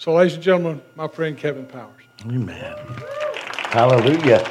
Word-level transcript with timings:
So, 0.00 0.14
ladies 0.14 0.32
and 0.32 0.42
gentlemen, 0.42 0.80
my 0.96 1.08
friend 1.08 1.36
Kevin 1.36 1.66
Powers. 1.66 2.04
Amen. 2.24 2.74
Hallelujah. 3.68 4.42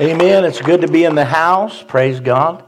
Amen. 0.00 0.44
It's 0.44 0.60
good 0.60 0.80
to 0.80 0.88
be 0.88 1.04
in 1.04 1.14
the 1.14 1.24
house. 1.24 1.84
Praise 1.84 2.18
God. 2.18 2.64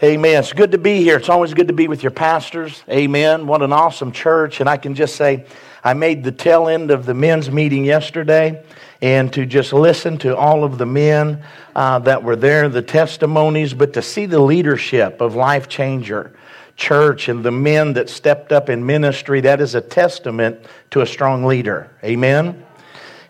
Amen. 0.00 0.38
It's 0.38 0.52
good 0.52 0.70
to 0.70 0.78
be 0.78 1.02
here. 1.02 1.16
It's 1.16 1.28
always 1.28 1.54
good 1.54 1.66
to 1.66 1.74
be 1.74 1.88
with 1.88 2.04
your 2.04 2.12
pastors. 2.12 2.84
Amen. 2.88 3.48
What 3.48 3.62
an 3.62 3.72
awesome 3.72 4.12
church. 4.12 4.60
And 4.60 4.68
I 4.68 4.76
can 4.76 4.94
just 4.94 5.16
say, 5.16 5.44
I 5.82 5.92
made 5.92 6.22
the 6.22 6.30
tail 6.30 6.68
end 6.68 6.92
of 6.92 7.04
the 7.04 7.14
men's 7.14 7.50
meeting 7.50 7.84
yesterday 7.84 8.64
and 9.02 9.32
to 9.32 9.46
just 9.46 9.72
listen 9.72 10.18
to 10.18 10.36
all 10.36 10.62
of 10.62 10.78
the 10.78 10.86
men 10.86 11.42
uh, 11.74 11.98
that 11.98 12.22
were 12.22 12.36
there, 12.36 12.68
the 12.68 12.80
testimonies, 12.80 13.74
but 13.74 13.92
to 13.94 14.02
see 14.02 14.26
the 14.26 14.38
leadership 14.38 15.20
of 15.20 15.34
Life 15.34 15.68
Changer 15.68 16.32
Church 16.76 17.28
and 17.28 17.44
the 17.44 17.50
men 17.50 17.92
that 17.94 18.08
stepped 18.08 18.52
up 18.52 18.68
in 18.68 18.84
ministry, 18.84 19.40
that 19.42 19.60
is 19.60 19.74
a 19.74 19.80
testament 19.80 20.58
to 20.90 21.00
a 21.00 21.06
strong 21.06 21.44
leader. 21.44 21.90
Amen. 22.02 22.64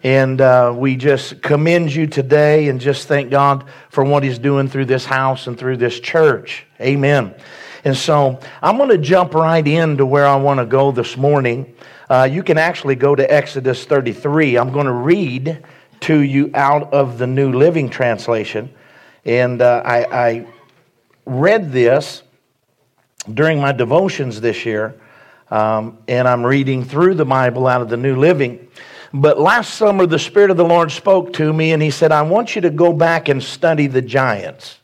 And 0.02 0.40
uh, 0.40 0.72
we 0.76 0.96
just 0.96 1.40
commend 1.40 1.94
you 1.94 2.06
today 2.06 2.68
and 2.68 2.78
just 2.78 3.08
thank 3.08 3.30
God 3.30 3.64
for 3.88 4.04
what 4.04 4.22
He's 4.22 4.38
doing 4.38 4.68
through 4.68 4.84
this 4.84 5.06
house 5.06 5.46
and 5.46 5.58
through 5.58 5.78
this 5.78 5.98
church. 5.98 6.66
Amen. 6.80 7.34
And 7.84 7.96
so 7.96 8.40
I'm 8.62 8.76
going 8.76 8.90
to 8.90 8.98
jump 8.98 9.34
right 9.34 9.66
into 9.66 10.04
where 10.04 10.26
I 10.26 10.36
want 10.36 10.60
to 10.60 10.66
go 10.66 10.92
this 10.92 11.16
morning. 11.16 11.74
Uh, 12.08 12.28
you 12.30 12.42
can 12.42 12.58
actually 12.58 12.96
go 12.96 13.14
to 13.14 13.32
Exodus 13.32 13.84
33. 13.84 14.56
I'm 14.56 14.72
going 14.72 14.86
to 14.86 14.92
read 14.92 15.64
to 16.00 16.20
you 16.20 16.50
out 16.52 16.92
of 16.92 17.16
the 17.16 17.26
New 17.26 17.52
Living 17.52 17.88
Translation. 17.88 18.70
And 19.24 19.62
uh, 19.62 19.82
I, 19.84 20.04
I 20.04 20.46
read 21.24 21.72
this 21.72 22.22
during 23.32 23.60
my 23.60 23.72
devotions 23.72 24.40
this 24.40 24.66
year, 24.66 24.94
um, 25.50 25.98
and 26.08 26.28
I'm 26.28 26.44
reading 26.44 26.84
through 26.84 27.14
the 27.14 27.24
Bible 27.24 27.66
out 27.66 27.80
of 27.80 27.88
the 27.88 27.96
New 27.96 28.16
Living. 28.16 28.68
But 29.12 29.38
last 29.38 29.74
summer, 29.74 30.06
the 30.06 30.18
Spirit 30.18 30.50
of 30.50 30.56
the 30.56 30.64
Lord 30.64 30.90
spoke 30.90 31.32
to 31.34 31.52
me 31.52 31.72
and 31.72 31.82
He 31.82 31.90
said, 31.90 32.10
I 32.10 32.22
want 32.22 32.56
you 32.56 32.60
to 32.62 32.70
go 32.70 32.92
back 32.92 33.28
and 33.28 33.42
study 33.42 33.86
the 33.86 34.02
giants. 34.02 34.78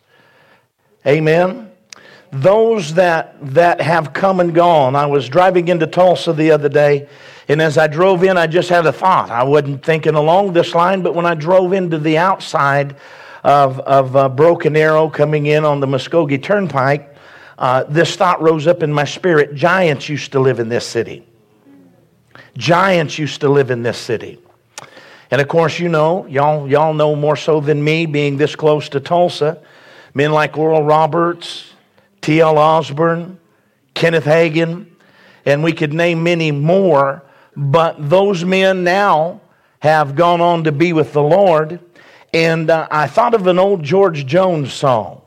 Amen. 1.06 1.70
Those 2.31 2.95
that, 2.95 3.34
that 3.55 3.81
have 3.81 4.12
come 4.12 4.39
and 4.39 4.55
gone. 4.55 4.95
I 4.95 5.06
was 5.06 5.28
driving 5.28 5.67
into 5.67 5.87
Tulsa 5.87 6.33
the 6.33 6.53
other 6.53 6.69
day, 6.69 7.09
and 7.48 7.61
as 7.61 7.77
I 7.77 7.89
drove 7.89 8.22
in, 8.22 8.39
I 8.39 8.47
just 8.47 8.69
had 8.69 8.87
a 8.87 8.93
thought. 8.93 9.31
I 9.31 9.43
wasn't 9.43 9.84
thinking 9.84 10.15
along 10.15 10.53
this 10.53 10.75
line, 10.75 11.03
but 11.03 11.17
when 11.17 11.27
I 11.27 11.34
drove 11.34 11.72
into 11.72 11.98
the 11.98 12.19
outside 12.19 12.95
of, 13.43 13.81
of 13.81 14.15
uh, 14.15 14.28
Broken 14.28 14.77
Arrow 14.77 15.11
coming 15.11 15.47
in 15.47 15.65
on 15.65 15.81
the 15.81 15.89
Muskogee 15.89 16.41
Turnpike, 16.41 17.17
uh, 17.61 17.84
this 17.84 18.16
thought 18.16 18.41
rose 18.41 18.66
up 18.66 18.83
in 18.83 18.91
my 18.92 19.05
spirit. 19.05 19.55
Giants 19.55 20.08
used 20.08 20.33
to 20.33 20.41
live 20.41 20.58
in 20.58 20.70
this 20.70 20.86
city. 20.86 21.25
Giants 22.56 23.19
used 23.19 23.42
to 23.42 23.50
live 23.50 23.70
in 23.70 23.83
this 23.83 23.98
city. 23.98 24.41
And 25.30 25.41
of 25.41 25.47
course, 25.47 25.78
you 25.78 25.91
know, 25.91 26.27
y'all, 26.27 26.66
y'all 26.66 26.94
know 26.94 27.14
more 27.14 27.36
so 27.36 27.61
than 27.61 27.84
me, 27.84 28.06
being 28.06 28.38
this 28.38 28.56
close 28.56 28.88
to 28.88 29.00
Tulsa, 29.00 29.62
men 30.14 30.33
like 30.33 30.56
Oral 30.56 30.83
Roberts, 30.83 31.75
T.L. 32.22 32.58
Osborn, 32.58 33.38
Kenneth 33.94 34.25
Hagin, 34.25 34.86
and 35.44 35.62
we 35.62 35.72
could 35.72 35.92
name 35.92 36.22
many 36.22 36.50
more, 36.50 37.22
but 37.55 37.97
those 38.08 38.42
men 38.42 38.84
now 38.84 39.41
have 39.81 40.14
gone 40.14 40.41
on 40.41 40.64
to 40.64 40.72
be 40.72 40.94
with 40.94 41.12
the 41.12 41.22
Lord. 41.22 41.78
And 42.33 42.70
uh, 42.70 42.88
I 42.91 43.06
thought 43.06 43.34
of 43.34 43.47
an 43.47 43.58
old 43.58 43.83
George 43.83 44.25
Jones 44.25 44.72
song. 44.72 45.20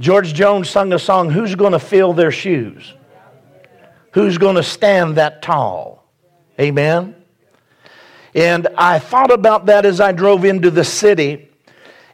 George 0.00 0.34
Jones 0.34 0.68
sung 0.68 0.92
a 0.92 0.98
song, 0.98 1.30
Who's 1.30 1.54
Gonna 1.54 1.78
Fill 1.78 2.12
Their 2.12 2.32
Shoes? 2.32 2.94
who's 4.12 4.38
going 4.38 4.56
to 4.56 4.62
stand 4.62 5.16
that 5.16 5.42
tall. 5.42 6.04
Amen. 6.60 7.16
And 8.34 8.68
I 8.78 8.98
thought 8.98 9.30
about 9.30 9.66
that 9.66 9.84
as 9.84 10.00
I 10.00 10.12
drove 10.12 10.44
into 10.44 10.70
the 10.70 10.84
city. 10.84 11.50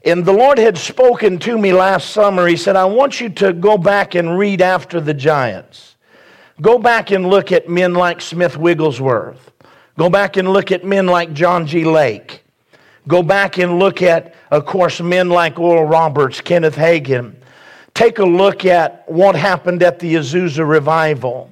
And 0.04 0.24
the 0.24 0.32
Lord 0.32 0.58
had 0.58 0.78
spoken 0.78 1.38
to 1.40 1.58
me 1.58 1.72
last 1.72 2.10
summer. 2.10 2.46
He 2.46 2.56
said, 2.56 2.76
I 2.76 2.84
want 2.84 3.20
you 3.20 3.28
to 3.30 3.52
go 3.52 3.76
back 3.76 4.14
and 4.14 4.38
read 4.38 4.62
after 4.62 5.00
the 5.00 5.14
giants. 5.14 5.96
Go 6.60 6.78
back 6.78 7.10
and 7.10 7.28
look 7.28 7.52
at 7.52 7.68
men 7.68 7.94
like 7.94 8.20
Smith 8.20 8.56
Wigglesworth. 8.56 9.52
Go 9.96 10.08
back 10.08 10.36
and 10.36 10.52
look 10.52 10.72
at 10.72 10.84
men 10.84 11.06
like 11.06 11.32
John 11.32 11.66
G. 11.66 11.84
Lake. 11.84 12.44
Go 13.06 13.22
back 13.22 13.58
and 13.58 13.78
look 13.78 14.02
at, 14.02 14.34
of 14.50 14.66
course, 14.66 15.00
men 15.00 15.28
like 15.28 15.58
Oral 15.58 15.84
Roberts, 15.84 16.40
Kenneth 16.40 16.76
Hagin. 16.76 17.37
Take 17.98 18.20
a 18.20 18.24
look 18.24 18.64
at 18.64 19.10
what 19.10 19.34
happened 19.34 19.82
at 19.82 19.98
the 19.98 20.14
Azusa 20.14 20.64
revival. 20.64 21.50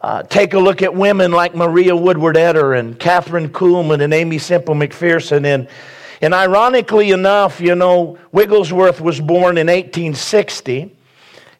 Uh, 0.00 0.22
take 0.22 0.54
a 0.54 0.58
look 0.60 0.82
at 0.82 0.94
women 0.94 1.32
like 1.32 1.56
Maria 1.56 1.96
Woodworth 1.96 2.36
Etter 2.36 2.78
and 2.78 2.96
Kathryn 2.96 3.48
Kuhlman 3.48 4.00
and 4.00 4.14
Aimee 4.14 4.38
Semple 4.38 4.76
McPherson. 4.76 5.44
And, 5.44 5.66
and 6.20 6.32
ironically 6.32 7.10
enough, 7.10 7.60
you 7.60 7.74
know, 7.74 8.18
Wigglesworth 8.30 9.00
was 9.00 9.20
born 9.20 9.58
in 9.58 9.66
1860 9.66 10.94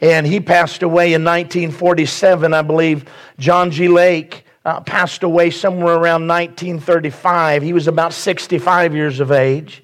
and 0.00 0.25
he 0.28 0.38
passed 0.38 0.84
away 0.84 1.06
in 1.14 1.25
1947. 1.25 2.54
I 2.54 2.62
believe 2.62 3.06
John 3.41 3.72
G. 3.72 3.88
Lake 3.88 4.46
uh, 4.64 4.81
passed 4.82 5.25
away 5.25 5.50
somewhere 5.50 5.94
around 5.94 6.28
1935. 6.28 7.64
He 7.64 7.72
was 7.72 7.88
about 7.88 8.12
65 8.12 8.94
years 8.94 9.19
of 9.19 9.32
age. 9.32 9.83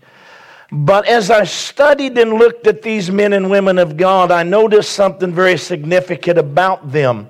But 0.72 1.06
as 1.06 1.30
I 1.30 1.44
studied 1.44 2.16
and 2.16 2.34
looked 2.34 2.66
at 2.66 2.82
these 2.82 3.10
men 3.10 3.32
and 3.32 3.50
women 3.50 3.78
of 3.78 3.96
God, 3.96 4.30
I 4.30 4.44
noticed 4.44 4.92
something 4.92 5.32
very 5.32 5.56
significant 5.56 6.38
about 6.38 6.92
them. 6.92 7.28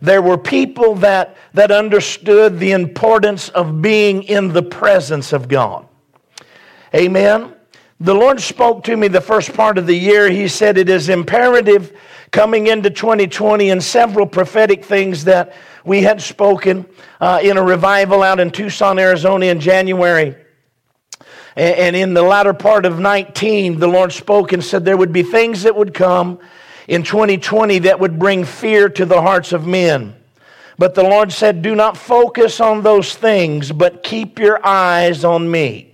There 0.00 0.22
were 0.22 0.38
people 0.38 0.94
that, 0.96 1.36
that 1.54 1.70
understood 1.70 2.58
the 2.58 2.72
importance 2.72 3.48
of 3.50 3.82
being 3.82 4.22
in 4.22 4.52
the 4.52 4.62
presence 4.62 5.32
of 5.32 5.48
God. 5.48 5.86
Amen. 6.94 7.54
The 8.00 8.14
Lord 8.14 8.40
spoke 8.40 8.84
to 8.84 8.96
me 8.96 9.08
the 9.08 9.20
first 9.20 9.52
part 9.52 9.76
of 9.76 9.86
the 9.86 9.96
year. 9.96 10.30
He 10.30 10.46
said 10.48 10.78
it 10.78 10.88
is 10.88 11.08
imperative 11.08 11.98
coming 12.30 12.68
into 12.68 12.90
2020 12.90 13.70
and 13.70 13.82
several 13.82 14.24
prophetic 14.24 14.84
things 14.84 15.24
that 15.24 15.52
we 15.84 16.02
had 16.02 16.22
spoken 16.22 16.86
uh, 17.20 17.40
in 17.42 17.56
a 17.56 17.62
revival 17.62 18.22
out 18.22 18.38
in 18.38 18.50
Tucson, 18.50 18.98
Arizona 18.98 19.46
in 19.46 19.58
January. 19.58 20.36
And 21.58 21.96
in 21.96 22.14
the 22.14 22.22
latter 22.22 22.54
part 22.54 22.86
of 22.86 23.00
19, 23.00 23.80
the 23.80 23.88
Lord 23.88 24.12
spoke 24.12 24.52
and 24.52 24.62
said 24.62 24.84
there 24.84 24.96
would 24.96 25.12
be 25.12 25.24
things 25.24 25.64
that 25.64 25.74
would 25.74 25.92
come 25.92 26.38
in 26.86 27.02
2020 27.02 27.80
that 27.80 27.98
would 27.98 28.16
bring 28.16 28.44
fear 28.44 28.88
to 28.90 29.04
the 29.04 29.20
hearts 29.20 29.52
of 29.52 29.66
men. 29.66 30.14
But 30.78 30.94
the 30.94 31.02
Lord 31.02 31.32
said, 31.32 31.60
Do 31.60 31.74
not 31.74 31.96
focus 31.96 32.60
on 32.60 32.82
those 32.82 33.16
things, 33.16 33.72
but 33.72 34.04
keep 34.04 34.38
your 34.38 34.64
eyes 34.64 35.24
on 35.24 35.50
me. 35.50 35.92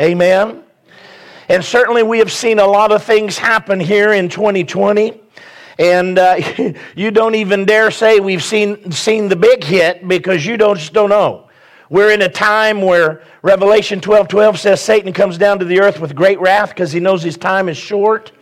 Amen. 0.00 0.62
And 1.50 1.62
certainly 1.62 2.02
we 2.02 2.18
have 2.20 2.32
seen 2.32 2.58
a 2.58 2.66
lot 2.66 2.90
of 2.90 3.04
things 3.04 3.36
happen 3.36 3.80
here 3.80 4.14
in 4.14 4.30
2020. 4.30 5.20
And 5.78 6.18
uh, 6.18 6.40
you 6.96 7.10
don't 7.10 7.34
even 7.34 7.66
dare 7.66 7.90
say 7.90 8.20
we've 8.20 8.42
seen, 8.42 8.90
seen 8.90 9.28
the 9.28 9.36
big 9.36 9.62
hit 9.64 10.08
because 10.08 10.46
you 10.46 10.56
don't, 10.56 10.78
just 10.78 10.94
don't 10.94 11.10
know. 11.10 11.50
We're 11.90 12.12
in 12.12 12.22
a 12.22 12.28
time 12.28 12.80
where 12.80 13.22
Revelation 13.42 14.00
12 14.00 14.28
12 14.28 14.58
says 14.58 14.80
Satan 14.80 15.12
comes 15.12 15.38
down 15.38 15.58
to 15.58 15.64
the 15.64 15.80
earth 15.80 16.00
with 16.00 16.14
great 16.14 16.40
wrath 16.40 16.70
because 16.70 16.92
he 16.92 17.00
knows 17.00 17.22
his 17.22 17.36
time 17.36 17.68
is 17.68 17.76
short. 17.76 18.32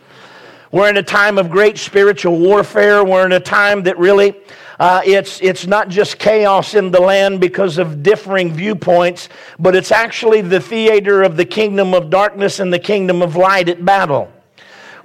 We're 0.71 0.89
in 0.89 0.97
a 0.97 1.03
time 1.03 1.37
of 1.37 1.51
great 1.51 1.77
spiritual 1.77 2.39
warfare. 2.39 3.03
We're 3.03 3.27
in 3.27 3.33
a 3.33 3.39
time 3.39 3.83
that 3.83 3.95
really 3.99 4.35
uh, 4.79 5.01
it's, 5.05 5.39
it's 5.41 5.67
not 5.67 5.87
just 5.87 6.17
chaos 6.17 6.73
in 6.73 6.89
the 6.89 6.99
land 6.99 7.39
because 7.39 7.77
of 7.77 8.01
differing 8.01 8.51
viewpoints, 8.51 9.29
but 9.59 9.75
it's 9.75 9.91
actually 9.91 10.41
the 10.41 10.59
theater 10.59 11.21
of 11.21 11.37
the 11.37 11.45
kingdom 11.45 11.93
of 11.93 12.09
darkness 12.09 12.59
and 12.59 12.73
the 12.73 12.79
kingdom 12.79 13.21
of 13.21 13.35
light 13.35 13.69
at 13.69 13.85
battle. 13.85 14.32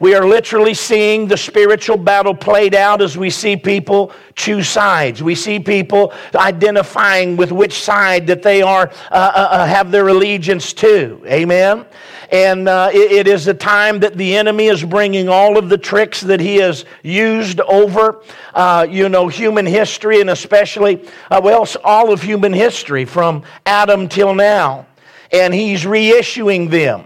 We 0.01 0.15
are 0.15 0.25
literally 0.25 0.75
seeing 0.75 1.27
the 1.27 1.37
spiritual 1.37 1.97
battle 1.97 2.35
played 2.35 2.75
out 2.75 3.03
as 3.03 3.19
we 3.19 3.31
see 3.31 3.57
people 3.57 4.13
choose 4.37 4.69
sides. 4.69 5.25
We 5.25 5.35
see 5.35 5.59
people 5.59 6.13
identifying 6.37 7.37
with 7.37 7.51
which 7.51 7.83
side 7.83 8.29
that 8.29 8.43
they 8.43 8.63
are 8.63 8.93
uh, 9.11 9.15
uh, 9.15 9.49
uh 9.51 9.67
have 9.67 9.91
their 9.91 10.07
allegiance 10.07 10.73
to. 10.75 11.21
Amen. 11.27 11.85
And 12.31 12.69
uh, 12.69 12.91
it, 12.93 13.11
it 13.11 13.27
is 13.27 13.49
a 13.49 13.55
time 13.55 13.99
that 14.01 14.17
the 14.17 14.37
enemy 14.37 14.67
is 14.67 14.85
bringing 14.85 15.29
all 15.29 15.59
of 15.59 15.69
the 15.69 15.79
tricks 15.79 16.21
that 16.21 16.39
he 16.39 16.57
has 16.57 16.85
used 17.03 17.61
over, 17.63 18.23
uh, 18.55 18.87
you 18.89 19.09
know, 19.09 19.27
human 19.27 19.67
history 19.67 20.21
and 20.21 20.31
especially, 20.31 21.05
uh, 21.31 21.41
well, 21.43 21.67
all 21.83 22.13
of 22.13 22.23
human 22.23 22.53
history 22.53 23.05
from 23.05 23.43
Adam 23.67 24.09
till 24.09 24.35
now. 24.35 24.87
And 25.33 25.53
he's 25.53 25.83
reissuing 25.83 26.71
them 26.71 27.05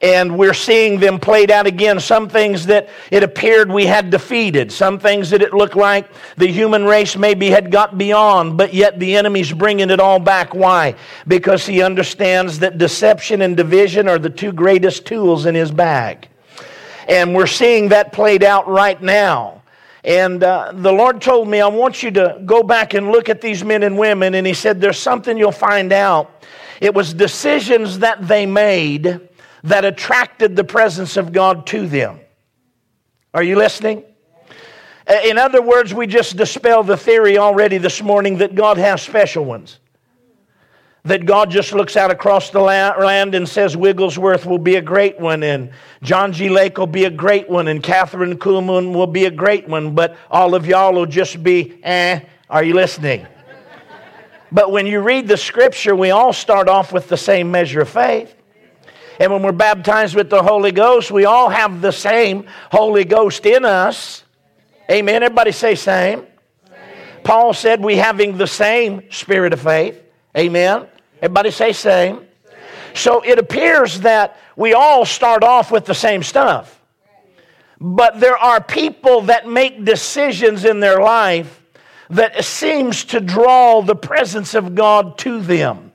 and 0.00 0.38
we're 0.38 0.54
seeing 0.54 0.98
them 0.98 1.18
played 1.18 1.50
out 1.50 1.66
again. 1.66 2.00
Some 2.00 2.28
things 2.28 2.66
that 2.66 2.88
it 3.10 3.22
appeared 3.22 3.70
we 3.70 3.84
had 3.84 4.10
defeated, 4.10 4.72
some 4.72 4.98
things 4.98 5.30
that 5.30 5.42
it 5.42 5.52
looked 5.52 5.76
like 5.76 6.08
the 6.36 6.46
human 6.46 6.84
race 6.84 7.16
maybe 7.16 7.50
had 7.50 7.70
got 7.70 7.98
beyond, 7.98 8.56
but 8.56 8.72
yet 8.72 8.98
the 8.98 9.16
enemy's 9.16 9.52
bringing 9.52 9.90
it 9.90 10.00
all 10.00 10.18
back. 10.18 10.54
Why? 10.54 10.94
Because 11.28 11.66
he 11.66 11.82
understands 11.82 12.58
that 12.60 12.78
deception 12.78 13.42
and 13.42 13.56
division 13.56 14.08
are 14.08 14.18
the 14.18 14.30
two 14.30 14.52
greatest 14.52 15.04
tools 15.06 15.44
in 15.44 15.54
his 15.54 15.70
bag. 15.70 16.28
And 17.08 17.34
we're 17.34 17.46
seeing 17.46 17.88
that 17.88 18.12
played 18.12 18.42
out 18.42 18.68
right 18.68 19.00
now. 19.00 19.62
And 20.02 20.42
uh, 20.42 20.72
the 20.74 20.92
Lord 20.92 21.20
told 21.20 21.48
me, 21.48 21.60
I 21.60 21.66
want 21.66 22.02
you 22.02 22.10
to 22.12 22.40
go 22.46 22.62
back 22.62 22.94
and 22.94 23.10
look 23.12 23.28
at 23.28 23.42
these 23.42 23.62
men 23.62 23.82
and 23.82 23.98
women. 23.98 24.34
And 24.34 24.46
He 24.46 24.54
said, 24.54 24.80
There's 24.80 24.98
something 24.98 25.36
you'll 25.36 25.52
find 25.52 25.92
out. 25.92 26.44
It 26.80 26.94
was 26.94 27.12
decisions 27.12 27.98
that 27.98 28.26
they 28.26 28.46
made 28.46 29.28
that 29.64 29.84
attracted 29.84 30.56
the 30.56 30.64
presence 30.64 31.16
of 31.16 31.32
God 31.32 31.66
to 31.68 31.86
them. 31.86 32.20
Are 33.34 33.42
you 33.42 33.56
listening? 33.56 34.04
In 35.24 35.38
other 35.38 35.60
words, 35.62 35.92
we 35.92 36.06
just 36.06 36.36
dispelled 36.36 36.86
the 36.86 36.96
theory 36.96 37.38
already 37.38 37.78
this 37.78 38.00
morning 38.02 38.38
that 38.38 38.54
God 38.54 38.76
has 38.78 39.02
special 39.02 39.44
ones 39.44 39.80
that 41.04 41.24
God 41.24 41.50
just 41.50 41.72
looks 41.72 41.96
out 41.96 42.10
across 42.10 42.50
the 42.50 42.60
land 42.60 43.34
and 43.34 43.48
says 43.48 43.76
Wigglesworth 43.76 44.44
will 44.44 44.58
be 44.58 44.76
a 44.76 44.82
great 44.82 45.18
one, 45.18 45.42
and 45.42 45.70
John 46.02 46.32
G. 46.32 46.48
Lake 46.48 46.76
will 46.76 46.86
be 46.86 47.04
a 47.04 47.10
great 47.10 47.48
one, 47.48 47.68
and 47.68 47.82
Kathryn 47.82 48.34
Kuhlman 48.34 48.94
will 48.94 49.06
be 49.06 49.24
a 49.24 49.30
great 49.30 49.66
one, 49.66 49.94
but 49.94 50.16
all 50.30 50.54
of 50.54 50.66
y'all 50.66 50.92
will 50.92 51.06
just 51.06 51.42
be, 51.42 51.80
eh, 51.82 52.20
are 52.50 52.62
you 52.62 52.74
listening? 52.74 53.26
but 54.52 54.72
when 54.72 54.86
you 54.86 55.00
read 55.00 55.26
the 55.26 55.36
scripture, 55.36 55.96
we 55.96 56.10
all 56.10 56.32
start 56.32 56.68
off 56.68 56.92
with 56.92 57.08
the 57.08 57.16
same 57.16 57.50
measure 57.50 57.80
of 57.80 57.88
faith. 57.88 58.34
And 59.20 59.30
when 59.30 59.42
we're 59.42 59.52
baptized 59.52 60.14
with 60.16 60.30
the 60.30 60.42
Holy 60.42 60.72
Ghost, 60.72 61.10
we 61.10 61.26
all 61.26 61.50
have 61.50 61.82
the 61.82 61.92
same 61.92 62.46
Holy 62.72 63.04
Ghost 63.04 63.44
in 63.44 63.66
us. 63.66 64.24
Amen. 64.90 65.22
Everybody 65.22 65.52
say 65.52 65.74
same. 65.74 66.20
same. 66.20 66.26
Paul 67.22 67.52
said 67.52 67.84
we 67.84 67.96
having 67.96 68.38
the 68.38 68.46
same 68.46 69.02
spirit 69.10 69.52
of 69.52 69.60
faith. 69.60 70.02
Amen. 70.34 70.86
Everybody 71.20 71.50
say 71.50 71.74
same. 71.74 72.26
So 72.94 73.20
it 73.20 73.38
appears 73.38 74.00
that 74.00 74.38
we 74.56 74.72
all 74.72 75.04
start 75.04 75.44
off 75.44 75.70
with 75.70 75.84
the 75.84 75.94
same 75.94 76.22
stuff. 76.22 76.80
But 77.78 78.20
there 78.20 78.38
are 78.38 78.62
people 78.62 79.20
that 79.22 79.46
make 79.46 79.84
decisions 79.84 80.64
in 80.64 80.80
their 80.80 80.98
life 80.98 81.62
that 82.08 82.42
seems 82.42 83.04
to 83.04 83.20
draw 83.20 83.82
the 83.82 83.94
presence 83.94 84.54
of 84.54 84.74
God 84.74 85.18
to 85.18 85.42
them, 85.42 85.92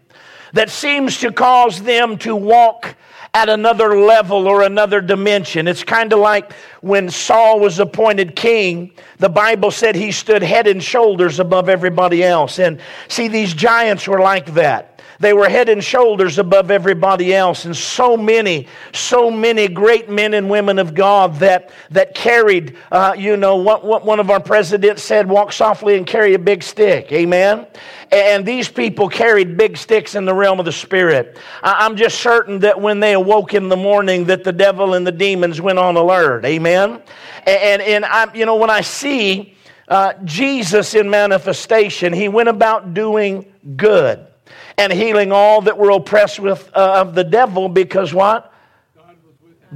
that 0.54 0.70
seems 0.70 1.20
to 1.22 1.32
cause 1.32 1.82
them 1.82 2.20
to 2.20 2.36
walk 2.36 2.96
at 3.36 3.50
another 3.50 4.00
level 4.00 4.48
or 4.48 4.62
another 4.62 5.02
dimension. 5.02 5.68
It's 5.68 5.84
kind 5.84 6.14
of 6.14 6.20
like 6.20 6.54
when 6.80 7.10
Saul 7.10 7.60
was 7.60 7.80
appointed 7.80 8.34
king, 8.34 8.92
the 9.18 9.28
Bible 9.28 9.72
said 9.72 9.94
he 9.94 10.14
stood 10.14 10.42
head 10.42 10.68
and 10.68 10.82
shoulders 10.82 11.38
above 11.42 11.68
everybody 11.68 12.24
else. 12.24 12.60
And 12.60 12.80
see, 13.10 13.28
these 13.28 13.54
giants 13.54 14.08
were 14.08 14.22
like 14.22 14.54
that. 14.54 14.95
They 15.20 15.34
were 15.34 15.48
head 15.48 15.70
and 15.70 15.84
shoulders 15.84 16.38
above 16.40 16.72
everybody 16.72 17.34
else. 17.34 17.66
And 17.66 17.76
so 17.76 18.18
many, 18.18 18.68
so 18.94 19.32
many 19.32 19.68
great 19.68 20.10
men 20.10 20.34
and 20.34 20.50
women 20.50 20.80
of 20.80 20.94
God 20.94 21.36
that, 21.36 21.72
that 21.92 22.14
carried, 22.14 22.78
uh, 22.92 23.16
you 23.18 23.38
know, 23.38 23.56
what, 23.56 23.86
what 23.86 24.06
one 24.06 24.20
of 24.20 24.30
our 24.30 24.40
presidents 24.40 25.04
said, 25.04 25.30
walk 25.30 25.54
softly 25.54 25.98
and 25.98 26.06
carry 26.06 26.34
a 26.34 26.40
big 26.40 26.64
stick. 26.64 27.12
Amen? 27.12 27.66
And 28.12 28.46
these 28.46 28.70
people 28.70 29.10
carried 29.10 29.58
big 29.58 29.78
sticks 29.78 30.16
in 30.16 30.26
the 30.26 30.34
realm 30.34 30.60
of 30.60 30.66
the 30.66 30.72
spirit. 30.72 31.38
I'm 31.64 31.96
just 31.96 32.20
certain 32.20 32.60
that 32.60 32.80
when 32.80 33.00
they 33.00 33.14
awoke 33.14 33.54
in 33.54 33.70
the 33.70 33.78
morning 33.78 34.26
that 34.26 34.44
the 34.44 34.54
devil 34.54 34.94
and 34.94 35.08
the 35.08 35.12
demons 35.12 35.62
went 35.62 35.80
on 35.80 35.96
alert. 35.96 36.46
Amen? 36.46 37.02
And, 37.46 37.82
and 37.82 38.06
I, 38.06 38.34
you 38.34 38.46
know, 38.46 38.56
when 38.56 38.70
I 38.70 38.82
see 38.82 39.56
uh, 39.88 40.14
Jesus 40.24 40.94
in 40.94 41.10
manifestation, 41.10 42.12
he 42.12 42.28
went 42.28 42.50
about 42.50 42.94
doing 42.94 43.46
good 43.76 44.28
and 44.78 44.92
healing 44.92 45.32
all 45.32 45.62
that 45.62 45.78
were 45.78 45.92
oppressed 45.92 46.40
with, 46.40 46.70
uh, 46.76 47.02
of 47.02 47.16
the 47.16 47.24
devil 47.24 47.70
because 47.70 48.14
what? 48.14 48.52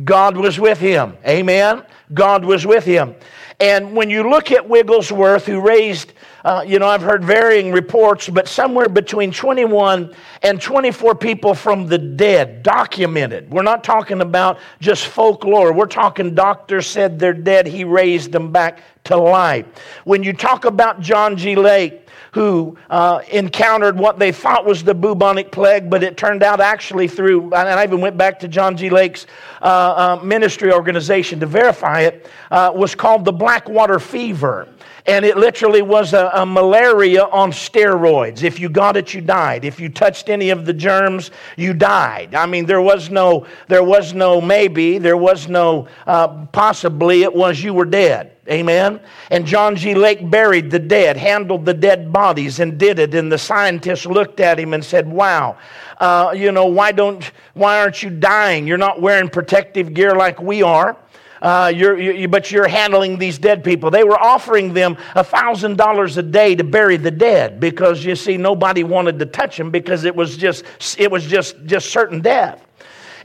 God 0.04 0.38
was 0.38 0.60
with 0.60 0.80
him. 0.80 1.18
Amen. 1.28 1.84
God 2.14 2.46
was 2.46 2.66
with 2.66 2.86
him. 2.86 3.16
And 3.60 3.96
when 3.96 4.10
you 4.10 4.30
look 4.30 4.52
at 4.52 4.68
Wigglesworth, 4.70 5.46
who 5.46 5.60
raised, 5.60 6.14
uh, 6.44 6.64
you 6.66 6.80
know, 6.80 6.88
I've 6.88 7.02
heard 7.02 7.24
varying 7.24 7.72
reports, 7.72 8.30
but 8.30 8.48
somewhere 8.48 8.88
between 8.88 9.32
21 9.32 10.14
and 10.44 10.62
24 10.62 11.16
people 11.16 11.54
from 11.54 11.88
the 11.88 11.98
dead, 11.98 12.64
documented. 12.64 13.50
We're 13.50 13.64
not 13.64 13.84
talking 13.84 14.22
about 14.22 14.60
just 14.80 15.08
folklore. 15.08 15.74
We're 15.74 15.86
talking 15.86 16.36
doctors 16.36 16.88
said 16.88 17.20
they're 17.20 17.34
dead. 17.34 17.68
He 17.68 17.84
raised 17.84 18.32
them 18.32 18.52
back 18.52 18.82
to 19.06 19.18
life. 19.18 19.66
When 20.04 20.24
you 20.24 20.34
talk 20.34 20.66
about 20.66 21.02
John 21.02 21.36
G. 21.36 21.56
Lake, 21.56 22.08
who 22.32 22.78
uh, 22.90 23.22
encountered 23.32 23.98
what 23.98 24.20
they 24.20 24.32
thought 24.32 24.66
was 24.66 24.84
the 24.84 24.94
bubonic 24.94 25.52
plague, 25.52 25.90
but 25.90 26.04
it 26.04 26.16
turned 26.16 26.44
out 26.44 26.60
actually 26.60 27.08
through, 27.08 27.46
and 27.46 27.56
I 27.56 27.84
even 27.84 28.02
went 28.02 28.18
back 28.18 28.40
to 28.42 28.48
John 28.48 28.78
G. 28.78 28.90
Lake's 28.90 29.26
uh, 29.62 30.18
uh, 30.20 30.24
ministry 30.24 30.72
organization 30.72 31.40
to 31.40 31.46
verify 31.48 32.02
it, 32.02 32.28
uh, 32.52 32.72
was 32.74 32.94
called 32.94 33.26
the 33.26 33.32
Blackwater 33.32 34.00
Fever 34.00 34.68
and 35.06 35.26
it 35.26 35.38
literally 35.38 35.82
was 35.82 36.14
a, 36.14 36.32
a, 36.34 36.46
malaria 36.46 37.26
on 37.26 37.52
steroids. 37.52 38.44
If 38.44 38.60
you 38.60 38.70
got 38.70 38.98
it, 38.98 39.14
you 39.14 39.22
died. 39.22 39.66
If 39.66 39.80
you 39.80 39.90
touched 39.90 40.30
any 40.30 40.50
of 40.50 40.66
the 40.66 40.74
germs, 40.74 41.32
you 41.58 41.74
died. 41.74 42.36
I 42.36 42.46
mean, 42.46 42.66
there 42.66 42.82
was 42.82 43.10
no, 43.10 43.46
there 43.68 43.84
was 43.84 44.14
no 44.14 44.42
maybe, 44.42 44.98
there 44.98 45.18
was 45.18 45.48
no 45.48 45.88
uh, 46.08 46.46
possibly. 46.48 47.24
It 47.24 47.34
was 47.34 47.62
you 47.62 47.74
were 47.74 47.86
dead. 47.86 48.36
Amen. 48.50 49.00
And 49.30 49.46
John 49.46 49.76
G. 49.76 49.94
Lake 49.94 50.28
buried 50.30 50.72
the 50.72 50.80
dead, 50.80 51.18
handled 51.18 51.66
the 51.66 51.74
dead 51.74 52.12
bodies, 52.12 52.60
and 52.60 52.80
did 52.80 52.98
it. 52.98 53.14
And 53.14 53.32
the 53.32 53.38
scientists 53.38 54.08
looked 54.08 54.40
at 54.40 54.60
him 54.60 54.74
and 54.74 54.84
said, 54.84 55.08
"Wow, 55.08 55.58
uh, 56.00 56.34
you 56.36 56.52
know, 56.52 56.66
why 56.66 56.92
don't, 56.92 57.24
why 57.54 57.80
aren't 57.80 58.02
you 58.02 58.10
dying? 58.10 58.66
You're 58.66 58.80
not 58.80 59.02
wearing 59.02 59.30
protective 59.30 59.94
gear 59.94 60.16
like 60.16 60.42
we 60.42 60.64
are." 60.64 60.98
Uh, 61.42 61.72
you're, 61.74 62.00
you, 62.00 62.28
but 62.28 62.52
you're 62.52 62.68
handling 62.68 63.18
these 63.18 63.38
dead 63.38 63.64
people. 63.64 63.92
They 63.92 64.04
were 64.04 64.20
offering 64.20 64.74
them 64.74 64.96
$1,000 65.16 66.18
a 66.18 66.22
day 66.24 66.56
to 66.56 66.64
bury 66.64 66.98
the 66.98 67.12
dead 67.12 67.60
because 67.60 68.04
you 68.04 68.16
see, 68.16 68.38
nobody 68.38 68.84
wanted 68.84 69.20
to 69.20 69.26
touch 69.26 69.58
them 69.58 69.72
because 69.72 70.04
it 70.04 70.16
was 70.16 70.38
just, 70.38 70.64
it 70.98 71.10
was 71.10 71.26
just, 71.26 71.66
just 71.66 71.90
certain 71.90 72.22
death. 72.22 72.66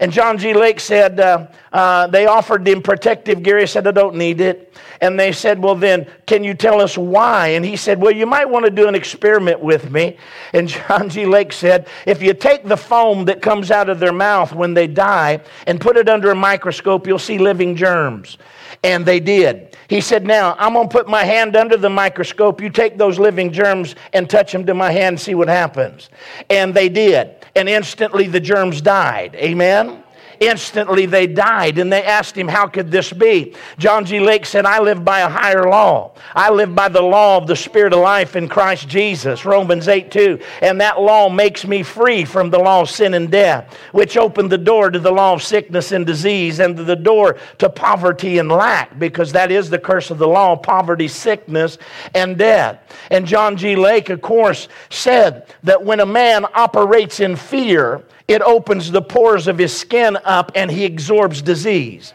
And 0.05 0.13
John 0.13 0.37
G. 0.37 0.53
Lake 0.53 0.81
said, 0.81 1.19
uh, 1.19 1.47
uh, 1.73 2.07
they 2.09 2.27
offered 2.27 2.69
him 2.69 2.83
protective 2.83 3.43
gear. 3.43 3.59
He 3.59 3.67
said, 3.67 3.89
I 3.89 3.91
don't 3.91 4.17
need 4.17 4.39
it. 4.39 4.77
And 5.01 5.19
they 5.19 5.33
said, 5.33 5.63
Well, 5.63 5.75
then, 5.75 6.07
can 6.27 6.45
you 6.45 6.53
tell 6.53 6.83
us 6.83 6.99
why? 6.99 7.49
And 7.49 7.65
he 7.65 7.75
said, 7.75 8.03
Well, 8.03 8.13
you 8.13 8.27
might 8.27 8.45
want 8.45 8.67
to 8.67 8.71
do 8.71 8.87
an 8.87 8.95
experiment 8.95 9.61
with 9.61 9.91
me. 9.91 10.19
And 10.53 10.69
John 10.89 11.09
G. 11.09 11.25
Lake 11.25 11.55
said, 11.55 11.89
If 12.05 12.21
you 12.21 12.35
take 12.35 12.65
the 12.65 12.77
foam 12.77 13.25
that 13.25 13.41
comes 13.41 13.71
out 13.71 13.89
of 13.89 13.99
their 13.99 14.13
mouth 14.13 14.53
when 14.53 14.75
they 14.75 14.87
die 14.87 15.41
and 15.67 15.81
put 15.81 15.97
it 15.97 16.07
under 16.07 16.31
a 16.31 16.35
microscope, 16.35 17.07
you'll 17.07 17.19
see 17.19 17.39
living 17.39 17.75
germs. 17.75 18.37
And 18.83 19.07
they 19.07 19.21
did. 19.21 19.75
He 19.89 20.03
said, 20.03 20.27
Now, 20.27 20.55
I'm 20.59 20.75
going 20.75 20.87
to 20.87 20.93
put 20.93 21.09
my 21.09 21.25
hand 21.25 21.57
under 21.57 21.79
the 21.79 21.89
microscope. 21.89 22.61
You 22.61 22.69
take 22.69 22.99
those 22.99 23.19
living 23.19 23.51
germs 23.51 23.95
and 24.13 24.29
touch 24.29 24.53
them 24.53 24.67
to 24.67 24.75
my 24.75 24.93
hand 24.93 25.15
and 25.15 25.21
see 25.21 25.35
what 25.35 25.49
happens. 25.49 26.11
And 26.51 26.75
they 26.75 26.91
did 26.91 27.44
and 27.57 27.69
instantly 27.69 28.27
the 28.29 28.41
germs 28.41 28.81
died. 28.81 29.35
Amen? 29.35 30.04
Instantly 30.47 31.07
they 31.07 31.27
died. 31.27 31.79
And 31.79 31.93
they 31.93 32.03
asked 32.03 32.37
him, 32.37 32.49
How 32.49 32.67
could 32.67 32.91
this 32.91 33.13
be? 33.13 33.55
John 33.79 34.05
G. 34.05 34.21
Lake 34.21 34.47
said, 34.47 34.67
I 34.67 34.81
live 34.81 35.05
by 35.05 35.21
a 35.21 35.29
higher 35.29 35.69
law. 35.69 36.13
I 36.35 36.51
live 36.51 36.75
by 36.75 36.89
the 36.89 37.03
law 37.03 37.37
of 37.37 37.47
the 37.47 37.57
Spirit 37.57 37.93
of 37.93 38.01
life 38.01 38.37
in 38.37 38.49
Christ 38.49 38.89
Jesus. 38.89 39.45
Romans 39.45 39.89
8 39.89 40.11
2. 40.11 40.39
And 40.63 40.81
that 40.81 41.01
law 41.01 41.29
makes 41.29 41.67
me 41.67 41.83
free 41.83 42.25
from 42.25 42.51
the 42.51 42.59
law 42.59 42.83
of 42.83 42.91
sin 42.91 43.15
and 43.15 43.31
death, 43.31 43.77
which 43.93 44.17
opened 44.17 44.51
the 44.51 44.59
door 44.59 44.91
to 44.91 44.99
the 44.99 45.13
law 45.13 45.35
of 45.35 45.43
sickness 45.43 45.93
and 45.93 46.07
disease 46.07 46.59
and 46.59 46.77
the 46.77 46.97
door 46.97 47.37
to 47.59 47.69
poverty 47.69 48.39
and 48.39 48.49
lack, 48.49 48.99
because 48.99 49.33
that 49.33 49.51
is 49.51 49.71
the 49.71 49.79
curse 49.79 50.11
of 50.11 50.19
the 50.19 50.29
law 50.29 50.57
poverty, 50.57 51.09
sickness, 51.09 51.79
and 52.15 52.39
death. 52.39 52.81
And 53.11 53.27
John 53.27 53.57
G. 53.57 53.77
Lake, 53.77 54.11
of 54.11 54.21
course, 54.21 54.69
said 54.91 55.47
that 55.63 55.85
when 55.85 56.01
a 56.01 56.07
man 56.07 56.45
operates 56.55 57.21
in 57.21 57.37
fear, 57.37 58.03
it 58.27 58.43
opens 58.43 58.91
the 58.91 59.03
pores 59.03 59.47
of 59.49 59.59
his 59.59 59.77
skin 59.77 60.17
up 60.25 60.53
and 60.55 60.71
he 60.71 60.87
absorbs 60.87 61.43
disease. 61.43 62.15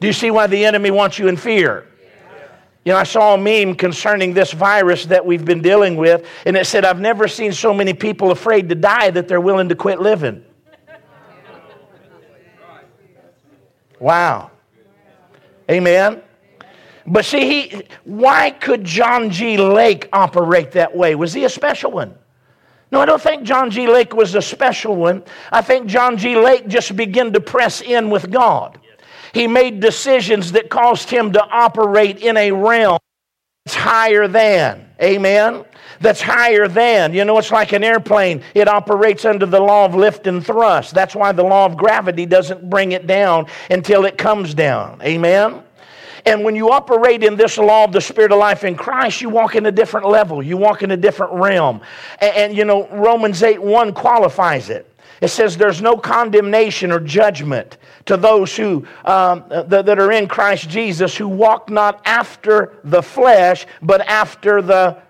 Do 0.00 0.06
you 0.06 0.12
see 0.12 0.30
why 0.30 0.46
the 0.46 0.64
enemy 0.64 0.90
wants 0.90 1.18
you 1.18 1.28
in 1.28 1.36
fear? 1.36 1.86
You 2.84 2.92
know, 2.92 2.98
I 2.98 3.04
saw 3.04 3.34
a 3.34 3.38
meme 3.38 3.74
concerning 3.74 4.32
this 4.32 4.52
virus 4.52 5.04
that 5.06 5.24
we've 5.24 5.44
been 5.44 5.60
dealing 5.60 5.96
with, 5.96 6.26
and 6.46 6.56
it 6.56 6.66
said, 6.66 6.86
I've 6.86 6.98
never 6.98 7.28
seen 7.28 7.52
so 7.52 7.74
many 7.74 7.92
people 7.92 8.30
afraid 8.30 8.70
to 8.70 8.74
die 8.74 9.10
that 9.10 9.28
they're 9.28 9.40
willing 9.40 9.68
to 9.68 9.74
quit 9.74 10.00
living. 10.00 10.42
Wow. 13.98 14.50
Amen. 15.70 16.22
But 17.06 17.26
see, 17.26 17.40
he, 17.68 17.82
why 18.04 18.50
could 18.50 18.82
John 18.82 19.30
G. 19.30 19.58
Lake 19.58 20.08
operate 20.12 20.72
that 20.72 20.96
way? 20.96 21.14
Was 21.14 21.34
he 21.34 21.44
a 21.44 21.50
special 21.50 21.90
one? 21.90 22.14
No, 22.92 23.00
I 23.00 23.06
don't 23.06 23.22
think 23.22 23.44
John 23.44 23.70
G. 23.70 23.86
Lake 23.86 24.14
was 24.14 24.34
a 24.34 24.42
special 24.42 24.96
one. 24.96 25.22
I 25.52 25.62
think 25.62 25.86
John 25.86 26.16
G. 26.16 26.36
Lake 26.36 26.66
just 26.66 26.96
began 26.96 27.32
to 27.32 27.40
press 27.40 27.80
in 27.80 28.10
with 28.10 28.30
God. 28.30 28.80
He 29.32 29.46
made 29.46 29.80
decisions 29.80 30.52
that 30.52 30.70
caused 30.70 31.08
him 31.08 31.32
to 31.32 31.42
operate 31.44 32.18
in 32.18 32.36
a 32.36 32.50
realm 32.50 32.98
that's 33.64 33.76
higher 33.76 34.26
than. 34.26 34.86
Amen? 35.00 35.64
That's 36.00 36.20
higher 36.20 36.66
than. 36.66 37.12
You 37.12 37.24
know, 37.24 37.38
it's 37.38 37.52
like 37.52 37.72
an 37.72 37.84
airplane. 37.84 38.42
It 38.54 38.66
operates 38.68 39.24
under 39.24 39.46
the 39.46 39.60
law 39.60 39.84
of 39.84 39.94
lift 39.94 40.26
and 40.26 40.44
thrust. 40.44 40.94
That's 40.94 41.14
why 41.14 41.32
the 41.32 41.42
law 41.42 41.66
of 41.66 41.76
gravity 41.76 42.26
doesn't 42.26 42.68
bring 42.68 42.92
it 42.92 43.06
down 43.06 43.46
until 43.70 44.04
it 44.06 44.18
comes 44.18 44.54
down. 44.54 45.00
Amen? 45.02 45.62
And 46.26 46.44
when 46.44 46.54
you 46.54 46.70
operate 46.70 47.22
in 47.22 47.36
this 47.36 47.58
law 47.58 47.84
of 47.84 47.92
the 47.92 48.00
Spirit 48.00 48.32
of 48.32 48.38
life 48.38 48.64
in 48.64 48.76
Christ, 48.76 49.20
you 49.20 49.28
walk 49.28 49.54
in 49.54 49.66
a 49.66 49.72
different 49.72 50.08
level. 50.08 50.42
You 50.42 50.56
walk 50.56 50.82
in 50.82 50.90
a 50.90 50.96
different 50.96 51.32
realm. 51.32 51.80
And, 52.20 52.36
and 52.36 52.56
you 52.56 52.64
know, 52.64 52.88
Romans 52.88 53.42
8 53.42 53.62
1 53.62 53.92
qualifies 53.92 54.70
it. 54.70 54.86
It 55.20 55.28
says 55.28 55.56
there's 55.56 55.82
no 55.82 55.96
condemnation 55.96 56.90
or 56.90 56.98
judgment 56.98 57.76
to 58.06 58.16
those 58.16 58.56
who 58.56 58.86
um, 59.04 59.44
that, 59.50 59.84
that 59.84 59.98
are 59.98 60.12
in 60.12 60.26
Christ 60.26 60.70
Jesus 60.70 61.14
who 61.16 61.28
walk 61.28 61.68
not 61.68 62.00
after 62.06 62.78
the 62.84 63.02
flesh, 63.02 63.66
but 63.82 64.00
after 64.02 64.62
the 64.62 65.02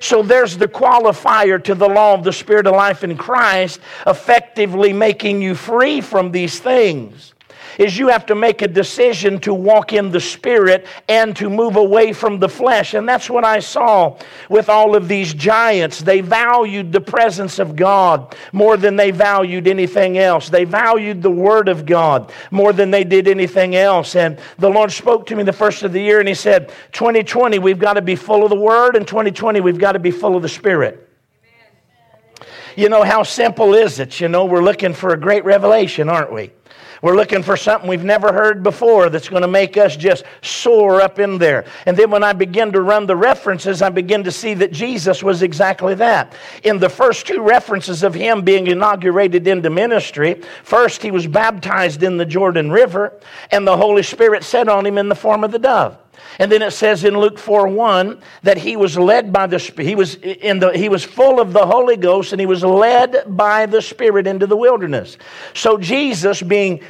so 0.00 0.22
there's 0.22 0.56
the 0.56 0.68
qualifier 0.68 1.62
to 1.64 1.74
the 1.74 1.88
law 1.88 2.14
of 2.14 2.22
the 2.22 2.32
Spirit 2.32 2.68
of 2.68 2.74
life 2.74 3.02
in 3.02 3.16
Christ, 3.16 3.80
effectively 4.06 4.92
making 4.92 5.42
you 5.42 5.56
free 5.56 6.00
from 6.00 6.30
these 6.30 6.60
things 6.60 7.34
is 7.78 7.96
you 7.96 8.08
have 8.08 8.26
to 8.26 8.34
make 8.34 8.60
a 8.60 8.68
decision 8.68 9.38
to 9.40 9.54
walk 9.54 9.92
in 9.92 10.10
the 10.10 10.20
Spirit 10.20 10.86
and 11.08 11.34
to 11.36 11.48
move 11.48 11.76
away 11.76 12.12
from 12.12 12.38
the 12.38 12.48
flesh. 12.48 12.94
And 12.94 13.08
that's 13.08 13.30
what 13.30 13.44
I 13.44 13.60
saw 13.60 14.18
with 14.50 14.68
all 14.68 14.94
of 14.94 15.08
these 15.08 15.32
giants. 15.32 16.00
They 16.00 16.20
valued 16.20 16.92
the 16.92 17.00
presence 17.00 17.58
of 17.58 17.76
God 17.76 18.36
more 18.52 18.76
than 18.76 18.96
they 18.96 19.12
valued 19.12 19.68
anything 19.68 20.18
else. 20.18 20.48
They 20.48 20.64
valued 20.64 21.22
the 21.22 21.30
Word 21.30 21.68
of 21.68 21.86
God 21.86 22.32
more 22.50 22.72
than 22.72 22.90
they 22.90 23.04
did 23.04 23.28
anything 23.28 23.76
else. 23.76 24.16
And 24.16 24.38
the 24.58 24.68
Lord 24.68 24.90
spoke 24.90 25.26
to 25.26 25.36
me 25.36 25.44
the 25.44 25.52
first 25.52 25.84
of 25.84 25.92
the 25.92 26.00
year 26.00 26.18
and 26.18 26.28
He 26.28 26.34
said, 26.34 26.70
2020, 26.92 27.58
we've 27.60 27.78
got 27.78 27.94
to 27.94 28.02
be 28.02 28.16
full 28.16 28.42
of 28.42 28.50
the 28.50 28.56
Word, 28.56 28.96
and 28.96 29.06
2020, 29.06 29.60
we've 29.60 29.78
got 29.78 29.92
to 29.92 29.98
be 29.98 30.10
full 30.10 30.34
of 30.34 30.42
the 30.42 30.48
Spirit. 30.48 31.08
You 32.76 32.88
know, 32.88 33.02
how 33.02 33.24
simple 33.24 33.74
is 33.74 33.98
it? 33.98 34.20
You 34.20 34.28
know, 34.28 34.44
we're 34.44 34.62
looking 34.62 34.94
for 34.94 35.12
a 35.12 35.16
great 35.16 35.44
revelation, 35.44 36.08
aren't 36.08 36.32
we? 36.32 36.52
We're 37.02 37.16
looking 37.16 37.42
for 37.42 37.56
something 37.56 37.88
we've 37.88 38.04
never 38.04 38.32
heard 38.32 38.62
before 38.62 39.08
that's 39.08 39.28
going 39.28 39.42
to 39.42 39.48
make 39.48 39.76
us 39.76 39.96
just 39.96 40.24
soar 40.42 41.00
up 41.00 41.18
in 41.18 41.38
there. 41.38 41.64
And 41.86 41.96
then 41.96 42.10
when 42.10 42.24
I 42.24 42.32
begin 42.32 42.72
to 42.72 42.80
run 42.80 43.06
the 43.06 43.16
references, 43.16 43.82
I 43.82 43.90
begin 43.90 44.24
to 44.24 44.32
see 44.32 44.54
that 44.54 44.72
Jesus 44.72 45.22
was 45.22 45.42
exactly 45.42 45.94
that. 45.96 46.34
In 46.64 46.78
the 46.78 46.88
first 46.88 47.26
two 47.26 47.42
references 47.42 48.02
of 48.02 48.14
him 48.14 48.42
being 48.42 48.66
inaugurated 48.66 49.46
into 49.46 49.70
ministry, 49.70 50.42
first 50.64 51.02
he 51.02 51.10
was 51.10 51.26
baptized 51.26 52.02
in 52.02 52.16
the 52.16 52.26
Jordan 52.26 52.70
River, 52.70 53.12
and 53.50 53.66
the 53.66 53.76
Holy 53.76 54.02
Spirit 54.02 54.42
set 54.42 54.68
on 54.68 54.84
him 54.84 54.98
in 54.98 55.08
the 55.08 55.14
form 55.14 55.44
of 55.44 55.52
the 55.52 55.58
dove. 55.58 55.96
And 56.40 56.52
then 56.52 56.62
it 56.62 56.70
says 56.70 57.02
in 57.02 57.18
Luke 57.18 57.38
4 57.38 57.66
1 57.68 58.22
that 58.44 58.58
he 58.58 58.76
was 58.76 58.96
led 58.96 59.32
by 59.32 59.48
the 59.48 59.58
he 59.58 59.96
was 59.96 60.14
in 60.14 60.60
the 60.60 60.70
he 60.70 60.88
was 60.88 61.02
full 61.02 61.40
of 61.40 61.52
the 61.52 61.66
Holy 61.66 61.96
Ghost 61.96 62.32
and 62.32 62.40
he 62.40 62.46
was 62.46 62.62
led 62.62 63.24
by 63.26 63.66
the 63.66 63.82
Spirit 63.82 64.26
into 64.26 64.46
the 64.46 64.56
wilderness. 64.56 65.18
So 65.54 65.78
Jesus, 65.78 66.40
being 66.40 66.80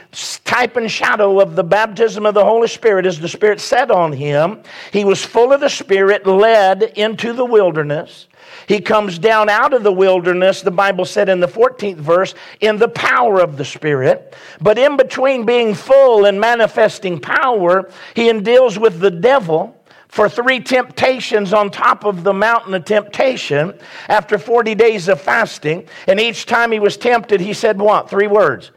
type 0.45 0.76
and 0.76 0.90
shadow 0.90 1.40
of 1.40 1.57
the 1.57 1.64
baptism 1.64 2.26
of 2.26 2.35
the 2.35 2.45
Holy 2.45 2.69
Spirit, 2.69 3.07
as 3.07 3.19
the 3.19 3.28
Spirit 3.28 3.61
set 3.61 3.90
on 3.90 4.12
him, 4.12 4.62
he 4.93 5.05
was 5.05 5.25
full 5.25 5.52
of 5.52 5.61
the 5.61 5.71
Spirit, 5.71 6.26
led 6.26 6.83
into 6.83 7.33
the 7.33 7.45
wilderness. 7.45 8.26
He 8.67 8.81
comes 8.81 9.19
down 9.19 9.49
out 9.49 9.73
of 9.73 9.83
the 9.83 9.93
wilderness, 9.93 10.62
the 10.62 10.71
Bible 10.71 11.05
said 11.05 11.28
in 11.28 11.40
the 11.40 11.49
14th 11.49 11.97
verse, 11.97 12.35
in 12.61 12.76
the 12.76 12.88
power 12.88 13.40
of 13.40 13.57
the 13.57 13.64
Spirit. 13.64 14.37
But 14.61 14.78
in 14.78 14.97
between 14.97 15.47
being 15.47 15.75
full 15.75 16.26
and 16.26 16.40
manifesting 16.40 17.19
power, 17.21 17.90
he 18.14 18.33
deals 18.40 18.78
with 18.78 19.00
the 19.00 19.11
devil 19.11 19.75
for 20.09 20.28
three 20.28 20.61
temptations 20.61 21.52
on 21.52 21.71
top 21.71 22.05
of 22.05 22.25
the 22.25 22.33
mountain 22.33 22.75
of 22.75 22.85
temptation 22.85 23.78
after 24.09 24.38
40 24.38 24.75
days 24.75 25.09
of 25.09 25.21
fasting. 25.21 25.87
And 26.07 26.19
each 26.19 26.47
time 26.47 26.73
he 26.73 26.81
was 26.81 26.97
tempted, 26.97 27.40
he 27.40 27.52
said, 27.52 27.78
What? 27.78 28.11
Three 28.11 28.26
words. 28.26 28.73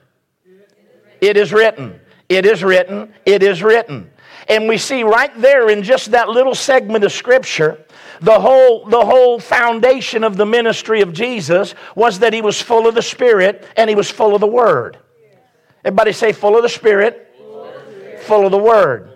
It 1.22 1.38
is 1.38 1.54
written. 1.54 2.00
It 2.28 2.46
is 2.46 2.63
written. 2.63 3.13
It 3.25 3.44
is 3.44 3.63
written. 3.63 4.10
And 4.50 4.68
we 4.68 4.78
see 4.78 5.04
right 5.04 5.32
there 5.40 5.70
in 5.70 5.84
just 5.84 6.12
that 6.12 6.30
little 6.30 6.56
segment 6.56 7.04
of 7.04 7.12
scripture 7.12 7.86
the 8.22 8.40
whole, 8.40 8.86
the 8.86 9.04
whole 9.04 9.40
foundation 9.40 10.24
of 10.24 10.38
the 10.38 10.46
ministry 10.46 11.01
of 11.01 11.12
Jesus 11.12 11.74
was 11.96 12.20
that 12.20 12.34
he 12.34 12.42
was 12.42 12.62
full 12.62 12.88
of 12.88 12.94
the 12.94 13.01
Spirit 13.01 13.66
and 13.75 13.90
he 13.90 13.96
was 13.96 14.12
full 14.12 14.36
of 14.36 14.42
the 14.42 14.48
Word. 14.48 15.00
Everybody 15.84 16.13
say, 16.13 16.32
full 16.32 16.56
of 16.56 16.62
the 16.62 16.70
Spirit, 16.70 17.36
full 18.22 18.46
of 18.46 18.51
the, 18.51 18.60
Word. 18.60 19.10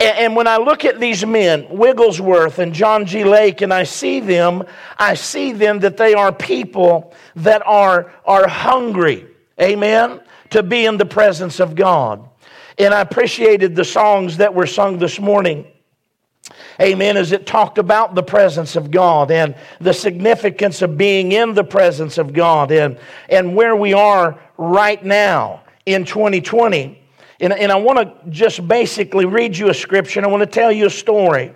And, 0.00 0.18
and 0.18 0.36
when 0.36 0.48
I 0.48 0.56
look 0.56 0.84
at 0.84 0.98
these 0.98 1.24
men, 1.24 1.68
Wigglesworth 1.70 2.58
and 2.58 2.74
John 2.74 3.06
G. 3.06 3.22
Lake, 3.22 3.60
and 3.60 3.72
I 3.72 3.84
see 3.84 4.18
them, 4.18 4.64
I 4.98 5.14
see 5.14 5.52
them 5.52 5.78
that 5.80 5.96
they 5.96 6.14
are 6.14 6.32
people 6.32 7.14
that 7.36 7.64
are, 7.64 8.12
are 8.24 8.48
hungry, 8.48 9.28
amen, 9.60 10.20
to 10.50 10.64
be 10.64 10.84
in 10.84 10.96
the 10.96 11.06
presence 11.06 11.60
of 11.60 11.76
God. 11.76 12.28
And 12.76 12.92
I 12.92 13.02
appreciated 13.02 13.76
the 13.76 13.84
songs 13.84 14.38
that 14.38 14.52
were 14.52 14.66
sung 14.66 14.98
this 14.98 15.20
morning 15.20 15.66
Amen. 16.80 17.16
As 17.16 17.32
it 17.32 17.46
talked 17.46 17.78
about 17.78 18.14
the 18.14 18.22
presence 18.22 18.76
of 18.76 18.90
God 18.90 19.30
and 19.30 19.54
the 19.80 19.94
significance 19.94 20.82
of 20.82 20.98
being 20.98 21.32
in 21.32 21.54
the 21.54 21.64
presence 21.64 22.18
of 22.18 22.32
God 22.32 22.70
and, 22.70 22.98
and 23.28 23.56
where 23.56 23.74
we 23.74 23.94
are 23.94 24.38
right 24.58 25.02
now 25.02 25.62
in 25.86 26.04
2020. 26.04 27.02
And, 27.40 27.52
and 27.52 27.72
I 27.72 27.76
want 27.76 27.98
to 27.98 28.30
just 28.30 28.66
basically 28.66 29.24
read 29.24 29.56
you 29.56 29.70
a 29.70 29.74
scripture 29.74 30.22
I 30.22 30.28
want 30.28 30.42
to 30.42 30.46
tell 30.46 30.72
you 30.72 30.86
a 30.86 30.90
story. 30.90 31.54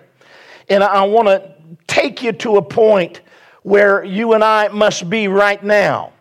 And 0.69 0.83
I 0.83 1.03
want 1.03 1.27
to 1.27 1.53
take 1.87 2.23
you 2.23 2.31
to 2.31 2.57
a 2.57 2.61
point 2.61 3.21
where 3.63 4.03
you 4.03 4.33
and 4.33 4.43
I 4.43 4.69
must 4.69 5.09
be 5.09 5.27
right 5.27 5.63
now. 5.63 6.13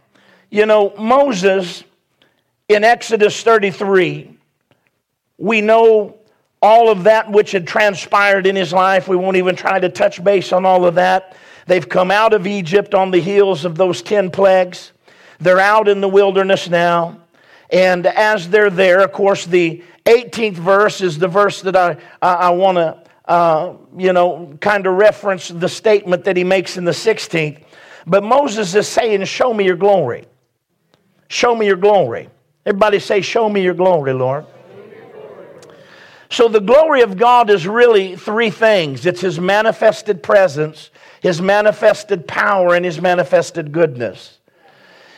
You 0.51 0.67
know, 0.67 0.93
Moses 0.99 1.85
in 2.69 2.85
Exodus 2.85 3.43
33, 3.43 4.37
we 5.39 5.61
know 5.61 6.20
all 6.63 6.91
of 6.91 7.05
that 7.05 7.31
which 7.31 7.53
had 7.53 7.67
transpired 7.67 8.47
in 8.47 8.55
his 8.55 8.73
life. 8.73 9.09
We 9.09 9.17
won't 9.17 9.37
even 9.37 9.57
try 9.57 9.79
to 9.79 9.89
touch 9.89 10.23
base 10.23 10.53
on 10.53 10.67
all 10.67 10.85
of 10.85 10.97
that. 10.97 11.37
They've 11.67 11.89
come 11.89 12.11
out 12.11 12.33
of 12.33 12.47
Egypt 12.47 12.95
on 12.95 13.11
the 13.11 13.21
heels 13.21 13.65
of 13.65 13.77
those 13.77 14.03
10 14.03 14.31
plagues. 14.31 14.93
They're 15.39 15.61
out 15.61 15.89
in 15.89 16.01
the 16.01 16.09
wilderness 16.09 16.69
now. 16.69 17.21
And 17.71 18.07
as 18.07 18.49
they're 18.49 18.71
there, 18.71 19.01
of 19.01 19.13
course, 19.13 19.47
the 19.47 19.83
18th 20.05 20.55
verse 20.55 21.01
is 21.01 21.19
the 21.19 21.29
verse 21.29 21.63
that 21.63 21.77
I, 21.77 21.97
I, 22.21 22.35
I 22.35 22.51
want 22.51 22.77
to, 22.77 23.03
uh, 23.27 23.75
you 23.97 24.13
know, 24.13 24.57
kind 24.61 24.87
of 24.87 24.95
reference 24.95 25.49
the 25.49 25.69
statement 25.69 26.25
that 26.25 26.37
he 26.37 26.45
makes 26.45 26.77
in 26.77 26.85
the 26.85 26.91
16th. 26.91 27.63
But 28.07 28.25
Moses 28.25 28.75
is 28.75 28.89
saying, 28.89 29.25
Show 29.25 29.55
me 29.55 29.65
your 29.65 29.77
glory. 29.77 30.27
Show 31.29 31.55
me 31.55 31.67
your 31.67 31.77
glory. 31.77 32.29
Everybody 32.67 32.99
say, 32.99 33.21
Show 33.21 33.49
me 33.49 33.63
your 33.63 33.75
glory, 33.75 34.13
Lord. 34.13 34.47
So 36.31 36.47
the 36.47 36.61
glory 36.61 37.03
of 37.03 37.17
God 37.17 37.51
is 37.51 37.67
really 37.67 38.15
three 38.15 38.51
things 38.51 39.05
it's 39.05 39.21
His 39.21 39.41
manifested 39.41 40.23
presence, 40.23 40.91
His 41.21 41.43
manifested 41.43 42.27
power, 42.27 42.75
and 42.75 42.85
His 42.85 43.01
manifested 43.01 43.73
goodness. 43.73 44.39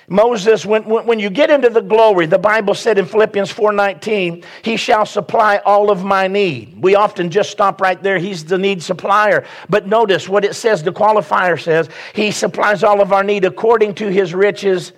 Moses, 0.09 0.67
when, 0.67 0.83
when 0.83 1.21
you 1.21 1.31
get 1.31 1.51
into 1.51 1.71
the 1.71 1.81
glory, 1.81 2.27
the 2.27 2.39
Bible 2.39 2.75
said 2.75 2.99
in 2.99 3.05
Philippians 3.05 3.53
4:19, 3.53 4.45
He 4.63 4.77
shall 4.77 5.05
supply 5.05 5.59
all 5.59 5.91
of 5.91 6.03
my 6.03 6.29
need. 6.29 6.83
We 6.83 6.95
often 6.95 7.31
just 7.31 7.51
stop 7.51 7.81
right 7.81 8.03
there. 8.03 8.19
He's 8.19 8.45
the 8.45 8.59
need 8.59 8.83
supplier. 8.83 9.45
But 9.69 9.87
notice 9.87 10.29
what 10.29 10.47
it 10.47 10.55
says, 10.55 10.83
the 10.83 10.93
qualifier 10.93 11.61
says, 11.61 11.91
He 12.15 12.31
supplies 12.31 12.83
all 12.83 13.03
of 13.03 13.13
our 13.13 13.23
need 13.23 13.45
according 13.45 13.95
to 13.97 14.09
His 14.11 14.35
riches 14.35 14.93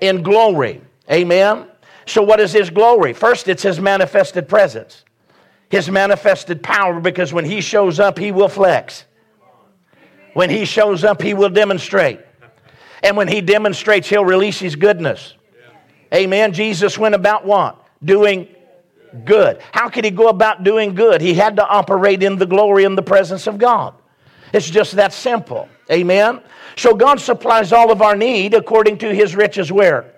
in 0.00 0.22
glory. 0.22 0.80
Amen. 1.10 1.66
So, 2.06 2.22
what 2.22 2.38
is 2.38 2.52
His 2.52 2.70
glory? 2.70 3.12
First, 3.12 3.48
it's 3.48 3.64
His 3.64 3.80
manifested 3.80 4.48
presence 4.48 5.04
his 5.70 5.90
manifested 5.90 6.62
power 6.62 7.00
because 7.00 7.32
when 7.32 7.44
he 7.44 7.60
shows 7.60 8.00
up, 8.00 8.18
he 8.18 8.32
will 8.32 8.48
flex. 8.48 9.04
When 10.34 10.50
he 10.50 10.64
shows 10.64 11.04
up, 11.04 11.20
he 11.20 11.34
will 11.34 11.50
demonstrate. 11.50 12.20
And 13.02 13.16
when 13.16 13.28
he 13.28 13.40
demonstrates, 13.40 14.08
he'll 14.08 14.24
release 14.24 14.58
his 14.58 14.76
goodness. 14.76 15.34
Amen. 16.12 16.52
Jesus 16.52 16.98
went 16.98 17.14
about 17.14 17.44
what? 17.44 17.84
Doing 18.04 18.48
good. 19.24 19.60
How 19.72 19.88
could 19.88 20.04
he 20.04 20.10
go 20.10 20.28
about 20.28 20.64
doing 20.64 20.94
good? 20.94 21.20
He 21.20 21.34
had 21.34 21.56
to 21.56 21.66
operate 21.66 22.22
in 22.22 22.36
the 22.36 22.46
glory 22.46 22.84
and 22.84 22.96
the 22.96 23.02
presence 23.02 23.46
of 23.46 23.58
God. 23.58 23.94
It's 24.52 24.68
just 24.68 24.92
that 24.92 25.12
simple. 25.12 25.68
Amen. 25.90 26.40
So 26.76 26.94
God 26.94 27.20
supplies 27.20 27.72
all 27.72 27.90
of 27.90 28.02
our 28.02 28.16
need 28.16 28.54
according 28.54 28.98
to 28.98 29.14
his 29.14 29.34
riches 29.34 29.70
where? 29.70 30.12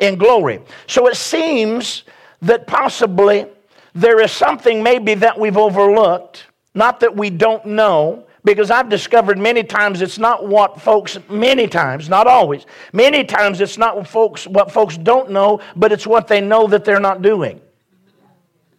In 0.00 0.16
glory. 0.16 0.60
So 0.86 1.06
it 1.06 1.16
seems 1.16 2.02
that 2.42 2.66
possibly 2.66 3.46
there 3.94 4.20
is 4.20 4.32
something 4.32 4.82
maybe 4.82 5.14
that 5.14 5.38
we've 5.38 5.56
overlooked, 5.56 6.46
not 6.74 7.00
that 7.00 7.14
we 7.14 7.30
don't 7.30 7.64
know, 7.66 8.26
because 8.44 8.70
I've 8.70 8.88
discovered 8.88 9.38
many 9.38 9.62
times 9.62 10.02
it's 10.02 10.18
not 10.18 10.46
what 10.46 10.80
folks, 10.80 11.18
many 11.28 11.68
times, 11.68 12.08
not 12.08 12.26
always, 12.26 12.66
many 12.92 13.24
times 13.24 13.60
it's 13.60 13.78
not 13.78 13.96
what 13.96 14.08
folks, 14.08 14.46
what 14.46 14.72
folks 14.72 14.96
don't 14.96 15.30
know, 15.30 15.60
but 15.76 15.92
it's 15.92 16.06
what 16.06 16.26
they 16.26 16.40
know 16.40 16.66
that 16.66 16.84
they're 16.84 17.00
not 17.00 17.22
doing. 17.22 17.60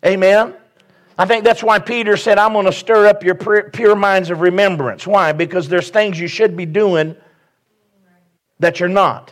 Amen? 0.05 0.55
I 1.17 1.25
think 1.25 1.43
that's 1.43 1.63
why 1.63 1.79
Peter 1.79 2.17
said, 2.17 2.39
I'm 2.39 2.53
going 2.53 2.65
to 2.65 2.74
stir 2.74 3.05
up 3.05 3.24
your 3.24 3.36
pure 3.36 3.96
minds 3.96 4.32
of 4.32 4.41
remembrance. 4.41 5.05
Why? 5.05 5.32
Because 5.32 5.70
there's 5.70 5.89
things 5.89 6.20
you 6.20 6.27
should 6.27 6.58
be 6.58 6.65
doing 6.65 7.15
that 8.60 8.79
you're 8.79 8.89
not. 8.89 9.32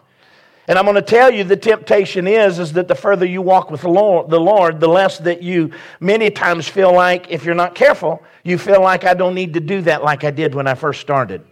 And 0.67 0.77
I'm 0.77 0.85
going 0.85 0.95
to 0.95 1.01
tell 1.01 1.31
you 1.31 1.43
the 1.43 1.57
temptation 1.57 2.27
is, 2.27 2.59
is 2.59 2.73
that 2.73 2.87
the 2.87 2.95
further 2.95 3.25
you 3.25 3.41
walk 3.41 3.71
with 3.71 3.81
the 3.81 3.89
Lord, 3.89 4.29
the 4.29 4.39
Lord, 4.39 4.79
the 4.79 4.87
less 4.87 5.17
that 5.19 5.41
you 5.41 5.71
many 5.99 6.29
times 6.29 6.67
feel 6.67 6.93
like, 6.93 7.29
if 7.29 7.43
you're 7.43 7.55
not 7.55 7.73
careful, 7.73 8.23
you 8.43 8.57
feel 8.57 8.81
like 8.81 9.03
I 9.03 9.13
don't 9.13 9.33
need 9.33 9.53
to 9.55 9.59
do 9.59 9.81
that 9.81 10.03
like 10.03 10.23
I 10.23 10.31
did 10.31 10.53
when 10.53 10.67
I 10.67 10.75
first 10.75 11.01
started. 11.01 11.43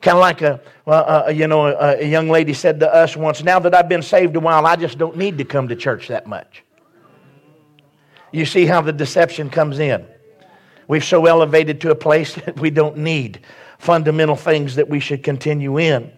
Kind 0.00 0.16
of 0.16 0.20
like 0.20 0.42
a, 0.42 0.60
uh, 0.86 1.32
you 1.34 1.48
know, 1.48 1.66
a, 1.66 1.98
a 1.98 2.04
young 2.04 2.28
lady 2.28 2.52
said 2.52 2.78
to 2.80 2.94
us 2.94 3.16
once, 3.16 3.42
now 3.42 3.58
that 3.58 3.74
I've 3.74 3.88
been 3.88 4.02
saved 4.02 4.36
a 4.36 4.40
while, 4.40 4.66
I 4.66 4.76
just 4.76 4.98
don't 4.98 5.16
need 5.16 5.38
to 5.38 5.44
come 5.44 5.68
to 5.68 5.76
church 5.76 6.08
that 6.08 6.26
much. 6.26 6.62
You 8.30 8.44
see 8.44 8.66
how 8.66 8.82
the 8.82 8.92
deception 8.92 9.50
comes 9.50 9.78
in. 9.78 10.06
We've 10.88 11.04
so 11.04 11.26
elevated 11.26 11.80
to 11.82 11.90
a 11.90 11.94
place 11.94 12.34
that 12.46 12.58
we 12.60 12.70
don't 12.70 12.98
need 12.98 13.40
fundamental 13.78 14.36
things 14.36 14.76
that 14.76 14.88
we 14.88 15.00
should 15.00 15.22
continue 15.22 15.78
in. 15.78 16.12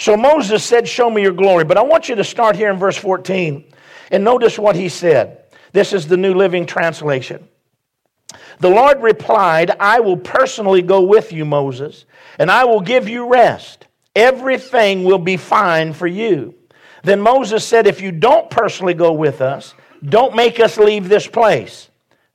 So 0.00 0.16
Moses 0.16 0.64
said, 0.64 0.88
Show 0.88 1.10
me 1.10 1.20
your 1.20 1.32
glory. 1.32 1.64
But 1.64 1.76
I 1.76 1.82
want 1.82 2.08
you 2.08 2.14
to 2.14 2.24
start 2.24 2.56
here 2.56 2.70
in 2.70 2.78
verse 2.78 2.96
14 2.96 3.64
and 4.10 4.24
notice 4.24 4.58
what 4.58 4.74
he 4.74 4.88
said. 4.88 5.44
This 5.72 5.92
is 5.92 6.08
the 6.08 6.16
New 6.16 6.32
Living 6.32 6.64
Translation. 6.64 7.46
The 8.60 8.70
Lord 8.70 9.02
replied, 9.02 9.70
I 9.78 10.00
will 10.00 10.16
personally 10.16 10.80
go 10.80 11.02
with 11.02 11.32
you, 11.32 11.44
Moses, 11.44 12.06
and 12.38 12.50
I 12.50 12.64
will 12.64 12.80
give 12.80 13.10
you 13.10 13.28
rest. 13.28 13.86
Everything 14.16 15.04
will 15.04 15.18
be 15.18 15.36
fine 15.36 15.92
for 15.92 16.06
you. 16.06 16.54
Then 17.04 17.20
Moses 17.20 17.62
said, 17.62 17.86
If 17.86 18.00
you 18.00 18.10
don't 18.10 18.48
personally 18.48 18.94
go 18.94 19.12
with 19.12 19.42
us, 19.42 19.74
don't 20.02 20.34
make 20.34 20.60
us 20.60 20.78
leave 20.78 21.10
this 21.10 21.26
place. 21.26 21.90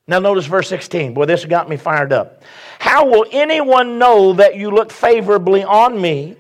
Now, 0.07 0.19
notice 0.19 0.45
verse 0.45 0.69
16. 0.69 1.15
Boy, 1.15 1.25
this 1.25 1.45
got 1.45 1.67
me 1.67 1.77
fired 1.77 2.13
up. 2.13 2.43
How 2.77 3.07
will 3.07 3.25
anyone 3.31 3.97
know 3.97 4.33
that 4.33 4.55
you 4.55 4.69
look 4.69 4.91
favorably 4.91 5.63
on 5.63 5.99
me 5.99 6.37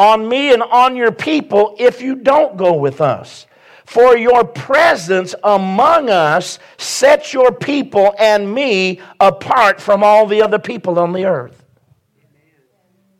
on 0.00 0.26
me 0.26 0.50
and 0.54 0.62
on 0.62 0.96
your 0.96 1.12
people 1.12 1.76
if 1.78 2.00
you 2.00 2.16
don't 2.16 2.56
go 2.56 2.72
with 2.72 3.02
us. 3.02 3.46
For 3.84 4.16
your 4.16 4.44
presence 4.44 5.34
among 5.44 6.08
us 6.08 6.58
sets 6.78 7.34
your 7.34 7.52
people 7.52 8.14
and 8.18 8.52
me 8.52 9.00
apart 9.20 9.78
from 9.78 10.02
all 10.02 10.26
the 10.26 10.40
other 10.40 10.58
people 10.58 10.98
on 10.98 11.12
the 11.12 11.26
earth. 11.26 11.62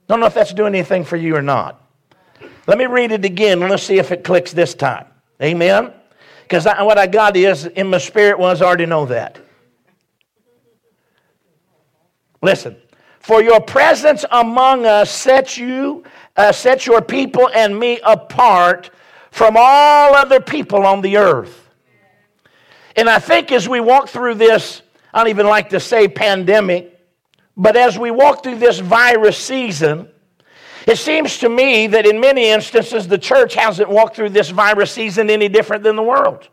Don't 0.08 0.20
know 0.20 0.26
if 0.26 0.32
that's 0.32 0.54
doing 0.54 0.74
anything 0.74 1.04
for 1.04 1.16
you 1.16 1.36
or 1.36 1.42
not. 1.42 1.86
Let 2.66 2.78
me 2.78 2.86
read 2.86 3.12
it 3.12 3.26
again 3.26 3.60
let's 3.60 3.82
see 3.82 3.98
if 3.98 4.10
it 4.10 4.24
clicks 4.24 4.52
this 4.52 4.74
time. 4.74 5.06
Amen? 5.42 5.92
Because 6.44 6.64
what 6.64 6.96
I 6.96 7.06
got 7.06 7.36
is, 7.36 7.66
in 7.66 7.88
my 7.88 7.98
spirit 7.98 8.38
was, 8.38 8.62
I 8.62 8.66
already 8.66 8.86
know 8.86 9.04
that. 9.06 9.38
Listen. 12.40 12.76
For 13.20 13.42
your 13.42 13.60
presence 13.60 14.24
among 14.30 14.86
us 14.86 15.10
sets 15.10 15.58
you 15.58 16.04
uh, 16.40 16.52
set 16.52 16.86
your 16.86 17.02
people 17.02 17.50
and 17.54 17.78
me 17.78 18.00
apart 18.02 18.90
from 19.30 19.56
all 19.58 20.14
other 20.14 20.40
people 20.40 20.86
on 20.86 21.02
the 21.02 21.18
earth. 21.18 21.68
And 22.96 23.08
I 23.08 23.18
think 23.18 23.52
as 23.52 23.68
we 23.68 23.80
walk 23.80 24.08
through 24.08 24.36
this, 24.36 24.82
I 25.12 25.18
don't 25.18 25.28
even 25.28 25.46
like 25.46 25.68
to 25.70 25.80
say 25.80 26.08
pandemic, 26.08 26.98
but 27.56 27.76
as 27.76 27.98
we 27.98 28.10
walk 28.10 28.42
through 28.42 28.56
this 28.56 28.78
virus 28.78 29.36
season, 29.36 30.08
it 30.86 30.96
seems 30.96 31.38
to 31.38 31.48
me 31.48 31.86
that 31.88 32.06
in 32.06 32.18
many 32.18 32.48
instances 32.48 33.06
the 33.06 33.18
church 33.18 33.54
hasn't 33.54 33.90
walked 33.90 34.16
through 34.16 34.30
this 34.30 34.48
virus 34.48 34.90
season 34.90 35.28
any 35.28 35.48
different 35.48 35.82
than 35.82 35.94
the 35.94 36.02
world. 36.02 36.48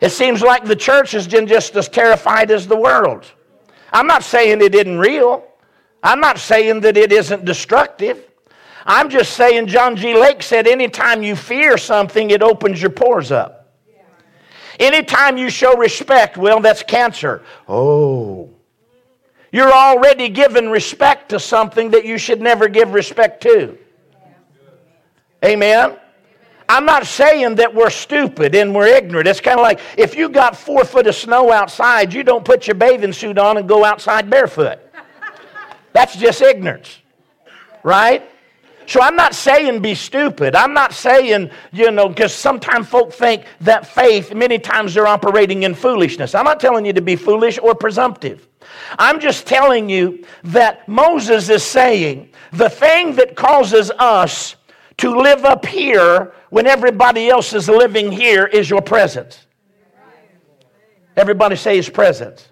It 0.00 0.10
seems 0.10 0.42
like 0.42 0.64
the 0.64 0.76
church 0.76 1.10
has 1.12 1.26
been 1.26 1.48
just 1.48 1.74
as 1.74 1.88
terrified 1.88 2.52
as 2.52 2.68
the 2.68 2.76
world. 2.76 3.26
I'm 3.92 4.06
not 4.06 4.22
saying 4.22 4.60
it 4.60 4.74
isn't 4.74 4.98
real. 4.98 5.44
I'm 6.06 6.20
not 6.20 6.38
saying 6.38 6.82
that 6.82 6.96
it 6.96 7.10
isn't 7.10 7.44
destructive. 7.44 8.30
I'm 8.86 9.10
just 9.10 9.32
saying 9.32 9.66
John 9.66 9.96
G. 9.96 10.14
Lake 10.14 10.40
said 10.40 10.68
anytime 10.68 11.24
you 11.24 11.34
fear 11.34 11.76
something, 11.76 12.30
it 12.30 12.42
opens 12.42 12.80
your 12.80 12.92
pores 12.92 13.32
up. 13.32 13.74
Anytime 14.78 15.36
you 15.36 15.50
show 15.50 15.76
respect, 15.76 16.36
well, 16.36 16.60
that's 16.60 16.84
cancer. 16.84 17.42
Oh. 17.66 18.50
You're 19.50 19.72
already 19.72 20.28
giving 20.28 20.70
respect 20.70 21.30
to 21.30 21.40
something 21.40 21.90
that 21.90 22.04
you 22.04 22.18
should 22.18 22.40
never 22.40 22.68
give 22.68 22.94
respect 22.94 23.42
to. 23.42 23.76
Amen? 25.44 25.96
I'm 26.68 26.84
not 26.84 27.06
saying 27.06 27.56
that 27.56 27.74
we're 27.74 27.90
stupid 27.90 28.54
and 28.54 28.72
we're 28.72 28.86
ignorant. 28.86 29.26
It's 29.26 29.40
kind 29.40 29.58
of 29.58 29.64
like 29.64 29.80
if 29.96 30.14
you 30.14 30.28
got 30.28 30.56
four 30.56 30.84
foot 30.84 31.08
of 31.08 31.16
snow 31.16 31.50
outside, 31.50 32.12
you 32.12 32.22
don't 32.22 32.44
put 32.44 32.68
your 32.68 32.76
bathing 32.76 33.12
suit 33.12 33.38
on 33.38 33.56
and 33.56 33.68
go 33.68 33.84
outside 33.84 34.30
barefoot. 34.30 34.78
That's 35.96 36.14
just 36.14 36.42
ignorance, 36.42 36.98
right? 37.82 38.22
So 38.84 39.00
I'm 39.00 39.16
not 39.16 39.34
saying 39.34 39.80
be 39.80 39.94
stupid. 39.94 40.54
I'm 40.54 40.74
not 40.74 40.92
saying, 40.92 41.48
you 41.72 41.90
know, 41.90 42.10
because 42.10 42.34
sometimes 42.34 42.86
folk 42.86 43.14
think 43.14 43.46
that 43.62 43.86
faith, 43.86 44.34
many 44.34 44.58
times 44.58 44.92
they're 44.92 45.06
operating 45.06 45.62
in 45.62 45.74
foolishness. 45.74 46.34
I'm 46.34 46.44
not 46.44 46.60
telling 46.60 46.84
you 46.84 46.92
to 46.92 47.00
be 47.00 47.16
foolish 47.16 47.58
or 47.58 47.74
presumptive. 47.74 48.46
I'm 48.98 49.20
just 49.20 49.46
telling 49.46 49.88
you 49.88 50.22
that 50.44 50.86
Moses 50.86 51.48
is 51.48 51.62
saying 51.62 52.28
the 52.52 52.68
thing 52.68 53.14
that 53.14 53.34
causes 53.34 53.90
us 53.92 54.56
to 54.98 55.18
live 55.18 55.46
up 55.46 55.64
here 55.64 56.34
when 56.50 56.66
everybody 56.66 57.30
else 57.30 57.54
is 57.54 57.70
living 57.70 58.12
here 58.12 58.44
is 58.44 58.68
your 58.68 58.82
presence. 58.82 59.46
Everybody 61.16 61.56
say 61.56 61.76
his 61.76 61.88
presence. 61.88 62.50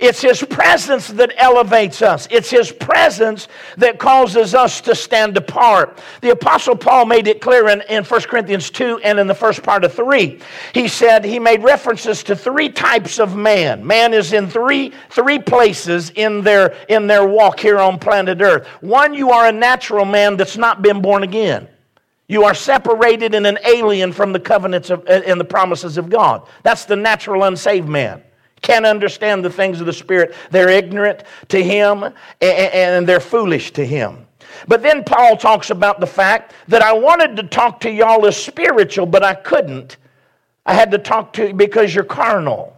It's 0.00 0.22
His 0.22 0.42
presence 0.42 1.08
that 1.08 1.34
elevates 1.36 2.00
us. 2.00 2.26
It's 2.30 2.48
His 2.48 2.72
presence 2.72 3.48
that 3.76 3.98
causes 3.98 4.54
us 4.54 4.80
to 4.82 4.94
stand 4.94 5.36
apart. 5.36 5.98
The 6.22 6.30
Apostle 6.30 6.74
Paul 6.74 7.04
made 7.04 7.28
it 7.28 7.42
clear 7.42 7.68
in, 7.68 7.82
in 7.82 8.02
1 8.02 8.20
Corinthians 8.22 8.70
2 8.70 9.00
and 9.04 9.18
in 9.18 9.26
the 9.26 9.34
first 9.34 9.62
part 9.62 9.84
of 9.84 9.92
3. 9.92 10.40
He 10.72 10.88
said, 10.88 11.24
he 11.24 11.38
made 11.38 11.62
references 11.62 12.22
to 12.24 12.34
three 12.34 12.70
types 12.70 13.18
of 13.18 13.36
man. 13.36 13.86
Man 13.86 14.14
is 14.14 14.32
in 14.32 14.48
three, 14.48 14.92
three 15.10 15.38
places 15.38 16.10
in 16.10 16.42
their, 16.42 16.74
in 16.88 17.06
their 17.06 17.26
walk 17.26 17.60
here 17.60 17.78
on 17.78 17.98
planet 17.98 18.40
Earth. 18.40 18.66
One, 18.80 19.12
you 19.12 19.30
are 19.30 19.48
a 19.48 19.52
natural 19.52 20.06
man 20.06 20.38
that's 20.38 20.56
not 20.56 20.80
been 20.80 21.02
born 21.02 21.22
again. 21.22 21.68
You 22.26 22.44
are 22.44 22.54
separated 22.54 23.34
and 23.34 23.46
an 23.46 23.58
alien 23.66 24.12
from 24.12 24.32
the 24.32 24.40
covenants 24.40 24.88
of, 24.88 25.00
uh, 25.08 25.20
and 25.26 25.38
the 25.38 25.44
promises 25.44 25.98
of 25.98 26.08
God. 26.08 26.48
That's 26.62 26.84
the 26.84 26.96
natural 26.96 27.42
unsaved 27.42 27.88
man 27.88 28.22
can't 28.62 28.86
understand 28.86 29.44
the 29.44 29.50
things 29.50 29.80
of 29.80 29.86
the 29.86 29.92
Spirit. 29.92 30.34
They're 30.50 30.68
ignorant 30.68 31.24
to 31.48 31.62
Him 31.62 32.12
and 32.40 33.06
they're 33.06 33.20
foolish 33.20 33.72
to 33.72 33.86
Him. 33.86 34.26
But 34.68 34.82
then 34.82 35.04
Paul 35.04 35.36
talks 35.36 35.70
about 35.70 36.00
the 36.00 36.06
fact 36.06 36.54
that 36.68 36.82
I 36.82 36.92
wanted 36.92 37.36
to 37.36 37.44
talk 37.44 37.80
to 37.80 37.90
y'all 37.90 38.26
as 38.26 38.36
spiritual, 38.36 39.06
but 39.06 39.22
I 39.22 39.34
couldn't. 39.34 39.96
I 40.66 40.74
had 40.74 40.90
to 40.90 40.98
talk 40.98 41.32
to 41.34 41.48
you 41.48 41.54
because 41.54 41.94
you're 41.94 42.04
carnal. 42.04 42.76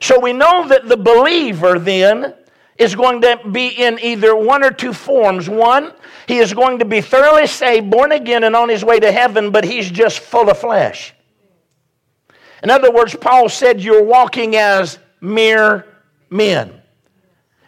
So 0.00 0.18
we 0.18 0.32
know 0.32 0.66
that 0.68 0.88
the 0.88 0.96
believer 0.96 1.78
then 1.78 2.34
is 2.78 2.94
going 2.94 3.20
to 3.20 3.38
be 3.52 3.68
in 3.68 3.98
either 4.00 4.34
one 4.34 4.64
or 4.64 4.70
two 4.70 4.94
forms. 4.94 5.50
One, 5.50 5.92
he 6.26 6.38
is 6.38 6.54
going 6.54 6.78
to 6.78 6.86
be 6.86 7.02
thoroughly 7.02 7.46
saved, 7.46 7.90
born 7.90 8.12
again, 8.12 8.44
and 8.44 8.56
on 8.56 8.70
his 8.70 8.82
way 8.82 8.98
to 8.98 9.12
heaven, 9.12 9.50
but 9.50 9.64
he's 9.64 9.90
just 9.90 10.20
full 10.20 10.48
of 10.48 10.58
flesh. 10.58 11.12
In 12.62 12.70
other 12.70 12.90
words, 12.90 13.14
Paul 13.14 13.48
said 13.48 13.80
you're 13.80 14.04
walking 14.04 14.56
as 14.56 14.98
mere 15.20 15.86
men. 16.28 16.80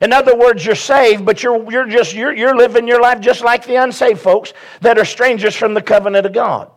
In 0.00 0.12
other 0.12 0.37
words, 0.37 0.66
you're 0.66 0.74
saved, 0.74 1.24
but 1.24 1.42
you're, 1.42 1.70
you're 1.70 1.88
just 1.88 2.12
you're, 2.12 2.35
you're 2.35 2.57
living 2.57 2.88
your 2.88 3.00
life 3.00 3.20
just 3.20 3.42
like 3.42 3.64
the 3.64 3.76
unsaved 3.76 4.20
folks 4.20 4.52
that 4.81 4.98
are 4.98 5.05
strangers 5.05 5.55
from 5.55 5.74
the 5.74 5.83
covenant 5.83 6.26
of 6.26 6.33
God. 6.33 6.70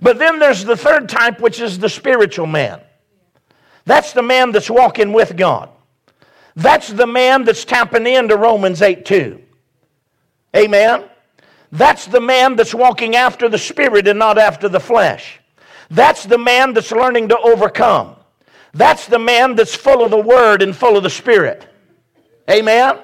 But 0.00 0.18
then 0.18 0.38
there's 0.38 0.64
the 0.64 0.76
third 0.76 1.08
type, 1.08 1.40
which 1.40 1.60
is 1.60 1.78
the 1.78 1.88
spiritual 1.88 2.46
man. 2.46 2.80
That's 3.84 4.12
the 4.12 4.22
man 4.22 4.50
that's 4.50 4.70
walking 4.70 5.12
with 5.12 5.36
God. 5.36 5.70
That's 6.56 6.88
the 6.88 7.06
man 7.06 7.44
that's 7.44 7.64
tapping 7.64 8.06
into 8.06 8.36
Romans 8.36 8.82
8 8.82 9.04
2. 9.04 9.42
Amen? 10.56 11.04
That's 11.70 12.06
the 12.06 12.20
man 12.20 12.56
that's 12.56 12.74
walking 12.74 13.14
after 13.14 13.48
the 13.48 13.58
spirit 13.58 14.08
and 14.08 14.18
not 14.18 14.38
after 14.38 14.68
the 14.68 14.80
flesh. 14.80 15.40
That's 15.90 16.24
the 16.24 16.38
man 16.38 16.72
that's 16.72 16.92
learning 16.92 17.28
to 17.28 17.38
overcome. 17.38 18.16
That's 18.72 19.06
the 19.06 19.18
man 19.18 19.54
that's 19.54 19.74
full 19.74 20.04
of 20.04 20.10
the 20.10 20.20
Word 20.20 20.62
and 20.62 20.76
full 20.76 20.96
of 20.96 21.02
the 21.02 21.10
Spirit. 21.10 21.66
Amen? 22.50 22.98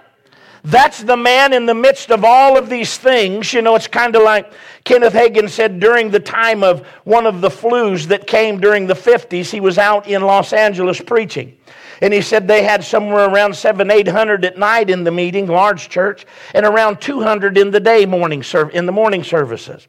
That's 0.65 1.03
the 1.03 1.17
man 1.17 1.53
in 1.53 1.67
the 1.67 1.75
midst 1.75 2.11
of 2.13 2.25
all 2.25 2.57
of 2.57 2.69
these 2.69 2.97
things. 2.97 3.53
You 3.53 3.63
know, 3.63 3.75
it's 3.75 3.89
kind 3.89 4.15
of 4.15 4.23
like 4.23 4.53
Kenneth 4.85 5.13
Hagin 5.13 5.49
said 5.49 5.81
during 5.81 6.11
the 6.11 6.21
time 6.21 6.63
of 6.63 6.87
one 7.05 7.27
of 7.27 7.41
the 7.41 7.49
flus 7.49 8.07
that 8.07 8.29
came 8.29 8.61
during 8.61 8.87
the 8.87 8.95
50s, 8.95 9.51
he 9.51 9.59
was 9.59 9.77
out 9.77 10.07
in 10.07 10.23
Los 10.23 10.53
Angeles 10.53 11.01
preaching. 11.01 11.57
And 12.01 12.13
he 12.13 12.21
said 12.21 12.47
they 12.47 12.65
had 12.65 12.85
somewhere 12.85 13.29
around 13.29 13.55
seven, 13.55 13.91
eight 13.91 14.09
hundred 14.09 14.45
at 14.45 14.59
night 14.59 14.91
in 14.91 15.05
the 15.05 15.11
meeting, 15.11 15.47
large 15.47 15.89
church, 15.89 16.27
and 16.53 16.67
around 16.67 17.01
200 17.01 17.57
in 17.57 17.71
the 17.71 17.81
day 17.81 18.07
morning 18.07 18.45
in 18.73 18.87
the 18.87 18.93
morning 18.93 19.23
services. 19.23 19.87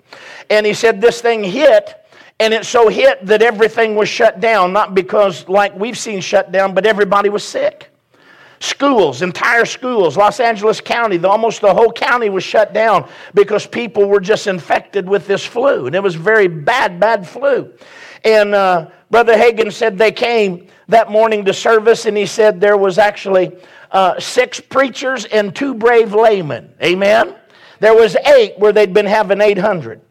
And 0.49 0.65
he 0.65 0.73
said 0.73 1.01
this 1.01 1.21
thing 1.21 1.43
hit 1.43 2.02
and 2.43 2.53
it 2.53 2.65
so 2.65 2.89
hit 2.89 3.25
that 3.25 3.41
everything 3.41 3.95
was 3.95 4.09
shut 4.09 4.41
down, 4.41 4.73
not 4.73 4.93
because 4.93 5.47
like 5.47 5.73
we've 5.77 5.97
seen 5.97 6.19
shut 6.19 6.51
down, 6.51 6.73
but 6.73 6.85
everybody 6.85 7.29
was 7.29 7.43
sick. 7.43 7.89
schools, 8.59 9.21
entire 9.21 9.65
schools, 9.65 10.15
Los 10.17 10.39
Angeles 10.41 10.81
County, 10.81 11.17
the, 11.17 11.29
almost 11.29 11.61
the 11.61 11.73
whole 11.73 11.91
county 11.91 12.29
was 12.29 12.43
shut 12.43 12.73
down 12.73 13.09
because 13.33 13.65
people 13.65 14.05
were 14.05 14.19
just 14.19 14.47
infected 14.47 15.07
with 15.07 15.25
this 15.25 15.45
flu. 15.45 15.85
And 15.87 15.95
it 15.95 16.03
was 16.03 16.15
very 16.15 16.47
bad, 16.47 16.99
bad 16.99 17.27
flu. 17.27 17.73
And 18.25 18.53
uh, 18.53 18.89
Brother 19.09 19.35
Hagin 19.35 19.71
said 19.71 19.97
they 19.97 20.11
came 20.11 20.67
that 20.89 21.09
morning 21.11 21.45
to 21.45 21.53
service, 21.53 22.05
and 22.05 22.15
he 22.15 22.25
said 22.25 22.59
there 22.59 22.77
was 22.77 22.97
actually 22.97 23.51
uh, 23.91 24.19
six 24.19 24.59
preachers 24.59 25.25
and 25.25 25.55
two 25.55 25.73
brave 25.73 26.13
laymen. 26.13 26.73
Amen? 26.81 27.35
There 27.79 27.95
was 27.95 28.15
eight 28.15 28.57
where 28.59 28.73
they'd 28.73 28.93
been 28.93 29.05
having 29.05 29.41
800. 29.41 30.01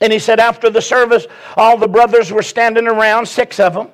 And 0.00 0.12
he 0.12 0.18
said 0.18 0.40
after 0.40 0.70
the 0.70 0.82
service, 0.82 1.26
all 1.56 1.76
the 1.76 1.88
brothers 1.88 2.30
were 2.30 2.42
standing 2.42 2.86
around, 2.86 3.26
six 3.26 3.58
of 3.58 3.74
them. 3.74 3.88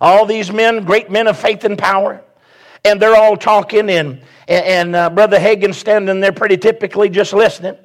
All 0.00 0.24
these 0.24 0.52
men, 0.52 0.84
great 0.84 1.10
men 1.10 1.26
of 1.26 1.38
faith 1.38 1.64
and 1.64 1.76
power. 1.76 2.22
And 2.84 3.02
they're 3.02 3.16
all 3.16 3.36
talking, 3.36 3.90
and, 3.90 4.22
and 4.46 4.94
uh, 4.94 5.10
Brother 5.10 5.38
Hagin 5.38 5.74
standing 5.74 6.20
there 6.20 6.32
pretty 6.32 6.56
typically 6.56 7.08
just 7.08 7.32
listening. 7.32 7.76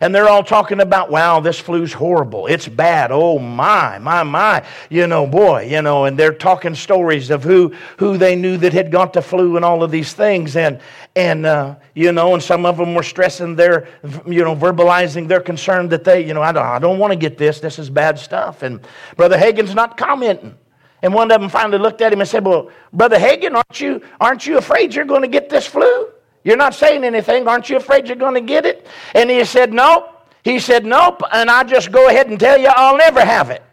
And 0.00 0.14
they're 0.14 0.28
all 0.28 0.42
talking 0.42 0.80
about, 0.80 1.10
wow, 1.10 1.40
this 1.40 1.58
flu's 1.58 1.92
horrible. 1.92 2.46
It's 2.46 2.68
bad. 2.68 3.10
Oh 3.12 3.38
my, 3.38 3.98
my, 3.98 4.22
my. 4.22 4.64
You 4.90 5.06
know, 5.06 5.26
boy, 5.26 5.68
you 5.70 5.82
know, 5.82 6.04
and 6.04 6.18
they're 6.18 6.32
talking 6.32 6.74
stories 6.74 7.30
of 7.30 7.42
who 7.42 7.74
who 7.98 8.18
they 8.18 8.36
knew 8.36 8.56
that 8.58 8.72
had 8.72 8.90
got 8.90 9.12
the 9.12 9.22
flu 9.22 9.56
and 9.56 9.64
all 9.64 9.82
of 9.82 9.90
these 9.90 10.12
things. 10.12 10.56
And 10.56 10.80
and 11.14 11.46
uh, 11.46 11.76
you 11.94 12.12
know, 12.12 12.34
and 12.34 12.42
some 12.42 12.66
of 12.66 12.76
them 12.76 12.94
were 12.94 13.02
stressing 13.02 13.56
their, 13.56 13.88
you 14.26 14.44
know, 14.44 14.54
verbalizing 14.54 15.28
their 15.28 15.40
concern 15.40 15.88
that 15.88 16.04
they, 16.04 16.26
you 16.26 16.34
know, 16.34 16.42
I 16.42 16.52
don't, 16.52 16.66
I 16.66 16.78
don't 16.78 16.98
want 16.98 17.12
to 17.12 17.18
get 17.18 17.38
this. 17.38 17.60
This 17.60 17.78
is 17.78 17.88
bad 17.88 18.18
stuff. 18.18 18.62
And 18.62 18.80
Brother 19.16 19.38
Hagin's 19.38 19.74
not 19.74 19.96
commenting. 19.96 20.56
And 21.02 21.14
one 21.14 21.30
of 21.30 21.40
them 21.40 21.50
finally 21.50 21.78
looked 21.78 22.00
at 22.00 22.12
him 22.12 22.20
and 22.20 22.28
said, 22.28 22.44
Well, 22.44 22.70
Brother 22.92 23.18
Hagin, 23.18 23.54
aren't 23.54 23.80
you, 23.80 24.02
aren't 24.20 24.46
you 24.46 24.58
afraid 24.58 24.94
you're 24.94 25.04
going 25.04 25.22
to 25.22 25.28
get 25.28 25.48
this 25.48 25.66
flu? 25.66 26.08
You're 26.46 26.56
not 26.56 26.76
saying 26.76 27.02
anything. 27.02 27.48
Aren't 27.48 27.68
you 27.68 27.76
afraid 27.76 28.06
you're 28.06 28.14
going 28.14 28.34
to 28.34 28.40
get 28.40 28.64
it? 28.64 28.86
And 29.16 29.28
he 29.28 29.44
said, 29.44 29.72
Nope. 29.72 30.12
He 30.44 30.60
said, 30.60 30.86
Nope. 30.86 31.20
And 31.32 31.50
I 31.50 31.64
just 31.64 31.90
go 31.90 32.08
ahead 32.08 32.28
and 32.28 32.38
tell 32.38 32.56
you 32.56 32.68
I'll 32.68 32.96
never 32.96 33.20
have 33.24 33.50
it. 33.50 33.64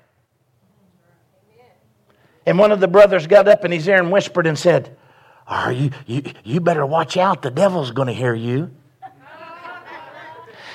And 2.48 2.58
one 2.58 2.72
of 2.72 2.80
the 2.80 2.88
brothers 2.88 3.28
got 3.28 3.48
up 3.48 3.64
in 3.64 3.72
his 3.72 3.88
ear 3.88 3.98
and 3.98 4.12
whispered 4.12 4.48
and 4.48 4.58
said, 4.58 4.98
Are 5.46 5.72
you, 5.72 5.92
you, 6.08 6.24
you 6.44 6.62
better 6.62 6.84
watch 6.84 7.16
out. 7.16 7.44
The 7.44 7.52
devil's 7.52 7.92
going 7.92 8.08
to 8.08 8.14
hear 8.14 8.34
you. 8.34 8.72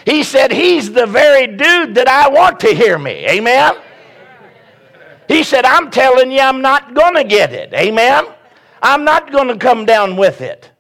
He 0.05 0.23
said, 0.23 0.53
He's 0.53 0.93
the 0.93 1.07
very 1.07 1.49
dude 1.49 1.97
that 1.97 2.07
I 2.07 2.29
want 2.29 2.61
to 2.61 2.69
hear 2.69 2.97
me. 2.97 3.27
Amen. 3.29 3.75
He 5.27 5.43
said, 5.43 5.65
I'm 5.65 5.91
telling 5.91 6.31
you, 6.31 6.39
I'm 6.39 6.63
not 6.63 6.95
going 6.95 7.15
to 7.15 7.25
get 7.25 7.53
it. 7.53 7.75
Amen? 7.75 8.25
I'm 8.81 9.05
not 9.05 9.33
going 9.33 9.49
to 9.49 9.57
come 9.57 9.85
down 9.85 10.17
with 10.17 10.41
it. 10.43 10.71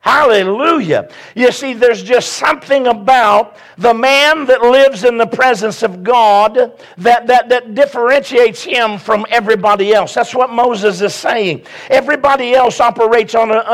Hallelujah. 0.00 1.10
You 1.34 1.50
see, 1.50 1.74
there's 1.74 2.04
just 2.04 2.34
something 2.34 2.86
about 2.86 3.56
the 3.78 3.92
man 3.92 4.46
that 4.46 4.62
lives 4.62 5.02
in 5.02 5.18
the 5.18 5.26
presence 5.26 5.82
of 5.82 6.04
God 6.04 6.54
that, 6.98 7.26
that, 7.26 7.48
that 7.48 7.74
differentiates 7.74 8.62
him 8.62 8.96
from 8.96 9.26
everybody 9.28 9.92
else. 9.92 10.14
That's 10.14 10.36
what 10.36 10.50
Moses 10.50 11.00
is 11.00 11.14
saying. 11.14 11.66
Everybody 11.90 12.54
else 12.54 12.78
operates 12.78 13.34
on 13.34 13.50
a, 13.50 13.64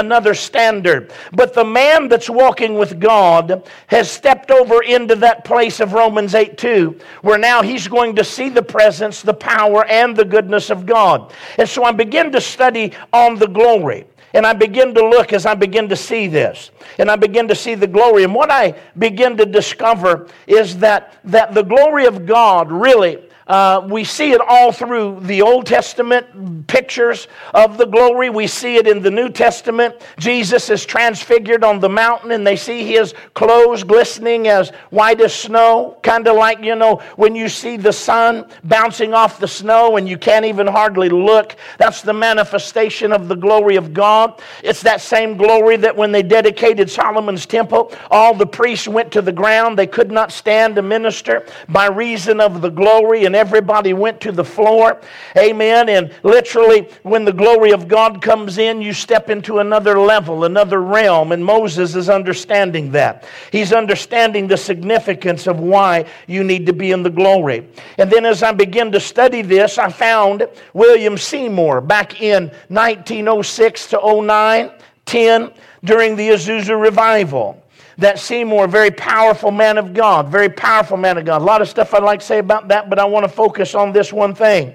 another 0.00 0.32
standard. 0.32 1.12
But 1.32 1.52
the 1.52 1.64
man 1.64 2.08
that's 2.08 2.30
walking 2.30 2.74
with 2.74 2.98
God 2.98 3.68
has 3.88 4.10
stepped 4.10 4.50
over 4.50 4.82
into 4.82 5.14
that 5.16 5.44
place 5.44 5.80
of 5.80 5.92
Romans 5.92 6.34
8 6.34 6.56
2, 6.56 6.98
where 7.20 7.38
now 7.38 7.60
he's 7.60 7.88
going 7.88 8.16
to 8.16 8.24
see 8.24 8.48
the 8.48 8.62
presence, 8.62 9.20
the 9.20 9.34
power, 9.34 9.84
and 9.84 10.16
the 10.16 10.24
goodness 10.24 10.70
of 10.70 10.86
God. 10.86 11.34
And 11.58 11.68
so 11.68 11.84
I 11.84 11.92
begin 11.92 12.32
to 12.32 12.40
study 12.40 12.94
on 13.12 13.36
the 13.36 13.48
glory. 13.48 14.06
And 14.34 14.44
I 14.44 14.52
begin 14.52 14.92
to 14.94 15.08
look 15.08 15.32
as 15.32 15.46
I 15.46 15.54
begin 15.54 15.88
to 15.88 15.96
see 15.96 16.26
this. 16.26 16.72
And 16.98 17.08
I 17.08 17.16
begin 17.16 17.46
to 17.48 17.54
see 17.54 17.76
the 17.76 17.86
glory. 17.86 18.24
And 18.24 18.34
what 18.34 18.50
I 18.50 18.74
begin 18.98 19.36
to 19.36 19.46
discover 19.46 20.28
is 20.48 20.76
that, 20.78 21.16
that 21.24 21.54
the 21.54 21.62
glory 21.62 22.06
of 22.06 22.26
God 22.26 22.70
really 22.70 23.18
uh, 23.46 23.86
we 23.88 24.04
see 24.04 24.32
it 24.32 24.40
all 24.40 24.72
through 24.72 25.20
the 25.20 25.42
Old 25.42 25.66
Testament 25.66 26.66
pictures 26.66 27.28
of 27.52 27.76
the 27.76 27.86
glory. 27.86 28.30
We 28.30 28.46
see 28.46 28.76
it 28.76 28.86
in 28.86 29.02
the 29.02 29.10
New 29.10 29.28
Testament. 29.28 29.94
Jesus 30.18 30.70
is 30.70 30.84
transfigured 30.86 31.64
on 31.64 31.80
the 31.80 31.88
mountain, 31.88 32.30
and 32.30 32.46
they 32.46 32.56
see 32.56 32.86
his 32.86 33.14
clothes 33.34 33.84
glistening 33.84 34.48
as 34.48 34.70
white 34.90 35.20
as 35.20 35.34
snow, 35.34 35.98
kind 36.02 36.26
of 36.26 36.36
like, 36.36 36.60
you 36.60 36.74
know, 36.74 37.02
when 37.16 37.34
you 37.34 37.48
see 37.48 37.76
the 37.76 37.92
sun 37.92 38.46
bouncing 38.64 39.14
off 39.14 39.38
the 39.38 39.48
snow 39.48 39.96
and 39.96 40.08
you 40.08 40.18
can't 40.18 40.44
even 40.44 40.66
hardly 40.66 41.08
look. 41.08 41.56
That's 41.78 42.02
the 42.02 42.12
manifestation 42.12 43.12
of 43.12 43.28
the 43.28 43.34
glory 43.34 43.76
of 43.76 43.92
God. 43.92 44.40
It's 44.62 44.82
that 44.82 45.00
same 45.00 45.36
glory 45.36 45.76
that 45.78 45.96
when 45.96 46.12
they 46.12 46.22
dedicated 46.22 46.90
Solomon's 46.90 47.46
temple, 47.46 47.92
all 48.10 48.34
the 48.34 48.46
priests 48.46 48.88
went 48.88 49.12
to 49.12 49.22
the 49.22 49.32
ground. 49.32 49.78
They 49.78 49.86
could 49.86 50.10
not 50.10 50.32
stand 50.32 50.76
to 50.76 50.82
minister 50.82 51.46
by 51.68 51.86
reason 51.86 52.40
of 52.40 52.60
the 52.60 52.70
glory 52.70 53.24
and 53.24 53.33
and 53.34 53.40
everybody 53.40 53.92
went 53.94 54.20
to 54.20 54.30
the 54.30 54.44
floor. 54.44 55.00
Amen. 55.36 55.88
And 55.88 56.14
literally, 56.22 56.88
when 57.02 57.24
the 57.24 57.32
glory 57.32 57.72
of 57.72 57.88
God 57.88 58.22
comes 58.22 58.58
in, 58.58 58.80
you 58.80 58.92
step 58.92 59.28
into 59.28 59.58
another 59.58 59.98
level, 59.98 60.44
another 60.44 60.80
realm. 60.80 61.32
And 61.32 61.44
Moses 61.44 61.96
is 61.96 62.08
understanding 62.08 62.92
that. 62.92 63.24
He's 63.50 63.72
understanding 63.72 64.46
the 64.46 64.56
significance 64.56 65.48
of 65.48 65.58
why 65.58 66.04
you 66.28 66.44
need 66.44 66.64
to 66.66 66.72
be 66.72 66.92
in 66.92 67.02
the 67.02 67.10
glory. 67.10 67.66
And 67.98 68.08
then 68.08 68.24
as 68.24 68.44
I 68.44 68.52
begin 68.52 68.92
to 68.92 69.00
study 69.00 69.42
this, 69.42 69.78
I 69.78 69.90
found 69.90 70.46
William 70.72 71.18
Seymour 71.18 71.80
back 71.80 72.22
in 72.22 72.52
1906 72.68 73.88
to 73.88 74.22
09, 74.22 74.70
10 75.06 75.52
during 75.82 76.14
the 76.14 76.28
Azusa 76.28 76.80
revival 76.80 77.63
that 77.98 78.18
Seymour, 78.18 78.66
very 78.66 78.90
powerful 78.90 79.50
man 79.50 79.78
of 79.78 79.94
God, 79.94 80.28
very 80.28 80.48
powerful 80.48 80.96
man 80.96 81.18
of 81.18 81.24
God. 81.24 81.42
A 81.42 81.44
lot 81.44 81.62
of 81.62 81.68
stuff 81.68 81.94
I'd 81.94 82.02
like 82.02 82.20
to 82.20 82.26
say 82.26 82.38
about 82.38 82.68
that, 82.68 82.90
but 82.90 82.98
I 82.98 83.04
want 83.04 83.24
to 83.24 83.28
focus 83.28 83.74
on 83.74 83.92
this 83.92 84.12
one 84.12 84.34
thing. 84.34 84.74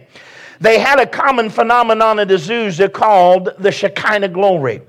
They 0.60 0.80
had 0.80 1.00
a 1.00 1.06
common 1.06 1.50
phenomenon 1.50 2.20
at 2.20 2.28
Azusa 2.28 2.92
called 2.92 3.52
the 3.60 3.72
Shekinah 3.72 4.30
glory. 4.30 4.82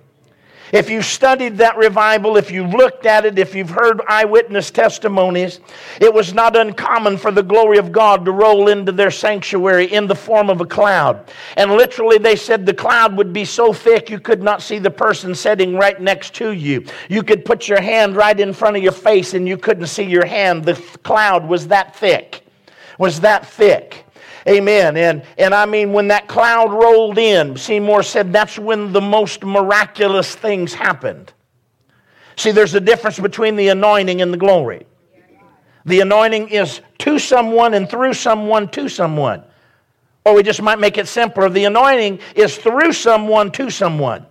If 0.73 0.89
you've 0.89 1.05
studied 1.05 1.59
that 1.59 1.77
revival, 1.77 2.37
if 2.37 2.51
you've 2.51 2.73
looked 2.73 3.05
at 3.05 3.25
it, 3.25 3.39
if 3.39 3.55
you've 3.55 3.71
heard 3.71 4.01
eyewitness 4.09 4.71
testimonies, 4.71 5.61
it 6.01 6.13
was 6.13 6.33
not 6.33 6.57
uncommon 6.57 7.17
for 7.17 7.33
the 7.33 7.43
glory 7.43 7.79
of 7.79 7.91
God 7.91 8.25
to 8.25 8.31
roll 8.31 8.69
into 8.69 8.93
their 8.93 9.11
sanctuary 9.11 9.87
in 9.93 10.07
the 10.07 10.15
form 10.15 10.49
of 10.49 10.61
a 10.61 10.67
cloud. 10.67 11.31
And 11.57 11.73
literally, 11.73 12.19
they 12.19 12.37
said 12.37 12.65
the 12.65 12.75
cloud 12.75 13.17
would 13.17 13.33
be 13.33 13.45
so 13.45 13.73
thick 13.73 14.11
you 14.11 14.21
could 14.21 14.43
not 14.43 14.63
see 14.63 14.79
the 14.79 14.91
person 14.91 15.35
sitting 15.35 15.75
right 15.75 16.01
next 16.01 16.35
to 16.35 16.53
you. 16.53 16.85
You 17.09 17.25
could 17.25 17.45
put 17.45 17.67
your 17.67 17.81
hand 17.81 18.15
right 18.15 18.39
in 18.39 18.53
front 18.53 18.77
of 18.77 18.83
your 18.83 18.93
face 18.93 19.35
and 19.35 19.49
you 19.49 19.57
couldn't 19.57 19.87
see 19.87 20.05
your 20.05 20.27
hand. 20.27 20.65
The 20.65 20.75
cloud 21.03 21.49
was 21.49 21.67
that 21.69 21.97
thick, 21.97 22.47
was 22.97 23.21
that 23.21 23.45
thick. 23.47 24.07
Amen. 24.49 24.97
And, 24.97 25.23
and 25.39 25.55
I 25.55 25.67
mean, 25.67 25.93
when 25.93 26.09
that 26.09 26.29
cloud 26.29 26.73
rolled 26.73 27.19
in, 27.19 27.57
Seymour 27.57 28.03
said 28.03 28.33
that's 28.33 28.59
when 28.59 28.93
the 28.93 29.01
most 29.01 29.45
miraculous 29.45 30.35
things 30.35 30.73
happened. 30.73 31.33
See, 32.37 32.51
there's 32.51 32.75
a 32.75 32.81
difference 32.81 33.19
between 33.19 33.57
the 33.57 33.69
anointing 33.69 34.23
and 34.23 34.33
the 34.33 34.39
glory. 34.39 34.87
The 35.85 36.01
anointing 36.01 36.49
is 36.49 36.81
to 36.99 37.19
someone 37.19 37.75
and 37.75 37.89
through 37.89 38.15
someone 38.15 38.69
to 38.69 38.89
someone. 38.89 39.43
Or 40.25 40.35
we 40.35 40.43
just 40.43 40.63
might 40.63 40.79
make 40.79 40.99
it 40.99 41.09
simpler. 41.09 41.49
The 41.49 41.65
anointing 41.65 42.21
is 42.35 42.57
through 42.57 42.93
someone 42.93 43.51
to 43.53 43.71
someone. 43.71 44.27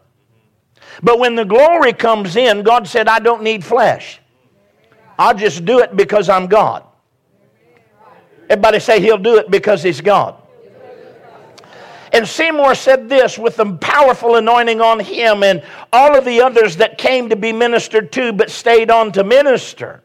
But 1.02 1.19
when 1.19 1.36
the 1.36 1.45
glory 1.45 1.93
comes 1.93 2.36
in, 2.36 2.63
God 2.63 2.88
said, 2.88 3.08
I 3.08 3.19
don't 3.19 3.43
need 3.43 3.63
flesh. 3.63 4.19
I'll 5.17 5.36
just 5.36 5.65
do 5.65 5.80
it 5.80 5.95
because 5.95 6.30
I'm 6.30 6.48
God. 6.48 6.84
Everybody 8.50 8.80
say 8.80 9.00
he'll 9.00 9.18
do 9.18 9.38
it 9.38 9.52
because 9.52 9.84
he's 9.84 10.02
God. 10.02 10.36
And 12.12 12.28
Seymour 12.28 12.74
said 12.74 13.08
this 13.08 13.38
with 13.38 13.56
the 13.56 13.78
powerful 13.78 14.36
anointing 14.36 14.82
on 14.82 15.00
him 15.00 15.44
and 15.44 15.64
all 15.94 16.18
of 16.18 16.26
the 16.26 16.42
others 16.42 16.78
that 16.78 16.98
came 16.98 17.30
to 17.30 17.36
be 17.36 17.54
ministered 17.54 18.12
to 18.14 18.34
but 18.34 18.50
stayed 18.50 18.90
on 18.90 19.12
to 19.12 19.24
minister. 19.24 20.02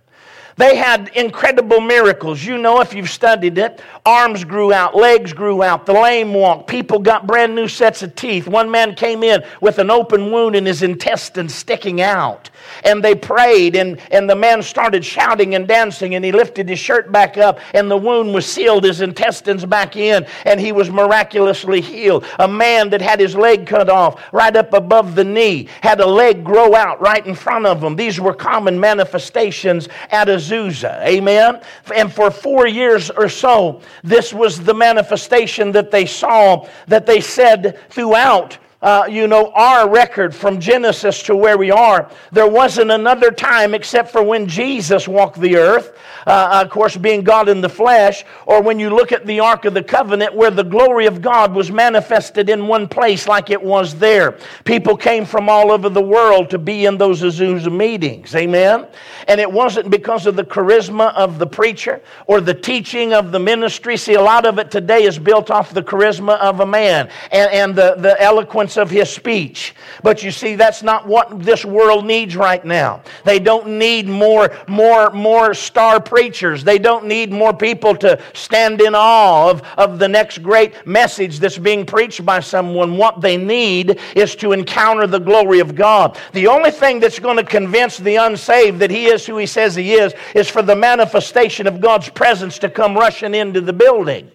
They 0.57 0.77
had 0.77 1.11
incredible 1.15 1.81
miracles. 1.81 2.45
You 2.45 2.59
know, 2.59 2.81
if 2.81 2.95
you've 2.95 3.11
studied 3.11 3.59
it, 3.59 3.81
arms 4.07 4.45
grew 4.45 4.73
out, 4.73 4.95
legs 4.95 5.33
grew 5.33 5.63
out, 5.63 5.85
the 5.87 5.93
lame 5.93 6.33
walked, 6.33 6.69
people 6.69 6.99
got 6.99 7.27
brand 7.27 7.55
new 7.55 7.67
sets 7.67 8.03
of 8.03 8.15
teeth. 8.15 8.47
One 8.47 8.71
man 8.71 8.95
came 8.95 9.23
in 9.25 9.43
with 9.61 9.79
an 9.79 9.91
open 9.91 10.31
wound 10.31 10.55
in 10.55 10.65
his 10.65 10.83
intestines 10.83 11.55
sticking 11.55 12.01
out. 12.01 12.51
And 12.85 13.03
they 13.03 13.15
prayed, 13.15 13.77
and, 13.77 14.01
and 14.11 14.31
the 14.31 14.37
man 14.37 14.63
started 14.63 15.05
shouting 15.05 15.55
and 15.55 15.67
dancing, 15.67 16.15
and 16.15 16.25
he 16.25 16.33
lifted 16.33 16.69
his 16.69 16.79
shirt 16.79 17.11
back 17.11 17.37
up, 17.37 17.59
and 17.75 17.91
the 17.91 17.97
wound 17.97 18.33
was 18.33 18.47
sealed, 18.47 18.85
his 18.85 19.01
intestines 19.01 19.65
back 19.65 19.97
in, 19.97 20.27
and 20.45 20.61
he 20.61 20.73
was 20.73 20.89
miraculously 20.89 21.81
healed. 21.81 22.25
A 22.39 22.49
man 22.49 22.91
that 22.91 23.03
had 23.03 23.21
his 23.21 23.35
leg 23.35 23.67
cut 23.67 23.89
off 23.89 24.23
right 24.33 24.55
up 24.55 24.73
above 24.73 25.15
the 25.15 25.25
knee 25.25 25.69
had 25.83 26.01
a 26.01 26.07
leg 26.07 26.45
grow 26.45 26.75
out 26.75 27.01
right 27.01 27.27
in 27.27 27.35
front 27.35 27.67
of 27.67 27.83
him. 27.83 27.97
These 27.97 28.21
were 28.21 28.35
common 28.35 28.79
manifestations 28.79 29.89
at 30.11 30.29
a 30.29 30.44
Azusa. 30.51 31.03
Amen? 31.05 31.61
And 31.95 32.13
for 32.13 32.31
four 32.31 32.67
years 32.67 33.11
or 33.11 33.29
so, 33.29 33.81
this 34.03 34.33
was 34.33 34.63
the 34.63 34.75
manifestation 34.75 35.73
that 35.73 35.91
they 35.91 36.07
saw, 36.07 36.69
that 36.89 37.07
they 37.07 37.21
said 37.21 37.79
throughout 37.91 38.59
uh, 38.85 39.07
you 39.09 39.27
know, 39.27 39.51
our 39.55 39.89
record 39.89 40.35
from 40.35 40.61
Genesis 40.61 41.23
to 41.23 41.35
where 41.35 41.57
we 41.57 41.71
are, 41.71 42.11
there 42.31 42.47
wasn't 42.47 42.91
another 42.91 43.31
time 43.31 43.75
except 43.75 44.11
for 44.11 44.23
when 44.23 44.47
Jesus 44.47 45.09
walked 45.09 45.41
the 45.41 45.57
earth, 45.57 45.97
uh, 46.27 46.61
of 46.63 46.71
course, 46.71 46.95
being 46.95 47.23
God 47.23 47.49
in 47.49 47.63
the 47.63 47.69
flesh, 47.69 48.27
or 48.45 48.61
when 48.61 48.79
you 48.79 48.91
look 48.91 49.11
at 49.11 49.25
the 49.25 49.41
Ark 49.41 49.65
of 49.65 49.73
the 49.73 49.83
Covenant 49.83 50.35
where 50.35 50.51
the 50.51 50.63
glory 50.63 51.07
of 51.07 51.23
God 51.23 51.55
was 51.55 51.71
manifested 51.71 52.51
in 52.51 52.67
one 52.67 52.87
place 52.87 53.27
like 53.27 53.49
it 53.49 53.63
was 53.63 53.95
there. 53.95 54.33
People 54.65 54.99
came 54.99 55.25
from 55.25 55.49
all 55.49 55.73
over 55.73 55.89
the 55.89 56.03
world 56.03 56.51
to 56.51 56.59
be 56.59 56.85
in 56.85 56.99
those 56.99 57.23
Azusa 57.23 57.75
meetings. 57.75 58.35
Amen? 58.35 58.87
And 59.29 59.41
it 59.41 59.51
wasn't 59.51 59.89
because 59.89 60.27
of 60.27 60.37
the 60.37 60.45
charisma 60.45 61.15
of 61.15 61.39
the 61.39 61.47
preacher 61.47 62.03
or 62.27 62.43
the 62.43 62.53
teaching 62.53 63.15
of 63.15 63.33
the 63.33 63.41
ministry. 63.41 63.97
See, 63.97 64.15
a 64.15 64.21
lot 64.21 64.45
of 64.45 64.59
it 64.59 64.71
today 64.71 65.05
is 65.05 65.19
built 65.19 65.51
off 65.51 65.73
the 65.73 65.83
charisma 65.83 66.39
of 66.39 66.61
a 66.61 66.67
man 66.67 67.09
and, 67.33 67.51
and 67.51 67.75
the, 67.75 67.95
the 67.97 68.21
eloquence 68.21 68.74
of 68.77 68.91
his 68.91 69.11
speech. 69.11 69.75
But 70.03 70.23
you 70.23 70.31
see, 70.31 70.55
that's 70.55 70.83
not 70.83 71.07
what 71.07 71.43
this 71.43 71.65
world 71.65 72.05
needs 72.05 72.37
right 72.37 72.65
now. 72.65 73.03
They 73.25 73.39
don't 73.39 73.79
need 73.79 74.09
more, 74.09 74.57
more, 74.69 75.11
more 75.11 75.55
star 75.55 76.01
preachers. 76.01 76.65
They 76.65 76.79
don't 76.79 77.07
need 77.07 77.33
more 77.33 77.53
people 77.53 77.95
to 77.97 78.21
stand 78.33 78.81
in 78.81 78.95
awe 78.95 79.51
of, 79.51 79.63
of 79.77 79.99
the 79.99 80.09
next 80.09 80.43
great 80.43 80.87
message 80.87 81.39
that's 81.39 81.59
being 81.59 81.87
preached 81.87 82.25
by 82.25 82.41
someone. 82.41 82.97
What 82.97 83.21
they 83.21 83.37
need 83.37 84.01
is 84.15 84.37
to 84.37 84.53
encounter 84.53 85.07
the 85.07 85.21
glory 85.21 85.61
of 85.61 85.75
God. 85.75 86.19
The 86.33 86.47
only 86.47 86.71
thing 86.71 87.01
that's 87.01 87.19
going 87.19 87.37
to 87.37 87.45
convince 87.45 87.99
the 87.99 88.17
unsaved 88.17 88.79
that 88.81 88.91
he 88.91 89.07
is 89.07 89.27
who 89.27 89.37
he 89.37 89.47
says 89.47 89.75
he 89.75 89.95
is 89.95 90.15
is 90.35 90.49
for 90.49 90.63
the 90.63 90.77
manifestation 90.77 91.67
of 91.67 91.81
God's 91.81 92.09
presence 92.09 92.59
to 92.59 92.69
come 92.69 92.95
rushing 92.95 93.35
into 93.35 93.61
the 93.61 93.73
building 93.73 94.31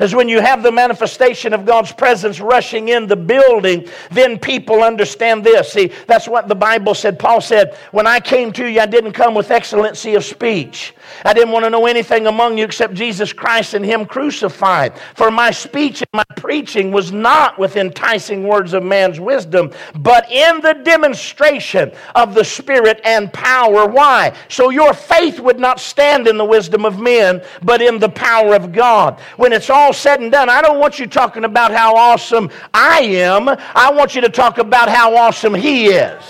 is 0.00 0.14
when 0.14 0.28
you 0.28 0.40
have 0.40 0.62
the 0.62 0.72
manifestation 0.72 1.52
of 1.52 1.64
God's 1.64 1.92
presence 1.92 2.40
rushing 2.40 2.88
in 2.88 3.06
the 3.06 3.16
building, 3.16 3.88
then 4.10 4.38
people 4.38 4.82
understand 4.82 5.44
this. 5.44 5.72
See, 5.72 5.92
that's 6.06 6.28
what 6.28 6.48
the 6.48 6.54
Bible 6.54 6.94
said. 6.94 7.18
Paul 7.18 7.40
said, 7.40 7.76
When 7.92 8.06
I 8.06 8.20
came 8.20 8.52
to 8.52 8.66
you, 8.66 8.80
I 8.80 8.86
didn't 8.86 9.12
come 9.12 9.34
with 9.34 9.50
excellency 9.50 10.14
of 10.14 10.24
speech. 10.24 10.94
I 11.24 11.32
didn't 11.32 11.52
want 11.52 11.64
to 11.64 11.70
know 11.70 11.86
anything 11.86 12.26
among 12.26 12.58
you 12.58 12.64
except 12.64 12.94
Jesus 12.94 13.32
Christ 13.32 13.74
and 13.74 13.84
Him 13.84 14.06
crucified. 14.06 14.98
For 15.14 15.30
my 15.30 15.50
speech 15.50 16.00
and 16.00 16.10
my 16.12 16.24
preaching 16.36 16.90
was 16.90 17.12
not 17.12 17.58
with 17.58 17.76
enticing 17.76 18.46
words 18.46 18.72
of 18.72 18.82
man's 18.82 19.20
wisdom, 19.20 19.72
but 19.96 20.30
in 20.30 20.60
the 20.60 20.74
demonstration 20.84 21.92
of 22.14 22.34
the 22.34 22.44
Spirit 22.44 23.00
and 23.04 23.32
power. 23.32 23.86
Why? 23.86 24.34
So 24.48 24.70
your 24.70 24.94
faith 24.94 25.40
would 25.40 25.58
not 25.58 25.80
stand 25.80 26.26
in 26.26 26.36
the 26.36 26.44
wisdom 26.44 26.84
of 26.84 26.98
men, 26.98 27.42
but 27.62 27.82
in 27.82 27.98
the 27.98 28.08
power 28.08 28.54
of 28.54 28.72
God. 28.72 29.20
When 29.36 29.52
it's 29.52 29.70
all 29.70 29.83
all 29.84 29.92
said 29.92 30.20
and 30.20 30.32
done, 30.32 30.48
I 30.48 30.62
don't 30.62 30.78
want 30.78 30.98
you 30.98 31.06
talking 31.06 31.44
about 31.44 31.70
how 31.70 31.94
awesome 31.94 32.50
I 32.72 33.00
am. 33.00 33.48
I 33.48 33.92
want 33.92 34.14
you 34.14 34.22
to 34.22 34.30
talk 34.30 34.56
about 34.56 34.88
how 34.88 35.14
awesome 35.14 35.52
He 35.52 35.88
is. 35.88 36.22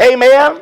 Amen. 0.00 0.61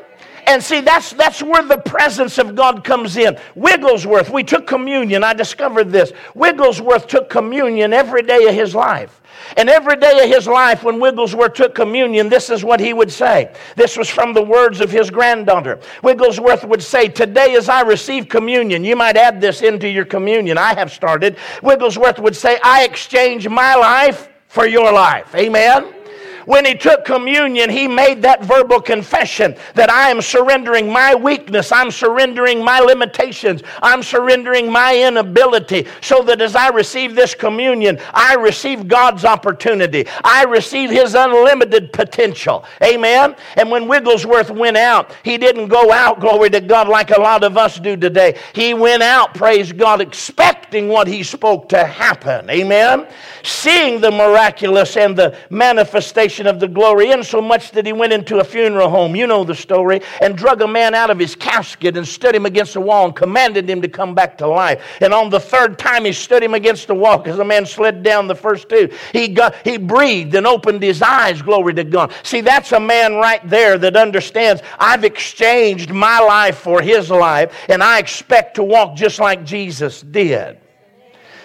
And 0.50 0.60
see, 0.60 0.80
that's, 0.80 1.12
that's 1.12 1.44
where 1.44 1.62
the 1.62 1.78
presence 1.78 2.36
of 2.36 2.56
God 2.56 2.82
comes 2.82 3.16
in. 3.16 3.38
Wigglesworth, 3.54 4.30
we 4.30 4.42
took 4.42 4.66
communion. 4.66 5.22
I 5.22 5.32
discovered 5.32 5.90
this. 5.92 6.12
Wigglesworth 6.34 7.06
took 7.06 7.30
communion 7.30 7.92
every 7.92 8.22
day 8.22 8.48
of 8.48 8.54
his 8.54 8.74
life. 8.74 9.22
And 9.56 9.70
every 9.70 9.94
day 9.94 10.24
of 10.24 10.28
his 10.28 10.48
life, 10.48 10.82
when 10.82 10.98
Wigglesworth 10.98 11.54
took 11.54 11.76
communion, 11.76 12.28
this 12.28 12.50
is 12.50 12.64
what 12.64 12.80
he 12.80 12.92
would 12.92 13.12
say. 13.12 13.54
This 13.76 13.96
was 13.96 14.08
from 14.08 14.34
the 14.34 14.42
words 14.42 14.80
of 14.80 14.90
his 14.90 15.08
granddaughter. 15.08 15.78
Wigglesworth 16.02 16.64
would 16.64 16.82
say, 16.82 17.06
Today, 17.06 17.54
as 17.54 17.68
I 17.68 17.82
receive 17.82 18.28
communion, 18.28 18.82
you 18.82 18.96
might 18.96 19.16
add 19.16 19.40
this 19.40 19.62
into 19.62 19.88
your 19.88 20.04
communion. 20.04 20.58
I 20.58 20.74
have 20.74 20.90
started. 20.90 21.36
Wigglesworth 21.62 22.18
would 22.18 22.34
say, 22.34 22.58
I 22.64 22.82
exchange 22.82 23.48
my 23.48 23.76
life 23.76 24.28
for 24.48 24.66
your 24.66 24.92
life. 24.92 25.32
Amen 25.36 25.99
when 26.46 26.64
he 26.64 26.74
took 26.74 27.04
communion, 27.04 27.70
he 27.70 27.86
made 27.88 28.22
that 28.22 28.44
verbal 28.44 28.80
confession 28.80 29.56
that 29.74 29.90
I 29.90 30.10
am 30.10 30.20
surrendering 30.22 30.92
my 30.92 31.14
weakness, 31.14 31.72
I'm 31.72 31.90
surrendering 31.90 32.64
my 32.64 32.80
limitations, 32.80 33.62
I'm 33.82 34.02
surrendering 34.02 34.70
my 34.70 34.96
inability, 34.96 35.86
so 36.00 36.22
that 36.22 36.40
as 36.40 36.56
I 36.56 36.68
receive 36.68 37.14
this 37.14 37.34
communion, 37.34 37.98
I 38.12 38.34
receive 38.34 38.88
God's 38.88 39.24
opportunity. 39.24 40.06
I 40.24 40.44
receive 40.44 40.90
his 40.90 41.14
unlimited 41.14 41.92
potential. 41.92 42.64
Amen? 42.82 43.36
And 43.56 43.70
when 43.70 43.88
Wigglesworth 43.88 44.50
went 44.50 44.76
out, 44.76 45.12
he 45.22 45.38
didn't 45.38 45.68
go 45.68 45.92
out, 45.92 46.20
glory 46.20 46.50
to 46.50 46.60
God, 46.60 46.88
like 46.88 47.10
a 47.10 47.20
lot 47.20 47.44
of 47.44 47.56
us 47.56 47.78
do 47.78 47.96
today. 47.96 48.38
He 48.54 48.74
went 48.74 49.02
out, 49.02 49.34
praise 49.34 49.72
God, 49.72 50.00
expecting 50.00 50.88
what 50.88 51.06
he 51.06 51.22
spoke 51.22 51.68
to 51.70 51.84
happen. 51.84 52.48
Amen? 52.50 53.06
Seeing 53.42 54.00
the 54.00 54.10
miraculous 54.10 54.96
and 54.96 55.16
the 55.16 55.36
manifestation 55.50 56.39
of 56.46 56.60
the 56.60 56.68
glory, 56.68 57.10
insomuch 57.10 57.70
that 57.72 57.86
he 57.86 57.92
went 57.92 58.12
into 58.12 58.38
a 58.38 58.44
funeral 58.44 58.88
home, 58.88 59.16
you 59.16 59.26
know 59.26 59.44
the 59.44 59.54
story, 59.54 60.00
and 60.20 60.36
drug 60.36 60.62
a 60.62 60.68
man 60.68 60.94
out 60.94 61.10
of 61.10 61.18
his 61.18 61.34
casket 61.34 61.96
and 61.96 62.06
stood 62.06 62.34
him 62.34 62.46
against 62.46 62.74
the 62.74 62.80
wall 62.80 63.06
and 63.06 63.16
commanded 63.16 63.68
him 63.68 63.82
to 63.82 63.88
come 63.88 64.14
back 64.14 64.38
to 64.38 64.46
life. 64.46 64.82
And 65.00 65.12
on 65.12 65.30
the 65.30 65.40
third 65.40 65.78
time 65.78 66.04
he 66.04 66.12
stood 66.12 66.42
him 66.42 66.54
against 66.54 66.86
the 66.86 66.94
wall 66.94 67.18
because 67.18 67.36
the 67.36 67.44
man 67.44 67.66
slid 67.66 68.02
down 68.02 68.26
the 68.26 68.34
first 68.34 68.68
two. 68.68 68.90
He, 69.12 69.28
got, 69.28 69.54
he 69.64 69.76
breathed 69.76 70.34
and 70.34 70.46
opened 70.46 70.82
his 70.82 71.02
eyes, 71.02 71.42
glory 71.42 71.74
to 71.74 71.84
God. 71.84 72.12
See, 72.22 72.40
that's 72.40 72.72
a 72.72 72.80
man 72.80 73.14
right 73.14 73.46
there 73.48 73.78
that 73.78 73.96
understands 73.96 74.62
I've 74.78 75.04
exchanged 75.04 75.90
my 75.90 76.20
life 76.20 76.58
for 76.58 76.80
his 76.82 77.10
life, 77.10 77.54
and 77.68 77.82
I 77.82 77.98
expect 77.98 78.56
to 78.56 78.62
walk 78.62 78.96
just 78.96 79.18
like 79.18 79.44
Jesus 79.44 80.02
did. 80.02 80.58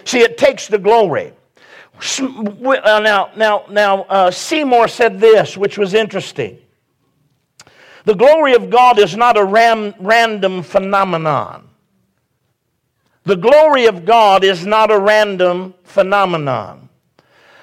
See, 0.06 0.20
it 0.20 0.38
takes 0.38 0.68
the 0.68 0.78
glory. 0.78 1.34
Uh, 2.00 3.00
now, 3.00 3.32
now, 3.36 3.66
now 3.70 4.02
uh, 4.04 4.32
Seymour 4.32 4.88
said 4.88 5.20
this, 5.20 5.58
which 5.58 5.78
was 5.78 5.94
interesting. 5.94 6.60
The 8.04 8.14
glory 8.14 8.54
of 8.54 8.70
God 8.70 9.00
is 9.00 9.16
not 9.16 9.38
a 9.38 9.44
ram, 9.44 9.94
random 10.00 10.62
phenomenon. 10.62 11.70
The 13.24 13.36
glory 13.36 13.88
of 13.88 14.06
God 14.06 14.44
is 14.44 14.66
not 14.66 14.92
a 14.92 15.00
random 15.00 15.74
phenomenon. 15.84 16.90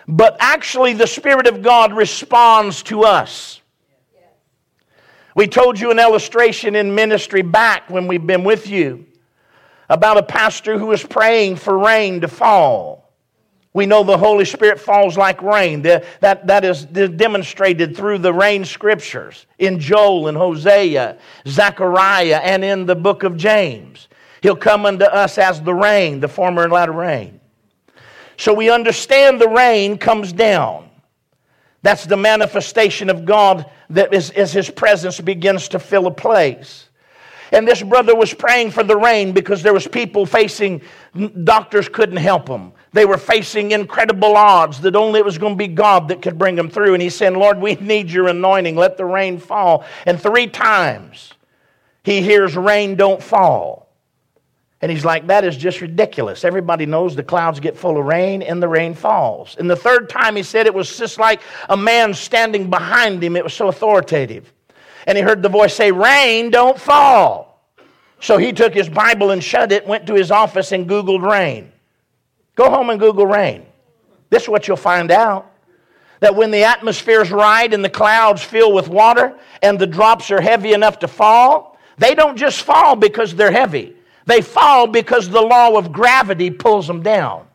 But 0.08 0.36
actually, 0.40 0.94
the 0.94 1.06
Spirit 1.06 1.46
of 1.46 1.62
God 1.62 1.92
responds 1.92 2.82
to 2.84 3.04
us. 3.04 3.60
We 5.34 5.46
told 5.46 5.78
you 5.78 5.90
an 5.90 5.98
illustration 5.98 6.74
in 6.74 6.94
ministry 6.94 7.42
back 7.42 7.88
when 7.88 8.06
we've 8.06 8.26
been 8.26 8.44
with 8.44 8.68
you 8.68 9.06
about 9.88 10.18
a 10.18 10.22
pastor 10.22 10.78
who 10.78 10.86
was 10.86 11.04
praying 11.04 11.56
for 11.56 11.78
rain 11.78 12.20
to 12.22 12.28
fall. 12.28 13.01
We 13.74 13.86
know 13.86 14.04
the 14.04 14.18
Holy 14.18 14.44
Spirit 14.44 14.78
falls 14.78 15.16
like 15.16 15.40
rain. 15.42 15.82
That, 15.82 16.04
that 16.20 16.64
is 16.64 16.84
demonstrated 16.84 17.96
through 17.96 18.18
the 18.18 18.32
rain 18.32 18.64
scriptures 18.64 19.46
in 19.58 19.80
Joel 19.80 20.28
and 20.28 20.36
Hosea, 20.36 21.16
Zechariah, 21.46 22.40
and 22.42 22.64
in 22.64 22.84
the 22.84 22.94
book 22.94 23.22
of 23.22 23.36
James. 23.36 24.08
He'll 24.42 24.56
come 24.56 24.84
unto 24.84 25.04
us 25.04 25.38
as 25.38 25.62
the 25.62 25.72
rain, 25.72 26.20
the 26.20 26.28
former 26.28 26.64
and 26.64 26.72
latter 26.72 26.92
rain. 26.92 27.40
So 28.36 28.52
we 28.52 28.70
understand 28.70 29.40
the 29.40 29.48
rain 29.48 29.96
comes 29.96 30.32
down. 30.32 30.90
That's 31.82 32.04
the 32.04 32.16
manifestation 32.16 33.08
of 33.08 33.24
God 33.24 33.70
that 33.90 34.12
is, 34.12 34.30
as 34.30 34.52
His 34.52 34.68
presence 34.68 35.20
begins 35.20 35.68
to 35.68 35.78
fill 35.78 36.06
a 36.06 36.10
place. 36.10 36.88
And 37.52 37.68
this 37.68 37.82
brother 37.82 38.14
was 38.14 38.32
praying 38.32 38.70
for 38.70 38.82
the 38.82 38.96
rain 38.96 39.32
because 39.32 39.62
there 39.62 39.74
was 39.74 39.86
people 39.86 40.26
facing, 40.26 40.82
doctors 41.44 41.88
couldn't 41.88 42.16
help 42.16 42.46
them. 42.46 42.72
They 42.92 43.06
were 43.06 43.16
facing 43.16 43.72
incredible 43.72 44.36
odds 44.36 44.80
that 44.82 44.96
only 44.96 45.18
it 45.18 45.24
was 45.24 45.38
going 45.38 45.54
to 45.54 45.58
be 45.58 45.68
God 45.68 46.08
that 46.08 46.20
could 46.20 46.38
bring 46.38 46.56
them 46.56 46.68
through. 46.68 46.94
And 46.94 47.02
he 47.02 47.08
said, 47.08 47.32
Lord, 47.32 47.58
we 47.58 47.74
need 47.80 48.10
your 48.10 48.28
anointing. 48.28 48.76
Let 48.76 48.96
the 48.96 49.04
rain 49.04 49.38
fall. 49.38 49.84
And 50.06 50.20
three 50.20 50.46
times 50.46 51.32
he 52.04 52.20
hears 52.20 52.56
rain 52.56 52.96
don't 52.96 53.22
fall. 53.22 53.82
And 54.82 54.90
he's 54.90 55.04
like, 55.04 55.28
that 55.28 55.44
is 55.44 55.56
just 55.56 55.80
ridiculous. 55.80 56.44
Everybody 56.44 56.86
knows 56.86 57.14
the 57.14 57.22
clouds 57.22 57.60
get 57.60 57.76
full 57.76 57.96
of 57.98 58.04
rain 58.04 58.42
and 58.42 58.60
the 58.60 58.66
rain 58.66 58.94
falls. 58.94 59.56
And 59.56 59.70
the 59.70 59.76
third 59.76 60.10
time 60.10 60.34
he 60.34 60.42
said 60.42 60.66
it 60.66 60.74
was 60.74 60.98
just 60.98 61.18
like 61.18 61.40
a 61.68 61.76
man 61.76 62.12
standing 62.12 62.68
behind 62.68 63.22
him. 63.22 63.36
It 63.36 63.44
was 63.44 63.54
so 63.54 63.68
authoritative. 63.68 64.52
And 65.06 65.16
he 65.16 65.22
heard 65.22 65.40
the 65.40 65.48
voice 65.48 65.74
say, 65.74 65.92
Rain 65.92 66.50
don't 66.50 66.78
fall. 66.78 67.60
So 68.20 68.38
he 68.38 68.52
took 68.52 68.74
his 68.74 68.88
Bible 68.88 69.30
and 69.30 69.42
shut 69.42 69.72
it, 69.72 69.86
went 69.86 70.06
to 70.08 70.14
his 70.14 70.30
office 70.32 70.72
and 70.72 70.88
Googled 70.88 71.22
rain. 71.22 71.72
Go 72.54 72.70
home 72.70 72.90
and 72.90 73.00
Google 73.00 73.26
rain. 73.26 73.66
This 74.30 74.44
is 74.44 74.48
what 74.48 74.68
you'll 74.68 74.76
find 74.76 75.10
out 75.10 75.50
that 76.20 76.36
when 76.36 76.50
the 76.50 76.62
atmosphere 76.62 77.20
is 77.20 77.32
right 77.32 77.72
and 77.72 77.84
the 77.84 77.90
clouds 77.90 78.42
fill 78.42 78.72
with 78.72 78.88
water 78.88 79.36
and 79.60 79.78
the 79.78 79.86
drops 79.86 80.30
are 80.30 80.40
heavy 80.40 80.72
enough 80.72 81.00
to 81.00 81.08
fall, 81.08 81.76
they 81.98 82.14
don't 82.14 82.36
just 82.36 82.62
fall 82.62 82.94
because 82.94 83.34
they're 83.34 83.50
heavy. 83.50 83.96
They 84.26 84.40
fall 84.40 84.86
because 84.86 85.28
the 85.28 85.40
law 85.40 85.76
of 85.76 85.90
gravity 85.92 86.50
pulls 86.50 86.86
them 86.86 87.02
down. 87.02 87.46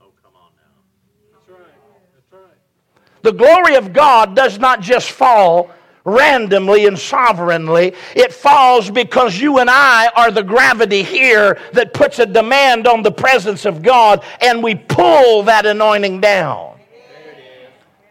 Oh, 0.00 0.06
come 0.22 0.32
on 0.36 0.50
now. 0.56 1.38
That's 1.38 1.48
right. 1.50 1.68
That's 2.14 2.42
right. 2.42 3.22
The 3.22 3.32
glory 3.32 3.76
of 3.76 3.92
God 3.92 4.34
does 4.34 4.58
not 4.58 4.80
just 4.80 5.10
fall 5.10 5.70
randomly 6.08 6.86
and 6.86 6.98
sovereignly. 6.98 7.94
It 8.14 8.32
falls 8.32 8.90
because 8.90 9.38
you 9.38 9.58
and 9.58 9.68
I 9.70 10.08
are 10.16 10.30
the 10.30 10.42
gravity 10.42 11.02
here 11.02 11.58
that 11.72 11.94
puts 11.94 12.18
a 12.18 12.26
demand 12.26 12.86
on 12.86 13.02
the 13.02 13.12
presence 13.12 13.64
of 13.64 13.82
God 13.82 14.24
and 14.40 14.62
we 14.62 14.74
pull 14.74 15.42
that 15.44 15.66
anointing 15.66 16.20
down. 16.20 16.78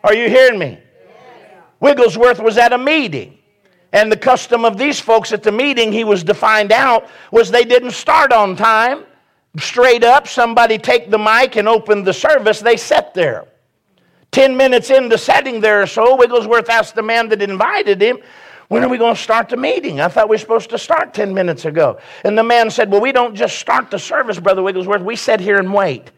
Are 0.04 0.14
you 0.14 0.30
hearing 0.30 0.60
me? 0.60 0.80
Wigglesworth 1.80 2.40
was 2.40 2.58
at 2.58 2.74
a 2.74 2.78
meeting. 2.78 3.38
And 3.94 4.12
the 4.12 4.18
custom 4.18 4.66
of 4.66 4.78
these 4.78 5.00
folks 5.00 5.32
at 5.32 5.44
the 5.44 5.52
meeting, 5.52 5.92
he 5.92 6.04
was 6.04 6.24
to 6.26 6.34
find 6.34 6.72
out, 6.72 7.08
was 7.32 7.50
they 7.50 7.64
didn't 7.64 7.92
start 7.92 8.34
on 8.34 8.56
time. 8.56 9.06
Straight 9.58 10.04
up, 10.04 10.28
somebody 10.28 10.78
take 10.78 11.10
the 11.10 11.18
mic 11.18 11.56
and 11.56 11.68
open 11.68 12.04
the 12.04 12.14
service. 12.14 12.60
They 12.60 12.78
sat 12.78 13.14
there. 13.14 13.48
Ten 14.32 14.56
minutes 14.56 14.90
into 14.90 15.18
sitting 15.18 15.62
there 15.62 15.82
or 15.82 15.88
so, 15.88 16.16
Wigglesworth 16.16 16.70
asked 16.70 16.96
the 16.96 17.04
man 17.04 17.30
that 17.30 17.42
invited 17.42 18.02
him, 18.02 18.20
when 18.68 18.84
are 18.84 18.90
we 18.90 18.98
going 18.98 19.16
to 19.16 19.22
start 19.22 19.48
the 19.50 19.58
meeting? 19.58 20.02
I 20.02 20.10
thought 20.10 20.28
we 20.28 20.34
were 20.34 20.40
supposed 20.40 20.70
to 20.72 20.78
start 20.78 21.14
10 21.14 21.34
minutes 21.34 21.64
ago. 21.64 22.00
And 22.26 22.38
the 22.38 22.44
man 22.44 22.70
said, 22.70 22.92
Well, 22.92 23.00
we 23.00 23.14
don't 23.14 23.34
just 23.34 23.60
start 23.60 23.90
the 23.90 24.00
service, 24.00 24.40
Brother 24.40 24.62
Wigglesworth. 24.62 25.02
We 25.02 25.16
sit 25.16 25.40
here 25.40 25.58
and 25.58 25.74
wait. 25.74 26.12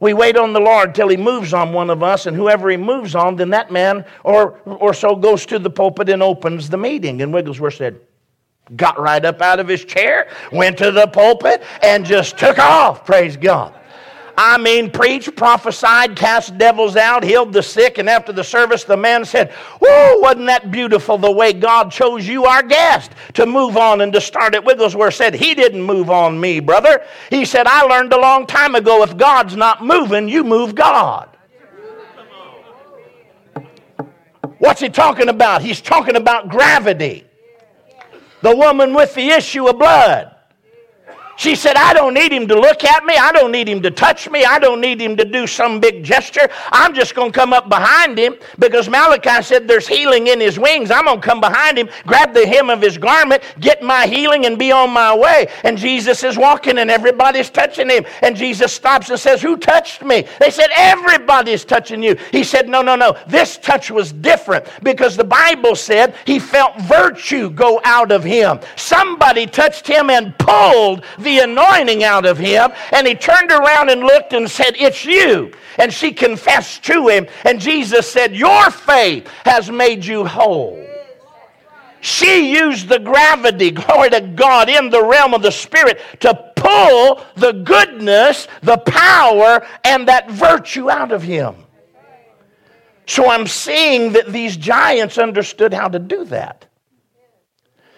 We 0.00 0.14
wait 0.14 0.38
on 0.38 0.54
the 0.54 0.60
Lord 0.60 0.94
till 0.94 1.08
He 1.08 1.18
moves 1.18 1.52
on 1.52 1.74
one 1.74 1.90
of 1.90 2.02
us, 2.02 2.24
and 2.24 2.34
whoever 2.34 2.70
He 2.70 2.78
moves 2.78 3.14
on, 3.14 3.36
then 3.36 3.50
that 3.50 3.70
man 3.70 4.06
or, 4.24 4.58
or 4.64 4.94
so 4.94 5.14
goes 5.14 5.44
to 5.46 5.58
the 5.58 5.68
pulpit 5.68 6.08
and 6.08 6.22
opens 6.22 6.70
the 6.70 6.78
meeting. 6.78 7.20
And 7.20 7.34
Wigglesworth 7.34 7.74
said, 7.74 8.00
got 8.76 8.98
right 8.98 9.24
up 9.24 9.42
out 9.42 9.60
of 9.60 9.68
his 9.68 9.84
chair, 9.84 10.28
went 10.52 10.78
to 10.78 10.90
the 10.90 11.06
pulpit, 11.06 11.62
and 11.82 12.04
just 12.04 12.38
took 12.38 12.58
off. 12.58 13.04
Praise 13.04 13.36
God. 13.36 13.74
I 14.42 14.56
mean, 14.56 14.90
preached, 14.90 15.36
prophesied, 15.36 16.16
cast 16.16 16.56
devils 16.56 16.96
out, 16.96 17.22
healed 17.22 17.52
the 17.52 17.62
sick, 17.62 17.98
and 17.98 18.08
after 18.08 18.32
the 18.32 18.42
service, 18.42 18.84
the 18.84 18.96
man 18.96 19.22
said, 19.22 19.50
Whoa, 19.52 20.18
wasn't 20.20 20.46
that 20.46 20.70
beautiful 20.70 21.18
the 21.18 21.30
way 21.30 21.52
God 21.52 21.92
chose 21.92 22.26
you, 22.26 22.46
our 22.46 22.62
guest, 22.62 23.12
to 23.34 23.44
move 23.44 23.76
on 23.76 24.00
and 24.00 24.10
to 24.14 24.20
start 24.22 24.54
at 24.54 24.64
Wigglesworth? 24.64 25.12
Said, 25.12 25.34
He 25.34 25.54
didn't 25.54 25.82
move 25.82 26.08
on 26.08 26.40
me, 26.40 26.58
brother. 26.58 27.04
He 27.28 27.44
said, 27.44 27.66
I 27.66 27.82
learned 27.82 28.14
a 28.14 28.18
long 28.18 28.46
time 28.46 28.74
ago 28.74 29.02
if 29.02 29.14
God's 29.14 29.56
not 29.56 29.84
moving, 29.84 30.26
you 30.26 30.42
move 30.42 30.74
God. 30.74 31.28
What's 34.56 34.80
he 34.80 34.88
talking 34.88 35.28
about? 35.28 35.60
He's 35.60 35.82
talking 35.82 36.16
about 36.16 36.48
gravity. 36.48 37.26
The 38.40 38.56
woman 38.56 38.94
with 38.94 39.14
the 39.14 39.28
issue 39.28 39.68
of 39.68 39.78
blood. 39.78 40.34
She 41.40 41.54
said, 41.56 41.76
I 41.76 41.94
don't 41.94 42.12
need 42.12 42.32
him 42.32 42.46
to 42.48 42.54
look 42.60 42.84
at 42.84 43.02
me. 43.06 43.14
I 43.16 43.32
don't 43.32 43.50
need 43.50 43.66
him 43.66 43.80
to 43.80 43.90
touch 43.90 44.28
me. 44.28 44.44
I 44.44 44.58
don't 44.58 44.78
need 44.78 45.00
him 45.00 45.16
to 45.16 45.24
do 45.24 45.46
some 45.46 45.80
big 45.80 46.04
gesture. 46.04 46.50
I'm 46.70 46.92
just 46.92 47.14
going 47.14 47.32
to 47.32 47.38
come 47.38 47.54
up 47.54 47.70
behind 47.70 48.18
him 48.18 48.34
because 48.58 48.90
Malachi 48.90 49.42
said 49.42 49.66
there's 49.66 49.88
healing 49.88 50.26
in 50.26 50.38
his 50.38 50.58
wings. 50.58 50.90
I'm 50.90 51.06
going 51.06 51.18
to 51.18 51.26
come 51.26 51.40
behind 51.40 51.78
him, 51.78 51.88
grab 52.06 52.34
the 52.34 52.46
hem 52.46 52.68
of 52.68 52.82
his 52.82 52.98
garment, 52.98 53.42
get 53.58 53.82
my 53.82 54.06
healing, 54.06 54.44
and 54.44 54.58
be 54.58 54.70
on 54.70 54.90
my 54.90 55.16
way. 55.16 55.48
And 55.64 55.78
Jesus 55.78 56.22
is 56.24 56.36
walking 56.36 56.76
and 56.76 56.90
everybody's 56.90 57.48
touching 57.48 57.88
him. 57.88 58.04
And 58.20 58.36
Jesus 58.36 58.74
stops 58.74 59.08
and 59.08 59.18
says, 59.18 59.40
Who 59.40 59.56
touched 59.56 60.02
me? 60.02 60.26
They 60.40 60.50
said, 60.50 60.68
Everybody's 60.76 61.64
touching 61.64 62.02
you. 62.02 62.18
He 62.32 62.44
said, 62.44 62.68
No, 62.68 62.82
no, 62.82 62.96
no. 62.96 63.16
This 63.26 63.56
touch 63.56 63.90
was 63.90 64.12
different 64.12 64.66
because 64.82 65.16
the 65.16 65.24
Bible 65.24 65.74
said 65.74 66.14
he 66.26 66.38
felt 66.38 66.78
virtue 66.82 67.48
go 67.48 67.80
out 67.82 68.12
of 68.12 68.24
him. 68.24 68.60
Somebody 68.76 69.46
touched 69.46 69.86
him 69.86 70.10
and 70.10 70.36
pulled 70.36 71.02
the 71.18 71.29
the 71.30 71.44
anointing 71.44 72.02
out 72.02 72.26
of 72.26 72.38
him. 72.38 72.70
And 72.92 73.06
he 73.06 73.14
turned 73.14 73.50
around 73.50 73.90
and 73.90 74.00
looked 74.00 74.32
and 74.32 74.50
said, 74.50 74.74
It's 74.76 75.04
you. 75.04 75.52
And 75.78 75.92
she 75.92 76.12
confessed 76.12 76.84
to 76.84 77.08
him. 77.08 77.26
And 77.44 77.60
Jesus 77.60 78.10
said, 78.10 78.34
Your 78.34 78.70
faith 78.70 79.28
has 79.44 79.70
made 79.70 80.04
you 80.04 80.24
whole. 80.24 80.86
She 82.00 82.52
used 82.52 82.88
the 82.88 82.98
gravity, 82.98 83.70
glory 83.70 84.10
to 84.10 84.20
God, 84.20 84.68
in 84.68 84.90
the 84.90 85.04
realm 85.04 85.34
of 85.34 85.42
the 85.42 85.52
Spirit 85.52 86.00
to 86.20 86.34
pull 86.56 87.22
the 87.36 87.52
goodness, 87.52 88.48
the 88.62 88.78
power, 88.78 89.66
and 89.84 90.08
that 90.08 90.30
virtue 90.30 90.90
out 90.90 91.12
of 91.12 91.22
him. 91.22 91.54
So 93.06 93.28
I'm 93.28 93.46
seeing 93.46 94.12
that 94.12 94.32
these 94.32 94.56
giants 94.56 95.18
understood 95.18 95.74
how 95.74 95.88
to 95.88 95.98
do 95.98 96.24
that. 96.26 96.66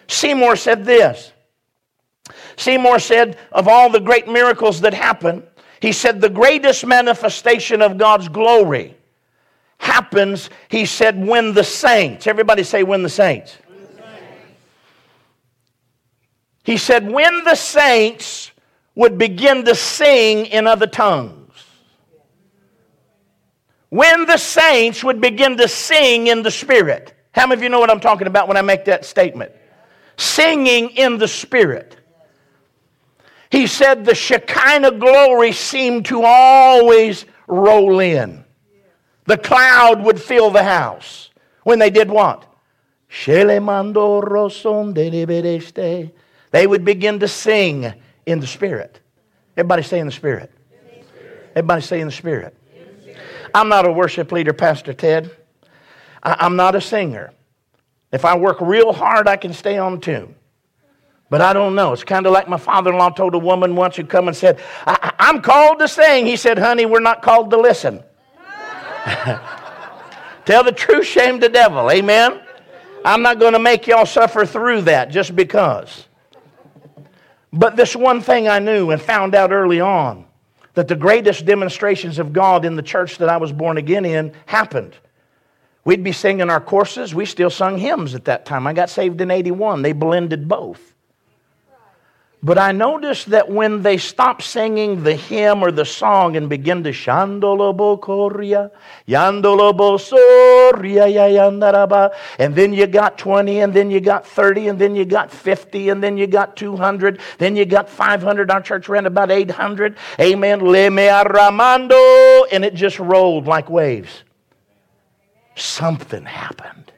Seymour 0.08 0.56
said 0.56 0.84
this 0.84 1.31
Seymour 2.56 2.98
said, 2.98 3.38
of 3.50 3.68
all 3.68 3.90
the 3.90 4.00
great 4.00 4.28
miracles 4.28 4.80
that 4.82 4.94
happen, 4.94 5.42
he 5.80 5.92
said, 5.92 6.20
the 6.20 6.30
greatest 6.30 6.86
manifestation 6.86 7.82
of 7.82 7.98
God's 7.98 8.28
glory 8.28 8.96
happens, 9.78 10.48
he 10.68 10.86
said, 10.86 11.26
when 11.26 11.54
the 11.54 11.64
saints, 11.64 12.26
everybody 12.26 12.62
say, 12.62 12.82
when 12.84 13.02
the 13.02 13.08
saints. 13.08 13.56
He 16.64 16.76
said, 16.76 17.10
when 17.10 17.42
the 17.44 17.56
saints 17.56 18.52
would 18.94 19.18
begin 19.18 19.64
to 19.64 19.74
sing 19.74 20.46
in 20.46 20.66
other 20.66 20.86
tongues. 20.86 21.38
When 23.88 24.26
the 24.26 24.36
saints 24.36 25.02
would 25.02 25.20
begin 25.20 25.56
to 25.56 25.66
sing 25.68 26.28
in 26.28 26.42
the 26.42 26.50
Spirit. 26.50 27.14
How 27.32 27.46
many 27.46 27.58
of 27.58 27.62
you 27.62 27.68
know 27.68 27.80
what 27.80 27.90
I'm 27.90 28.00
talking 28.00 28.26
about 28.26 28.48
when 28.48 28.56
I 28.56 28.62
make 28.62 28.84
that 28.84 29.04
statement? 29.04 29.52
Singing 30.16 30.90
in 30.90 31.18
the 31.18 31.28
Spirit. 31.28 31.96
He 33.52 33.66
said 33.66 34.06
the 34.06 34.14
Shekinah 34.14 34.92
glory 34.92 35.52
seemed 35.52 36.06
to 36.06 36.22
always 36.24 37.26
roll 37.46 38.00
in. 38.00 38.46
The 39.26 39.36
cloud 39.36 40.02
would 40.02 40.18
fill 40.18 40.50
the 40.50 40.64
house. 40.64 41.28
When 41.62 41.78
they 41.78 41.90
did 41.90 42.10
what? 42.10 42.46
They 43.26 43.46
would 46.66 46.84
begin 46.86 47.20
to 47.20 47.28
sing 47.28 47.92
in 48.24 48.40
the 48.40 48.46
Spirit. 48.46 49.00
Everybody 49.58 49.82
say 49.82 49.98
in 49.98 50.06
the 50.06 50.12
Spirit. 50.12 50.50
Everybody 51.50 51.82
say 51.82 52.00
in 52.00 52.06
the 52.06 52.12
Spirit. 52.12 52.56
I'm 53.54 53.68
not 53.68 53.84
a 53.84 53.92
worship 53.92 54.32
leader, 54.32 54.54
Pastor 54.54 54.94
Ted. 54.94 55.30
I'm 56.22 56.56
not 56.56 56.74
a 56.74 56.80
singer. 56.80 57.34
If 58.12 58.24
I 58.24 58.34
work 58.34 58.62
real 58.62 58.94
hard, 58.94 59.28
I 59.28 59.36
can 59.36 59.52
stay 59.52 59.76
on 59.76 60.00
tune. 60.00 60.36
But 61.32 61.40
I 61.40 61.54
don't 61.54 61.74
know. 61.74 61.94
It's 61.94 62.04
kind 62.04 62.26
of 62.26 62.32
like 62.34 62.46
my 62.46 62.58
father 62.58 62.92
in 62.92 62.98
law 62.98 63.08
told 63.08 63.34
a 63.34 63.38
woman 63.38 63.74
once 63.74 63.96
who 63.96 64.04
come 64.04 64.28
and 64.28 64.36
said, 64.36 64.60
I- 64.86 65.14
am 65.18 65.40
called 65.40 65.78
to 65.78 65.88
sing. 65.88 66.26
He 66.26 66.36
said, 66.36 66.58
Honey, 66.58 66.84
we're 66.84 67.00
not 67.00 67.22
called 67.22 67.48
to 67.52 67.56
listen. 67.56 68.02
Tell 70.44 70.62
the 70.62 70.72
truth, 70.76 71.06
shame 71.06 71.40
the 71.40 71.48
devil. 71.48 71.90
Amen? 71.90 72.42
I'm 73.02 73.22
not 73.22 73.38
going 73.38 73.54
to 73.54 73.58
make 73.58 73.86
y'all 73.86 74.04
suffer 74.04 74.44
through 74.44 74.82
that 74.82 75.06
just 75.06 75.34
because. 75.34 76.06
But 77.50 77.76
this 77.76 77.96
one 77.96 78.20
thing 78.20 78.46
I 78.46 78.58
knew 78.58 78.90
and 78.90 79.00
found 79.00 79.34
out 79.34 79.52
early 79.52 79.80
on 79.80 80.26
that 80.74 80.86
the 80.86 80.96
greatest 80.96 81.46
demonstrations 81.46 82.18
of 82.18 82.34
God 82.34 82.66
in 82.66 82.76
the 82.76 82.82
church 82.82 83.16
that 83.16 83.30
I 83.30 83.38
was 83.38 83.52
born 83.52 83.78
again 83.78 84.04
in 84.04 84.34
happened. 84.44 84.94
We'd 85.86 86.04
be 86.04 86.12
singing 86.12 86.50
our 86.50 86.60
courses. 86.60 87.14
We 87.14 87.24
still 87.24 87.48
sung 87.48 87.78
hymns 87.78 88.14
at 88.14 88.26
that 88.26 88.44
time. 88.44 88.66
I 88.66 88.74
got 88.74 88.90
saved 88.90 89.18
in 89.22 89.30
81. 89.30 89.80
They 89.80 89.92
blended 89.92 90.46
both. 90.46 90.91
But 92.44 92.58
I 92.58 92.72
noticed 92.72 93.30
that 93.30 93.48
when 93.48 93.82
they 93.82 93.98
stopped 93.98 94.42
singing 94.42 95.04
the 95.04 95.14
hymn 95.14 95.62
or 95.62 95.70
the 95.70 95.84
song 95.84 96.34
and 96.36 96.48
begin 96.48 96.82
to 96.82 96.90
shandolobo 96.90 98.00
koria, 98.00 98.72
yandolobo 99.06 100.00
soria 100.00 101.06
yandaraba, 101.06 102.12
and 102.40 102.56
then 102.56 102.72
you 102.72 102.88
got 102.88 103.16
20, 103.16 103.60
and 103.60 103.72
then 103.72 103.92
you 103.92 104.00
got 104.00 104.26
30, 104.26 104.68
and 104.68 104.78
then 104.80 104.96
you 104.96 105.04
got 105.04 105.30
50, 105.30 105.90
and 105.90 106.02
then 106.02 106.16
you 106.16 106.26
got 106.26 106.56
200, 106.56 107.20
then 107.38 107.54
you 107.54 107.64
got 107.64 107.88
500. 107.88 108.50
Our 108.50 108.60
church 108.60 108.88
ran 108.88 109.06
about 109.06 109.30
800. 109.30 109.96
Amen. 110.18 110.64
Le 110.64 110.90
me 110.90 111.04
arramando, 111.04 112.46
and 112.50 112.64
it 112.64 112.74
just 112.74 112.98
rolled 112.98 113.46
like 113.46 113.70
waves. 113.70 114.24
Something 115.54 116.24
happened 116.24 116.91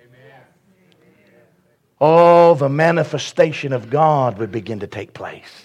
oh, 2.00 2.54
the 2.54 2.68
manifestation 2.68 3.72
of 3.72 3.90
God 3.90 4.38
would 4.38 4.52
begin 4.52 4.80
to 4.80 4.87
take 4.87 5.14
place. 5.14 5.64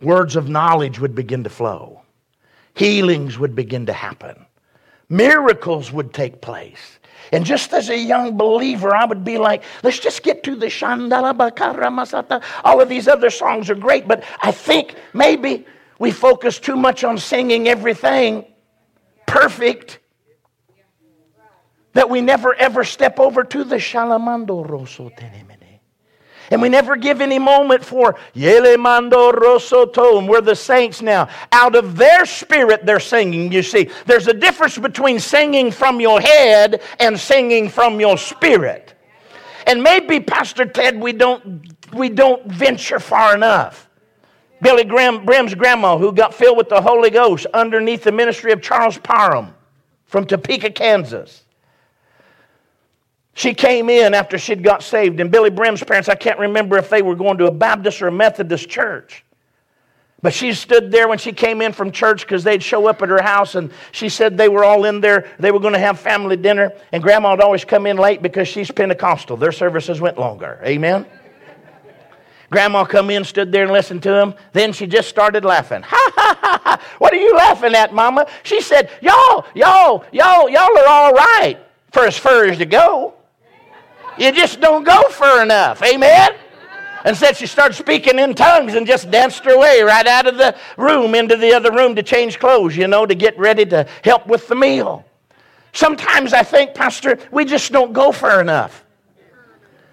Words 0.00 0.36
of 0.36 0.48
knowledge 0.48 0.98
would 0.98 1.14
begin 1.14 1.44
to 1.44 1.50
flow. 1.50 2.02
Healings 2.74 3.38
would 3.38 3.54
begin 3.54 3.86
to 3.86 3.92
happen. 3.92 4.46
Miracles 5.08 5.92
would 5.92 6.12
take 6.12 6.40
place. 6.40 6.98
And 7.32 7.44
just 7.44 7.72
as 7.72 7.88
a 7.88 7.96
young 7.96 8.36
believer, 8.36 8.94
I 8.94 9.04
would 9.04 9.24
be 9.24 9.38
like, 9.38 9.62
let's 9.82 9.98
just 9.98 10.22
get 10.22 10.42
to 10.44 10.56
the 10.56 10.66
Shandala 10.66 11.36
Bakara 11.36 11.88
Masata. 11.88 12.42
All 12.64 12.80
of 12.80 12.88
these 12.88 13.08
other 13.08 13.30
songs 13.30 13.70
are 13.70 13.74
great, 13.74 14.08
but 14.08 14.24
I 14.42 14.50
think 14.50 14.96
maybe 15.14 15.66
we 15.98 16.10
focus 16.10 16.58
too 16.58 16.76
much 16.76 17.04
on 17.04 17.16
singing 17.16 17.68
everything 17.68 18.44
perfect 19.26 20.00
that 21.92 22.08
we 22.08 22.20
never 22.20 22.54
ever 22.54 22.84
step 22.84 23.18
over 23.18 23.44
to 23.44 23.64
the 23.64 23.76
Shalamando 23.76 24.68
Rosso 24.68 25.10
Tenemene. 25.10 25.62
And 26.50 26.60
we 26.60 26.68
never 26.68 26.96
give 26.96 27.22
any 27.22 27.38
moment 27.38 27.82
for 27.82 28.16
Yelemando 28.34 29.32
Rosso 29.32 29.86
Tom. 29.86 30.26
We're 30.26 30.42
the 30.42 30.54
saints 30.54 31.00
now. 31.00 31.28
Out 31.50 31.74
of 31.74 31.96
their 31.96 32.26
spirit, 32.26 32.84
they're 32.84 33.00
singing. 33.00 33.50
You 33.50 33.62
see, 33.62 33.88
there's 34.04 34.28
a 34.28 34.34
difference 34.34 34.76
between 34.76 35.18
singing 35.18 35.70
from 35.70 35.98
your 35.98 36.20
head 36.20 36.82
and 37.00 37.18
singing 37.18 37.70
from 37.70 38.00
your 38.00 38.18
spirit. 38.18 38.92
And 39.66 39.82
maybe, 39.82 40.20
Pastor 40.20 40.66
Ted, 40.66 41.00
we 41.00 41.14
don't, 41.14 41.72
we 41.94 42.10
don't 42.10 42.44
venture 42.46 43.00
far 43.00 43.34
enough. 43.34 43.88
Billy 44.60 44.84
Graham, 44.84 45.24
Brim's 45.24 45.54
grandma, 45.54 45.96
who 45.96 46.12
got 46.12 46.34
filled 46.34 46.58
with 46.58 46.68
the 46.68 46.82
Holy 46.82 47.10
Ghost 47.10 47.46
underneath 47.54 48.04
the 48.04 48.12
ministry 48.12 48.52
of 48.52 48.60
Charles 48.60 48.98
Parham 48.98 49.54
from 50.04 50.26
Topeka, 50.26 50.70
Kansas. 50.70 51.41
She 53.34 53.54
came 53.54 53.88
in 53.88 54.12
after 54.12 54.38
she'd 54.38 54.62
got 54.62 54.82
saved, 54.82 55.18
and 55.20 55.32
Billye 55.32 55.54
Brim's 55.54 55.82
parents, 55.82 56.08
I 56.08 56.14
can't 56.14 56.38
remember 56.38 56.76
if 56.76 56.90
they 56.90 57.00
were 57.00 57.16
going 57.16 57.38
to 57.38 57.46
a 57.46 57.50
Baptist 57.50 58.02
or 58.02 58.08
a 58.08 58.12
Methodist 58.12 58.68
church. 58.68 59.24
But 60.20 60.32
she 60.32 60.52
stood 60.52 60.92
there 60.92 61.08
when 61.08 61.18
she 61.18 61.32
came 61.32 61.60
in 61.62 61.72
from 61.72 61.90
church 61.90 62.20
because 62.22 62.44
they'd 62.44 62.62
show 62.62 62.86
up 62.86 63.02
at 63.02 63.08
her 63.08 63.22
house, 63.22 63.54
and 63.56 63.72
she 63.90 64.08
said 64.08 64.36
they 64.36 64.48
were 64.48 64.64
all 64.64 64.84
in 64.84 65.00
there. 65.00 65.28
They 65.38 65.50
were 65.50 65.58
going 65.58 65.72
to 65.72 65.80
have 65.80 65.98
family 65.98 66.36
dinner, 66.36 66.72
and 66.92 67.02
Grandma 67.02 67.32
would 67.32 67.40
always 67.40 67.64
come 67.64 67.86
in 67.86 67.96
late 67.96 68.22
because 68.22 68.46
she's 68.46 68.70
Pentecostal. 68.70 69.36
Their 69.36 69.50
services 69.50 70.00
went 70.00 70.18
longer. 70.18 70.60
Amen? 70.64 71.06
Grandma 72.50 72.84
come 72.84 73.08
in, 73.08 73.24
stood 73.24 73.50
there 73.50 73.64
and 73.64 73.72
listened 73.72 74.02
to 74.02 74.14
him. 74.14 74.34
Then 74.52 74.74
she 74.74 74.86
just 74.86 75.08
started 75.08 75.44
laughing. 75.44 75.82
Ha 75.92 76.12
ha 76.14 76.38
ha 76.40 76.60
ha! 76.64 76.82
What 76.98 77.12
are 77.12 77.16
you 77.16 77.34
laughing 77.34 77.74
at, 77.74 77.94
Mama? 77.94 78.26
She 78.42 78.60
said, 78.60 78.90
"Y'all, 79.00 79.46
y'all, 79.54 80.04
y'all, 80.12 80.48
y'all 80.48 80.78
are 80.78 80.86
all 80.86 81.12
right 81.12 81.58
for 81.92 82.04
as 82.04 82.16
far 82.16 82.44
as 82.44 82.58
to 82.58 82.66
go. 82.66 83.14
You 84.18 84.32
just 84.32 84.60
don't 84.60 84.84
go 84.84 85.08
far 85.10 85.42
enough." 85.42 85.82
Amen. 85.82 86.34
And 87.04 87.16
said 87.16 87.36
she 87.36 87.46
started 87.46 87.74
speaking 87.74 88.18
in 88.18 88.34
tongues 88.34 88.74
and 88.74 88.86
just 88.86 89.10
danced 89.10 89.44
her 89.44 89.58
way 89.58 89.82
right 89.82 90.06
out 90.06 90.26
of 90.26 90.38
the 90.38 90.54
room 90.76 91.14
into 91.16 91.36
the 91.36 91.52
other 91.52 91.72
room 91.72 91.96
to 91.96 92.02
change 92.02 92.38
clothes, 92.38 92.76
you 92.76 92.86
know, 92.86 93.06
to 93.06 93.14
get 93.14 93.36
ready 93.38 93.66
to 93.66 93.86
help 94.04 94.26
with 94.28 94.46
the 94.46 94.54
meal. 94.54 95.04
Sometimes 95.72 96.32
I 96.32 96.42
think, 96.42 96.74
Pastor, 96.74 97.18
we 97.32 97.44
just 97.44 97.72
don't 97.72 97.92
go 97.92 98.12
far 98.12 98.40
enough. 98.40 98.84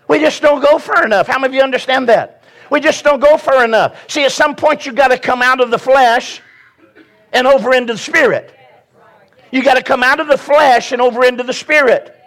We 0.07 0.19
just 0.19 0.41
don't 0.41 0.61
go 0.61 0.77
far 0.77 1.05
enough. 1.05 1.27
How 1.27 1.39
many 1.39 1.51
of 1.51 1.55
you 1.55 1.63
understand 1.63 2.09
that? 2.09 2.43
We 2.69 2.79
just 2.79 3.03
don't 3.03 3.19
go 3.19 3.37
far 3.37 3.63
enough. 3.63 3.97
See, 4.07 4.25
at 4.25 4.31
some 4.31 4.55
point, 4.55 4.85
you've 4.85 4.95
got 4.95 5.07
to 5.07 5.17
come 5.17 5.41
out 5.41 5.61
of 5.61 5.71
the 5.71 5.79
flesh 5.79 6.41
and 7.33 7.47
over 7.47 7.73
into 7.73 7.93
the 7.93 7.99
spirit. 7.99 8.55
You 9.51 9.63
got 9.63 9.75
to 9.75 9.83
come 9.83 10.03
out 10.03 10.19
of 10.19 10.27
the 10.27 10.37
flesh 10.37 10.91
and 10.91 11.01
over 11.01 11.23
into 11.23 11.43
the 11.43 11.53
spirit 11.53 12.18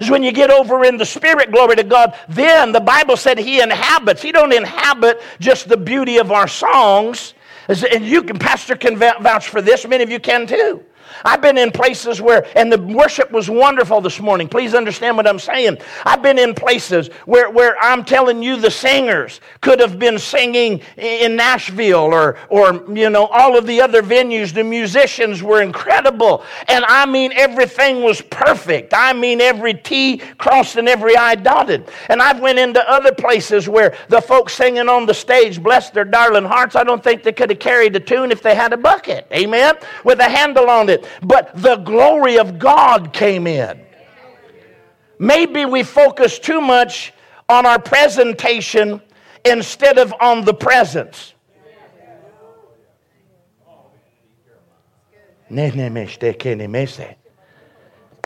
is 0.00 0.10
when 0.10 0.22
you 0.22 0.32
get 0.32 0.50
over 0.50 0.84
in 0.84 0.96
the 0.96 1.04
spirit, 1.04 1.52
glory 1.52 1.76
to 1.76 1.84
God, 1.84 2.18
then 2.28 2.72
the 2.72 2.80
Bible 2.80 3.16
said 3.16 3.38
he 3.38 3.60
inhabits. 3.60 4.22
He 4.22 4.32
don't 4.32 4.52
inhabit 4.52 5.22
just 5.38 5.68
the 5.68 5.76
beauty 5.76 6.18
of 6.18 6.32
our 6.32 6.48
songs. 6.48 7.34
And 7.68 8.04
you 8.04 8.22
can, 8.22 8.38
Pastor 8.38 8.74
can 8.74 8.96
vouch 8.96 9.48
for 9.48 9.62
this. 9.62 9.86
Many 9.86 10.02
of 10.02 10.10
you 10.10 10.18
can 10.18 10.46
too. 10.46 10.84
I've 11.24 11.40
been 11.40 11.58
in 11.58 11.70
places 11.70 12.20
where, 12.20 12.46
and 12.56 12.72
the 12.72 12.78
worship 12.78 13.30
was 13.30 13.50
wonderful 13.50 14.00
this 14.00 14.20
morning. 14.20 14.48
Please 14.48 14.74
understand 14.74 15.16
what 15.16 15.26
I'm 15.26 15.38
saying. 15.38 15.78
I've 16.04 16.22
been 16.22 16.38
in 16.38 16.54
places 16.54 17.08
where, 17.26 17.50
where 17.50 17.78
I'm 17.78 18.04
telling 18.04 18.42
you 18.42 18.56
the 18.56 18.70
singers 18.70 19.40
could 19.60 19.80
have 19.80 19.98
been 19.98 20.18
singing 20.18 20.80
in 20.96 21.36
Nashville 21.36 22.12
or, 22.12 22.38
or, 22.48 22.84
you 22.94 23.10
know, 23.10 23.26
all 23.26 23.56
of 23.56 23.66
the 23.66 23.80
other 23.80 24.02
venues. 24.02 24.52
The 24.52 24.64
musicians 24.64 25.42
were 25.42 25.62
incredible. 25.62 26.44
And 26.68 26.84
I 26.86 27.06
mean, 27.06 27.32
everything 27.34 28.02
was 28.02 28.20
perfect. 28.20 28.92
I 28.94 29.12
mean, 29.12 29.40
every 29.40 29.74
T 29.74 30.18
crossed 30.38 30.76
and 30.76 30.88
every 30.88 31.16
I 31.16 31.34
dotted. 31.34 31.88
And 32.08 32.22
I've 32.22 32.40
went 32.40 32.58
into 32.58 32.88
other 32.90 33.12
places 33.12 33.68
where 33.68 33.96
the 34.08 34.20
folks 34.20 34.54
singing 34.54 34.88
on 34.88 35.06
the 35.06 35.14
stage, 35.14 35.62
bless 35.62 35.90
their 35.90 36.04
darling 36.04 36.44
hearts, 36.44 36.76
I 36.76 36.84
don't 36.84 37.02
think 37.02 37.22
they 37.22 37.32
could 37.32 37.50
have 37.50 37.58
carried 37.58 37.92
the 37.92 38.00
tune 38.00 38.32
if 38.32 38.42
they 38.42 38.54
had 38.54 38.72
a 38.72 38.76
bucket. 38.76 39.26
Amen? 39.32 39.74
With 40.04 40.20
a 40.20 40.28
handle 40.28 40.68
on 40.68 40.88
it 40.88 40.99
but 41.22 41.50
the 41.54 41.76
glory 41.76 42.38
of 42.38 42.58
God 42.58 43.12
came 43.12 43.46
in. 43.46 43.80
Maybe 45.18 45.64
we 45.64 45.82
focus 45.82 46.38
too 46.38 46.60
much 46.60 47.12
on 47.48 47.66
our 47.66 47.78
presentation 47.78 49.02
instead 49.44 49.98
of 49.98 50.14
on 50.20 50.44
the 50.44 50.54
presence. 50.54 51.34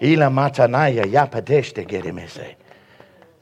Ila. 0.02 0.30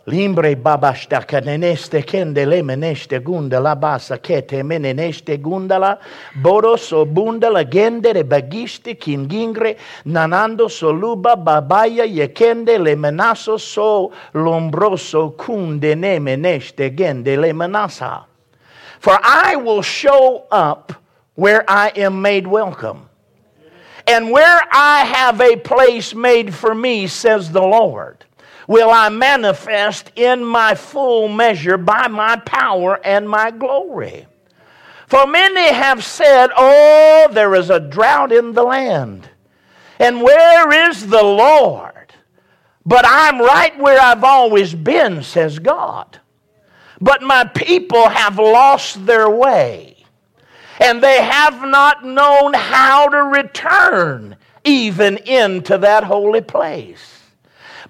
Limbre 0.07 0.57
babashta 0.57 1.23
kaneneste 1.25 2.03
kendele 2.03 2.61
meneste 2.63 3.21
gundala 3.21 3.77
basa 3.77 4.19
kete 4.19 4.65
meneneste 4.65 5.39
gundala 5.39 5.99
boroso 6.43 7.07
bundala 7.07 7.63
gendere 7.63 8.25
bagiste 8.25 8.99
kingingre 8.99 9.77
nanando 10.07 10.69
soluba 10.69 11.37
babaya 11.37 12.05
yekende 12.05 12.83
le 12.83 12.97
menaso 12.97 13.61
so 13.61 14.11
lombroso 14.35 15.37
kunde 15.37 15.95
ne 15.95 16.19
meneste 16.19 16.91
gende 16.91 17.37
le 17.37 17.53
menasa. 17.53 18.25
For 18.99 19.17
I 19.23 19.55
will 19.55 19.83
show 19.83 20.47
up 20.51 20.93
where 21.37 21.65
I 21.69 21.93
am 21.95 22.21
made 22.21 22.49
welcome. 22.49 23.09
And 24.09 24.33
where 24.33 24.63
I 24.73 25.05
have 25.05 25.41
a 25.41 25.55
place 25.55 26.13
made 26.13 26.53
for 26.53 26.75
me, 26.75 27.07
says 27.07 27.53
the 27.53 27.63
Lord 27.63 28.25
will 28.73 28.91
I 28.91 29.11
manifest 29.11 30.11
in 30.17 30.43
my 30.43 30.75
full 30.75 31.29
measure 31.29 31.77
by 31.77 32.09
my 32.09 32.37
power 32.37 32.99
and 33.05 33.29
my 33.29 33.51
glory. 33.51 34.27
For 35.07 35.27
many 35.27 35.75
have 35.75 36.03
said, 36.03 36.49
Oh, 36.57 37.29
there 37.31 37.55
is 37.55 37.69
a 37.69 37.79
drought 37.79 38.33
in 38.33 38.55
the 38.55 38.63
land. 38.63 39.29
And 39.99 40.23
where 40.23 40.91
is 40.91 41.07
the 41.07 41.23
Lord? 41.23 42.15
But 42.87 43.05
I'm 43.07 43.43
right 43.43 43.79
where 43.79 44.01
I've 44.01 44.25
always 44.25 44.75
been, 44.75 45.23
says 45.23 45.59
God. 45.59 46.19
But 46.99 47.21
my 47.21 47.45
people 47.45 48.09
have 48.09 48.39
lost 48.39 49.05
their 49.05 49.29
way, 49.29 50.03
and 50.81 51.03
they 51.03 51.23
have 51.23 51.61
not 51.61 52.07
known 52.07 52.55
how 52.55 53.07
to 53.09 53.19
return 53.19 54.37
even 54.65 55.19
into 55.19 55.77
that 55.77 56.05
holy 56.05 56.41
place. 56.41 57.12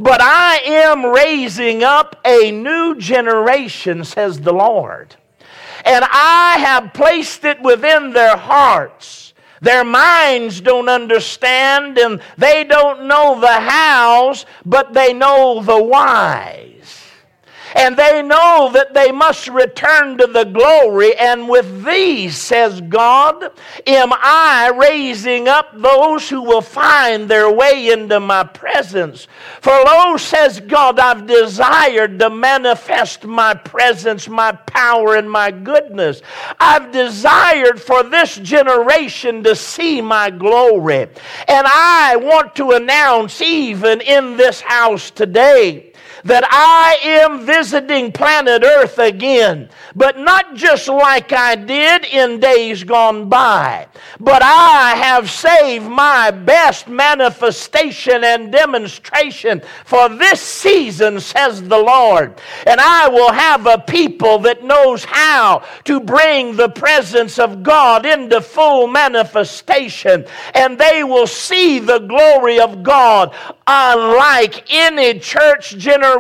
But 0.03 0.21
I 0.21 0.57
am 0.65 1.07
raising 1.07 1.85
up 1.85 2.17
a 2.25 2.51
new 2.51 2.97
generation, 2.97 4.03
says 4.03 4.41
the 4.41 4.53
Lord. 4.53 5.15
And 5.85 6.05
I 6.11 6.57
have 6.59 6.93
placed 6.93 7.45
it 7.45 7.63
within 7.63 8.13
their 8.13 8.37
hearts. 8.37 9.33
Their 9.61 9.85
minds 9.85 10.61
don't 10.61 10.89
understand 10.89 11.99
and 11.99 12.21
they 12.37 12.65
don't 12.65 13.07
know 13.07 13.41
the 13.41 13.61
hows, 13.61 14.45
but 14.67 14.93
they 14.93 15.13
know 15.13 15.63
the 15.63 15.81
why 15.81 16.73
and 17.75 17.97
they 17.97 18.23
know 18.23 18.71
that 18.73 18.95
they 18.95 19.13
must 19.13 19.49
return 19.49 20.19
to 20.19 20.27
the 20.27 20.45
glory. 20.45 21.17
And 21.17 21.49
with 21.49 21.85
these, 21.85 22.37
says 22.37 22.81
God, 22.81 23.51
am 23.87 24.13
I 24.13 24.73
raising 24.75 25.49
up 25.49 25.71
those 25.75 26.29
who 26.29 26.43
will 26.43 26.61
find 26.61 27.29
their 27.29 27.51
way 27.51 27.91
into 27.91 28.21
my 28.21 28.45
presence. 28.45 29.27
For 29.61 29.73
lo, 29.73 30.17
says 30.17 30.61
God, 30.61 30.99
I've 30.99 31.27
desired 31.27 32.19
to 32.19 32.31
manifest 32.31 33.25
my 33.25 33.55
presence, 33.55 34.29
my 34.29 34.53
power, 34.53 35.17
and 35.17 35.31
my 35.31 35.51
goodness. 35.51 36.23
I've 36.59 36.93
desired 36.93 37.81
for 37.81 38.03
this 38.03 38.37
generation 38.37 39.43
to 39.45 39.55
see 39.55 40.01
my 40.01 40.31
glory. 40.31 41.09
And 41.49 41.67
I 41.67 42.17
want 42.17 42.55
to 42.57 42.73
announce, 42.73 43.41
even 43.41 44.01
in 44.01 44.37
this 44.37 44.61
house 44.61 45.11
today, 45.11 45.92
that 46.25 46.45
I 46.51 46.99
am 47.03 47.45
visiting 47.45 48.13
planet 48.13 48.63
Earth 48.63 48.99
again, 48.99 49.69
but 49.97 50.19
not 50.19 50.55
just 50.55 50.89
like 50.89 51.33
I 51.33 51.57
did 51.57 52.05
in 52.05 52.39
days 52.39 52.85
gone 52.85 53.29
by, 53.29 53.89
but 54.21 54.43
I 54.43 54.95
have 54.97 55.31
saved 55.31 55.87
my 55.87 56.31
best 56.31 56.89
manifestation 56.89 58.25
and 58.25 58.53
demonstration 58.53 59.63
for 59.85 60.09
this 60.09 60.41
season, 60.41 61.21
says 61.21 61.63
the 61.63 61.79
Lord. 61.79 62.41
And 62.67 62.81
I 62.81 63.09
will 63.09 63.33
have 63.33 63.67
a 63.67 63.79
people 63.79 64.39
that 64.41 64.65
knows 64.65 65.05
how 65.05 65.65
to 65.85 66.01
bring 66.01 66.57
the 66.57 66.69
presence 66.69 67.39
of 67.39 67.63
God 67.63 68.07
into 68.07 68.41
full 68.41 68.87
manifestation, 68.87 70.25
and 70.55 70.79
they 70.79 71.03
will 71.03 71.27
see 71.27 71.79
the 71.79 71.99
glory 71.99 72.61
of 72.61 72.83
God 72.83 73.35
unlike 73.67 74.71
any 74.73 75.19
church 75.19 75.77
generation 75.79 76.12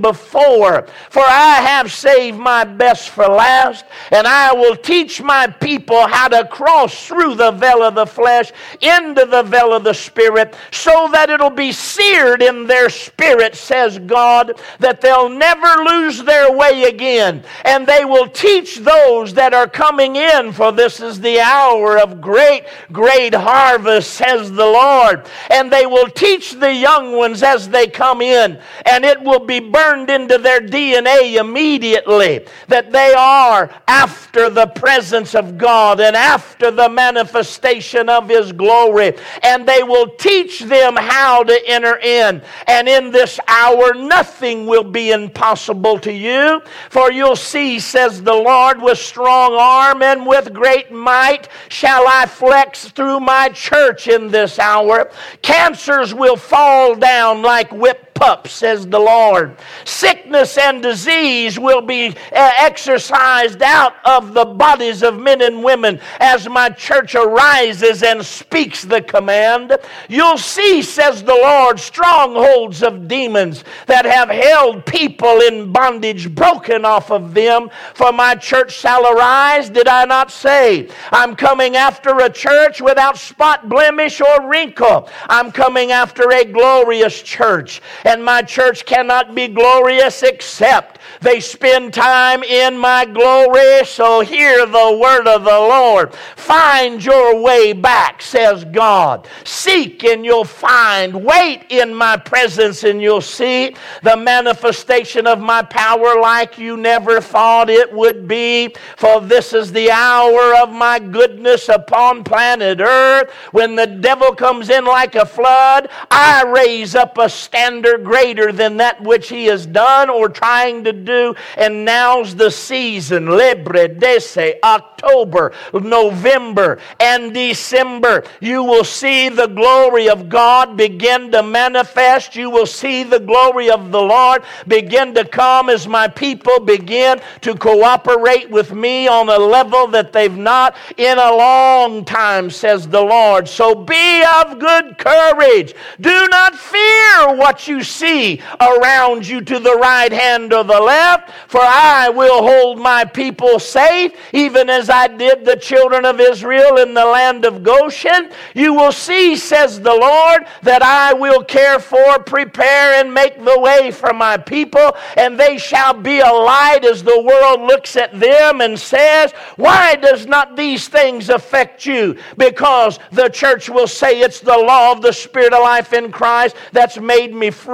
before. 0.00 0.86
For 1.10 1.22
I 1.22 1.60
have 1.62 1.92
saved 1.92 2.38
my 2.38 2.64
best 2.64 3.10
for 3.10 3.26
last, 3.26 3.84
and 4.10 4.26
I 4.26 4.52
will 4.52 4.76
teach 4.76 5.20
my 5.22 5.46
people 5.46 6.06
how 6.06 6.28
to 6.28 6.46
cross 6.46 7.06
through 7.06 7.34
the 7.34 7.50
veil 7.50 7.82
of 7.82 7.94
the 7.94 8.06
flesh 8.06 8.52
into 8.80 9.26
the 9.26 9.42
veil 9.42 9.72
of 9.72 9.84
the 9.84 9.94
spirit, 9.94 10.54
so 10.70 11.08
that 11.12 11.30
it'll 11.30 11.50
be 11.50 11.72
seared 11.72 12.42
in 12.42 12.66
their 12.66 12.88
spirit, 12.90 13.54
says 13.54 13.98
God, 13.98 14.60
that 14.78 15.00
they'll 15.00 15.28
never 15.28 15.84
lose 15.84 16.22
their 16.22 16.52
way 16.52 16.84
again. 16.84 17.42
And 17.64 17.86
they 17.86 18.04
will 18.04 18.28
teach 18.28 18.76
those 18.76 19.34
that 19.34 19.54
are 19.54 19.68
coming 19.68 20.16
in, 20.16 20.52
for 20.52 20.72
this 20.72 21.00
is 21.00 21.20
the 21.20 21.40
hour 21.40 21.98
of 21.98 22.20
great, 22.20 22.64
great 22.92 23.34
harvest, 23.34 24.14
says 24.14 24.50
the 24.50 24.66
Lord. 24.66 25.26
And 25.50 25.70
they 25.70 25.86
will 25.86 26.08
teach 26.08 26.52
the 26.52 26.72
young 26.72 27.16
ones 27.16 27.42
as 27.42 27.68
they 27.68 27.86
come 27.86 28.20
in. 28.20 28.60
And 28.90 29.04
it 29.04 29.19
will 29.22 29.44
be 29.44 29.60
burned 29.60 30.10
into 30.10 30.38
their 30.38 30.60
DNA 30.60 31.38
immediately 31.38 32.46
that 32.68 32.92
they 32.92 33.12
are 33.14 33.70
after 33.88 34.50
the 34.50 34.66
presence 34.68 35.34
of 35.34 35.58
God 35.58 36.00
and 36.00 36.16
after 36.16 36.70
the 36.70 36.88
manifestation 36.88 38.08
of 38.08 38.28
His 38.28 38.52
glory. 38.52 39.16
And 39.42 39.66
they 39.66 39.82
will 39.82 40.08
teach 40.16 40.60
them 40.60 40.96
how 40.96 41.42
to 41.44 41.60
enter 41.66 41.96
in. 41.98 42.42
And 42.66 42.88
in 42.88 43.10
this 43.10 43.38
hour, 43.48 43.94
nothing 43.94 44.66
will 44.66 44.84
be 44.84 45.10
impossible 45.10 45.98
to 46.00 46.12
you, 46.12 46.62
for 46.90 47.10
you'll 47.10 47.36
see, 47.36 47.78
says 47.78 48.22
the 48.22 48.34
Lord, 48.34 48.80
with 48.80 48.98
strong 48.98 49.54
arm 49.54 50.02
and 50.02 50.26
with 50.26 50.52
great 50.52 50.92
might 50.92 51.48
shall 51.68 52.06
I 52.06 52.26
flex 52.26 52.88
through 52.88 53.20
my 53.20 53.48
church 53.50 54.08
in 54.08 54.28
this 54.28 54.58
hour. 54.58 55.10
Cancers 55.42 56.14
will 56.14 56.36
fall 56.36 56.94
down 56.94 57.42
like 57.42 57.70
whip 57.72 58.09
pup, 58.20 58.46
says 58.46 58.86
the 58.86 58.98
Lord. 58.98 59.56
Sickness 59.86 60.58
and 60.58 60.82
disease 60.82 61.58
will 61.58 61.80
be 61.80 62.08
uh, 62.08 62.12
exercised 62.58 63.62
out 63.62 63.94
of 64.04 64.34
the 64.34 64.44
bodies 64.44 65.02
of 65.02 65.18
men 65.18 65.40
and 65.40 65.64
women 65.64 65.98
as 66.20 66.46
my 66.46 66.68
church 66.68 67.14
arises 67.14 68.02
and 68.02 68.24
speaks 68.24 68.82
the 68.82 69.00
command. 69.00 69.76
You'll 70.08 70.36
see, 70.36 70.82
says 70.82 71.22
the 71.22 71.34
Lord, 71.34 71.80
strongholds 71.80 72.82
of 72.82 73.08
demons 73.08 73.64
that 73.86 74.04
have 74.04 74.28
held 74.28 74.84
people 74.84 75.40
in 75.40 75.72
bondage 75.72 76.32
broken 76.34 76.84
off 76.84 77.10
of 77.10 77.32
them. 77.32 77.70
For 77.94 78.12
my 78.12 78.34
church 78.34 78.72
shall 78.72 79.10
arise, 79.16 79.70
did 79.70 79.88
I 79.88 80.04
not 80.04 80.30
say? 80.30 80.90
I'm 81.10 81.34
coming 81.34 81.74
after 81.74 82.18
a 82.18 82.28
church 82.28 82.82
without 82.82 83.16
spot, 83.16 83.70
blemish, 83.70 84.20
or 84.20 84.46
wrinkle. 84.46 85.08
I'm 85.30 85.50
coming 85.50 85.90
after 85.90 86.30
a 86.30 86.44
glorious 86.44 87.22
church 87.22 87.80
and 88.10 88.24
my 88.24 88.42
church 88.42 88.84
cannot 88.84 89.36
be 89.36 89.46
glorious 89.46 90.24
except 90.24 91.00
they 91.20 91.38
spend 91.38 91.92
time 91.92 92.42
in 92.42 92.78
my 92.78 93.04
glory. 93.04 93.84
So 93.84 94.20
hear 94.20 94.64
the 94.64 94.98
word 95.00 95.26
of 95.26 95.44
the 95.44 95.50
Lord. 95.50 96.14
Find 96.36 97.04
your 97.04 97.42
way 97.42 97.72
back, 97.72 98.22
says 98.22 98.64
God. 98.64 99.28
Seek 99.44 100.04
and 100.04 100.24
you'll 100.24 100.44
find. 100.44 101.14
Wait 101.24 101.66
in 101.68 101.94
my 101.94 102.16
presence 102.16 102.84
and 102.84 103.02
you'll 103.02 103.20
see 103.20 103.74
the 104.02 104.16
manifestation 104.16 105.26
of 105.26 105.40
my 105.40 105.62
power 105.62 106.20
like 106.20 106.58
you 106.58 106.76
never 106.76 107.20
thought 107.20 107.68
it 107.68 107.92
would 107.92 108.26
be. 108.26 108.74
For 108.96 109.20
this 109.20 109.52
is 109.52 109.72
the 109.72 109.90
hour 109.90 110.54
of 110.62 110.70
my 110.72 110.98
goodness 110.98 111.68
upon 111.68 112.24
planet 112.24 112.80
earth. 112.80 113.30
When 113.52 113.76
the 113.76 113.86
devil 113.86 114.34
comes 114.34 114.70
in 114.70 114.84
like 114.84 115.14
a 115.16 115.26
flood, 115.26 115.90
I 116.10 116.44
raise 116.44 116.94
up 116.94 117.18
a 117.18 117.28
standard 117.28 117.99
greater 118.02 118.52
than 118.52 118.78
that 118.78 119.02
which 119.02 119.28
he 119.28 119.46
has 119.46 119.66
done 119.66 120.10
or 120.10 120.28
trying 120.28 120.84
to 120.84 120.92
do. 120.92 121.34
And 121.56 121.84
now's 121.84 122.34
the 122.34 122.50
season. 122.50 123.26
Libre, 123.26 123.88
Dese, 123.88 124.54
October, 124.62 125.52
November, 125.72 126.78
and 126.98 127.32
December. 127.32 128.24
You 128.40 128.62
will 128.62 128.84
see 128.84 129.28
the 129.28 129.46
glory 129.46 130.08
of 130.08 130.28
God 130.28 130.76
begin 130.76 131.30
to 131.32 131.42
manifest. 131.42 132.36
You 132.36 132.50
will 132.50 132.66
see 132.66 133.02
the 133.02 133.20
glory 133.20 133.70
of 133.70 133.90
the 133.90 134.02
Lord 134.02 134.42
begin 134.66 135.14
to 135.14 135.24
come 135.24 135.68
as 135.68 135.86
my 135.86 136.08
people 136.08 136.60
begin 136.60 137.20
to 137.42 137.54
cooperate 137.54 138.50
with 138.50 138.72
me 138.72 139.08
on 139.08 139.28
a 139.28 139.38
level 139.38 139.86
that 139.88 140.12
they've 140.12 140.36
not 140.36 140.76
in 140.96 141.18
a 141.18 141.34
long 141.36 142.04
time, 142.04 142.50
says 142.50 142.88
the 142.88 143.00
Lord. 143.00 143.48
So 143.48 143.74
be 143.74 144.22
of 144.40 144.58
good 144.58 144.98
courage. 144.98 145.74
Do 146.00 146.28
not 146.28 146.54
fear 146.54 147.36
what 147.36 147.68
you 147.68 147.82
see 147.90 148.40
around 148.60 149.26
you 149.26 149.40
to 149.40 149.58
the 149.58 149.76
right 149.76 150.12
hand 150.12 150.52
or 150.52 150.64
the 150.64 150.80
left, 150.80 151.30
for 151.48 151.60
I 151.62 152.08
will 152.08 152.42
hold 152.42 152.78
my 152.78 153.04
people 153.04 153.58
safe, 153.58 154.12
even 154.32 154.70
as 154.70 154.88
I 154.88 155.08
did 155.08 155.44
the 155.44 155.56
children 155.56 156.04
of 156.04 156.20
Israel 156.20 156.76
in 156.76 156.94
the 156.94 157.04
land 157.04 157.44
of 157.44 157.62
Goshen. 157.62 158.30
You 158.54 158.74
will 158.74 158.92
see, 158.92 159.36
says 159.36 159.80
the 159.80 159.94
Lord, 159.94 160.46
that 160.62 160.82
I 160.82 161.12
will 161.12 161.44
care 161.44 161.78
for, 161.78 162.18
prepare, 162.20 163.00
and 163.00 163.12
make 163.12 163.42
the 163.44 163.58
way 163.58 163.90
for 163.90 164.12
my 164.12 164.36
people, 164.36 164.96
and 165.16 165.38
they 165.38 165.58
shall 165.58 165.94
be 165.94 166.20
a 166.20 166.32
light 166.32 166.84
as 166.84 167.02
the 167.02 167.20
world 167.20 167.60
looks 167.62 167.96
at 167.96 168.18
them 168.18 168.60
and 168.60 168.78
says, 168.78 169.32
Why 169.56 169.96
does 169.96 170.26
not 170.26 170.56
these 170.56 170.88
things 170.88 171.28
affect 171.28 171.86
you? 171.86 172.16
Because 172.36 172.98
the 173.12 173.28
church 173.28 173.68
will 173.68 173.86
say 173.86 174.20
it's 174.20 174.40
the 174.40 174.56
law 174.56 174.92
of 174.92 175.02
the 175.02 175.12
Spirit 175.12 175.52
of 175.52 175.62
life 175.62 175.92
in 175.92 176.12
Christ 176.12 176.56
that's 176.72 176.98
made 176.98 177.34
me 177.34 177.50
free, 177.50 177.69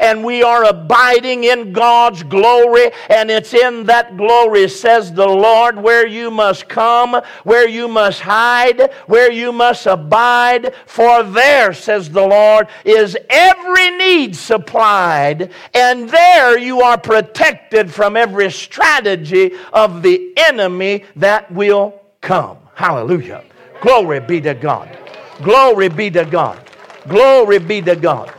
and 0.00 0.24
we 0.24 0.42
are 0.42 0.64
abiding 0.64 1.44
in 1.44 1.72
God's 1.72 2.22
glory, 2.22 2.90
and 3.08 3.30
it's 3.30 3.54
in 3.54 3.84
that 3.84 4.16
glory, 4.16 4.68
says 4.68 5.12
the 5.12 5.26
Lord, 5.26 5.76
where 5.76 6.06
you 6.06 6.30
must 6.30 6.68
come, 6.68 7.20
where 7.44 7.68
you 7.68 7.88
must 7.88 8.20
hide, 8.20 8.92
where 9.06 9.32
you 9.32 9.52
must 9.52 9.86
abide. 9.86 10.74
For 10.86 11.22
there, 11.22 11.72
says 11.72 12.10
the 12.10 12.26
Lord, 12.26 12.68
is 12.84 13.16
every 13.28 13.90
need 13.90 14.36
supplied, 14.36 15.50
and 15.74 16.08
there 16.08 16.58
you 16.58 16.82
are 16.82 16.98
protected 16.98 17.92
from 17.92 18.16
every 18.16 18.50
strategy 18.50 19.52
of 19.72 20.02
the 20.02 20.32
enemy 20.36 21.04
that 21.16 21.50
will 21.52 22.00
come. 22.20 22.58
Hallelujah. 22.74 23.44
Glory 23.80 24.20
be 24.20 24.40
to 24.40 24.54
God. 24.54 24.96
Glory 25.42 25.88
be 25.88 26.10
to 26.10 26.24
God. 26.24 26.70
Glory 27.08 27.58
be 27.58 27.82
to 27.82 27.96
God. 27.96 28.32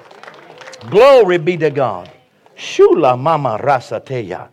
Glory 0.89 1.37
be 1.37 1.57
to 1.57 1.69
God. 1.69 2.11
Shula 2.57 3.19
mama 3.19 3.59
rasateya. 3.61 4.49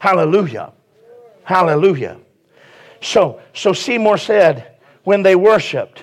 Hallelujah. 0.00 0.72
Hallelujah. 1.44 2.18
So, 3.00 3.40
so 3.54 3.72
Seymour 3.72 4.18
said, 4.18 4.78
when 5.04 5.22
they 5.22 5.36
worshiped 5.36 6.02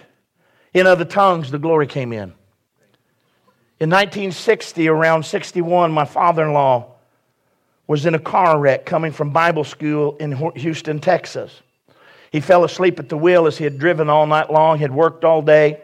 in 0.73 0.87
other 0.87 1.05
tongues, 1.05 1.51
the 1.51 1.59
glory 1.59 1.87
came 1.87 2.13
in. 2.13 2.33
In 3.79 3.89
1960, 3.89 4.87
around 4.87 5.23
61, 5.23 5.91
my 5.91 6.05
father 6.05 6.45
in 6.45 6.53
law 6.53 6.93
was 7.87 8.05
in 8.05 8.15
a 8.15 8.19
car 8.19 8.59
wreck 8.59 8.85
coming 8.85 9.11
from 9.11 9.31
Bible 9.31 9.63
school 9.63 10.15
in 10.17 10.31
Houston, 10.55 10.99
Texas. 10.99 11.61
He 12.31 12.39
fell 12.39 12.63
asleep 12.63 12.99
at 12.99 13.09
the 13.09 13.17
wheel 13.17 13.45
as 13.45 13.57
he 13.57 13.63
had 13.65 13.77
driven 13.77 14.09
all 14.09 14.25
night 14.25 14.51
long, 14.51 14.79
had 14.79 14.93
worked 14.93 15.25
all 15.25 15.41
day, 15.41 15.81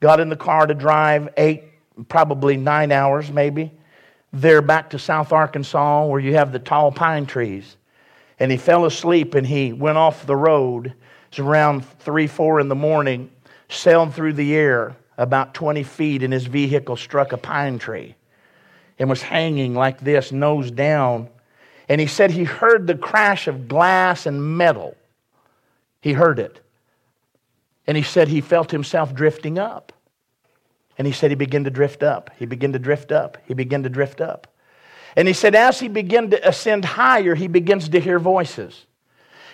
got 0.00 0.18
in 0.18 0.30
the 0.30 0.36
car 0.36 0.66
to 0.66 0.74
drive 0.74 1.28
eight, 1.36 1.64
probably 2.08 2.56
nine 2.56 2.92
hours 2.92 3.30
maybe, 3.30 3.72
there 4.32 4.62
back 4.62 4.90
to 4.90 4.98
South 4.98 5.32
Arkansas 5.32 6.06
where 6.06 6.20
you 6.20 6.34
have 6.34 6.52
the 6.52 6.58
tall 6.58 6.92
pine 6.92 7.26
trees. 7.26 7.76
And 8.38 8.50
he 8.50 8.56
fell 8.56 8.86
asleep 8.86 9.34
and 9.34 9.46
he 9.46 9.72
went 9.72 9.98
off 9.98 10.26
the 10.26 10.36
road. 10.36 10.94
It's 11.28 11.38
around 11.38 11.84
three, 12.00 12.26
four 12.26 12.60
in 12.60 12.68
the 12.68 12.74
morning, 12.74 13.30
sailed 13.68 14.14
through 14.14 14.32
the 14.34 14.54
air 14.54 14.96
about 15.18 15.52
20 15.52 15.82
feet, 15.82 16.22
and 16.22 16.32
his 16.32 16.46
vehicle 16.46 16.96
struck 16.96 17.32
a 17.32 17.36
pine 17.36 17.78
tree 17.78 18.16
and 18.98 19.08
was 19.08 19.22
hanging 19.22 19.74
like 19.74 20.00
this, 20.00 20.32
nose 20.32 20.70
down. 20.70 21.28
And 21.88 22.00
he 22.00 22.06
said 22.06 22.30
he 22.30 22.44
heard 22.44 22.86
the 22.86 22.94
crash 22.94 23.46
of 23.46 23.68
glass 23.68 24.26
and 24.26 24.56
metal. 24.56 24.96
He 26.00 26.14
heard 26.14 26.38
it. 26.38 26.60
And 27.86 27.96
he 27.96 28.02
said 28.02 28.28
he 28.28 28.40
felt 28.40 28.70
himself 28.70 29.14
drifting 29.14 29.58
up. 29.58 29.92
And 31.00 31.06
he 31.06 31.14
said 31.14 31.30
he 31.30 31.34
began 31.34 31.64
to 31.64 31.70
drift 31.70 32.02
up. 32.02 32.30
He 32.38 32.44
began 32.44 32.74
to 32.74 32.78
drift 32.78 33.10
up. 33.10 33.38
He 33.48 33.54
began 33.54 33.84
to 33.84 33.88
drift 33.88 34.20
up. 34.20 34.48
And 35.16 35.26
he 35.26 35.32
said, 35.32 35.54
as 35.54 35.80
he 35.80 35.88
began 35.88 36.28
to 36.28 36.46
ascend 36.46 36.84
higher, 36.84 37.34
he 37.34 37.48
begins 37.48 37.88
to 37.88 38.00
hear 38.00 38.18
voices. 38.18 38.84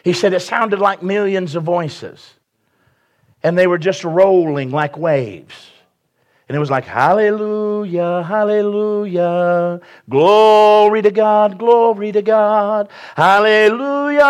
He 0.02 0.12
said 0.12 0.32
it 0.32 0.40
sounded 0.40 0.80
like 0.80 1.04
millions 1.04 1.54
of 1.54 1.62
voices. 1.62 2.34
And 3.44 3.56
they 3.56 3.68
were 3.68 3.78
just 3.78 4.02
rolling 4.02 4.72
like 4.72 4.98
waves. 4.98 5.70
And 6.48 6.54
it 6.54 6.60
was 6.60 6.70
like, 6.70 6.84
Hallelujah, 6.84 8.22
Hallelujah, 8.22 9.80
glory 10.08 11.02
to 11.02 11.10
God, 11.10 11.58
glory 11.58 12.12
to 12.12 12.22
God, 12.22 12.88
Hallelujah, 13.16 14.22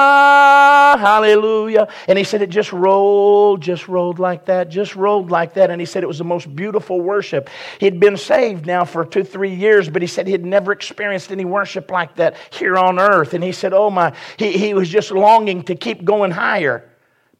Hallelujah. 0.99 1.89
And 2.09 2.17
he 2.17 2.25
said 2.25 2.41
it 2.41 2.49
just 2.49 2.73
rolled, 2.73 3.61
just 3.61 3.87
rolled 3.87 4.19
like 4.19 4.47
that, 4.47 4.71
just 4.71 4.97
rolled 4.97 5.31
like 5.31 5.53
that. 5.55 5.71
And 5.71 5.79
he 5.79 5.85
said 5.85 6.03
it 6.03 6.07
was 6.07 6.17
the 6.17 6.25
most 6.25 6.57
beautiful 6.57 7.03
worship. 7.03 7.51
He'd 7.81 8.01
been 8.01 8.17
saved 8.17 8.65
now 8.65 8.87
for 8.87 9.05
two, 9.05 9.23
three 9.23 9.55
years, 9.55 9.91
but 9.91 10.01
he 10.01 10.09
said 10.09 10.27
he'd 10.27 10.43
never 10.43 10.73
experienced 10.73 11.31
any 11.31 11.45
worship 11.45 11.91
like 11.91 12.17
that 12.17 12.37
here 12.49 12.79
on 12.79 12.99
earth. 12.99 13.35
And 13.35 13.45
he 13.45 13.53
said, 13.53 13.75
Oh 13.75 13.91
my, 13.91 14.15
he, 14.39 14.53
he 14.53 14.73
was 14.73 14.89
just 14.89 15.11
longing 15.11 15.65
to 15.65 15.75
keep 15.75 16.03
going 16.03 16.31
higher. 16.31 16.89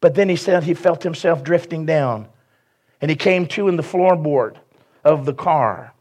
But 0.01 0.13
then 0.13 0.29
he 0.29 0.35
said 0.35 0.63
he 0.63 0.75
felt 0.75 1.01
himself 1.01 1.43
drifting 1.43 1.87
down. 1.87 2.27
And 3.01 3.09
he 3.09 3.17
came 3.17 3.47
to 3.47 3.69
in 3.69 3.75
the 3.75 3.83
floorboard 3.83 4.57
of 5.07 5.25
the 5.25 5.33
car. 5.33 5.93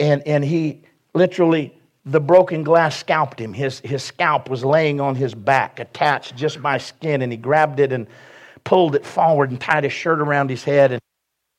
And, 0.00 0.26
and 0.26 0.44
he 0.44 0.82
literally, 1.14 1.78
the 2.04 2.20
broken 2.20 2.64
glass 2.64 2.98
scalped 2.98 3.38
him. 3.38 3.52
His, 3.52 3.80
his 3.80 4.02
scalp 4.02 4.48
was 4.48 4.64
laying 4.64 5.00
on 5.00 5.14
his 5.14 5.34
back, 5.34 5.78
attached 5.78 6.34
just 6.34 6.60
by 6.62 6.78
skin. 6.78 7.22
And 7.22 7.30
he 7.30 7.36
grabbed 7.36 7.78
it 7.78 7.92
and 7.92 8.06
pulled 8.64 8.94
it 8.96 9.04
forward 9.04 9.50
and 9.50 9.60
tied 9.60 9.84
his 9.84 9.92
shirt 9.92 10.20
around 10.20 10.48
his 10.50 10.64
head. 10.64 10.92
And 10.92 11.00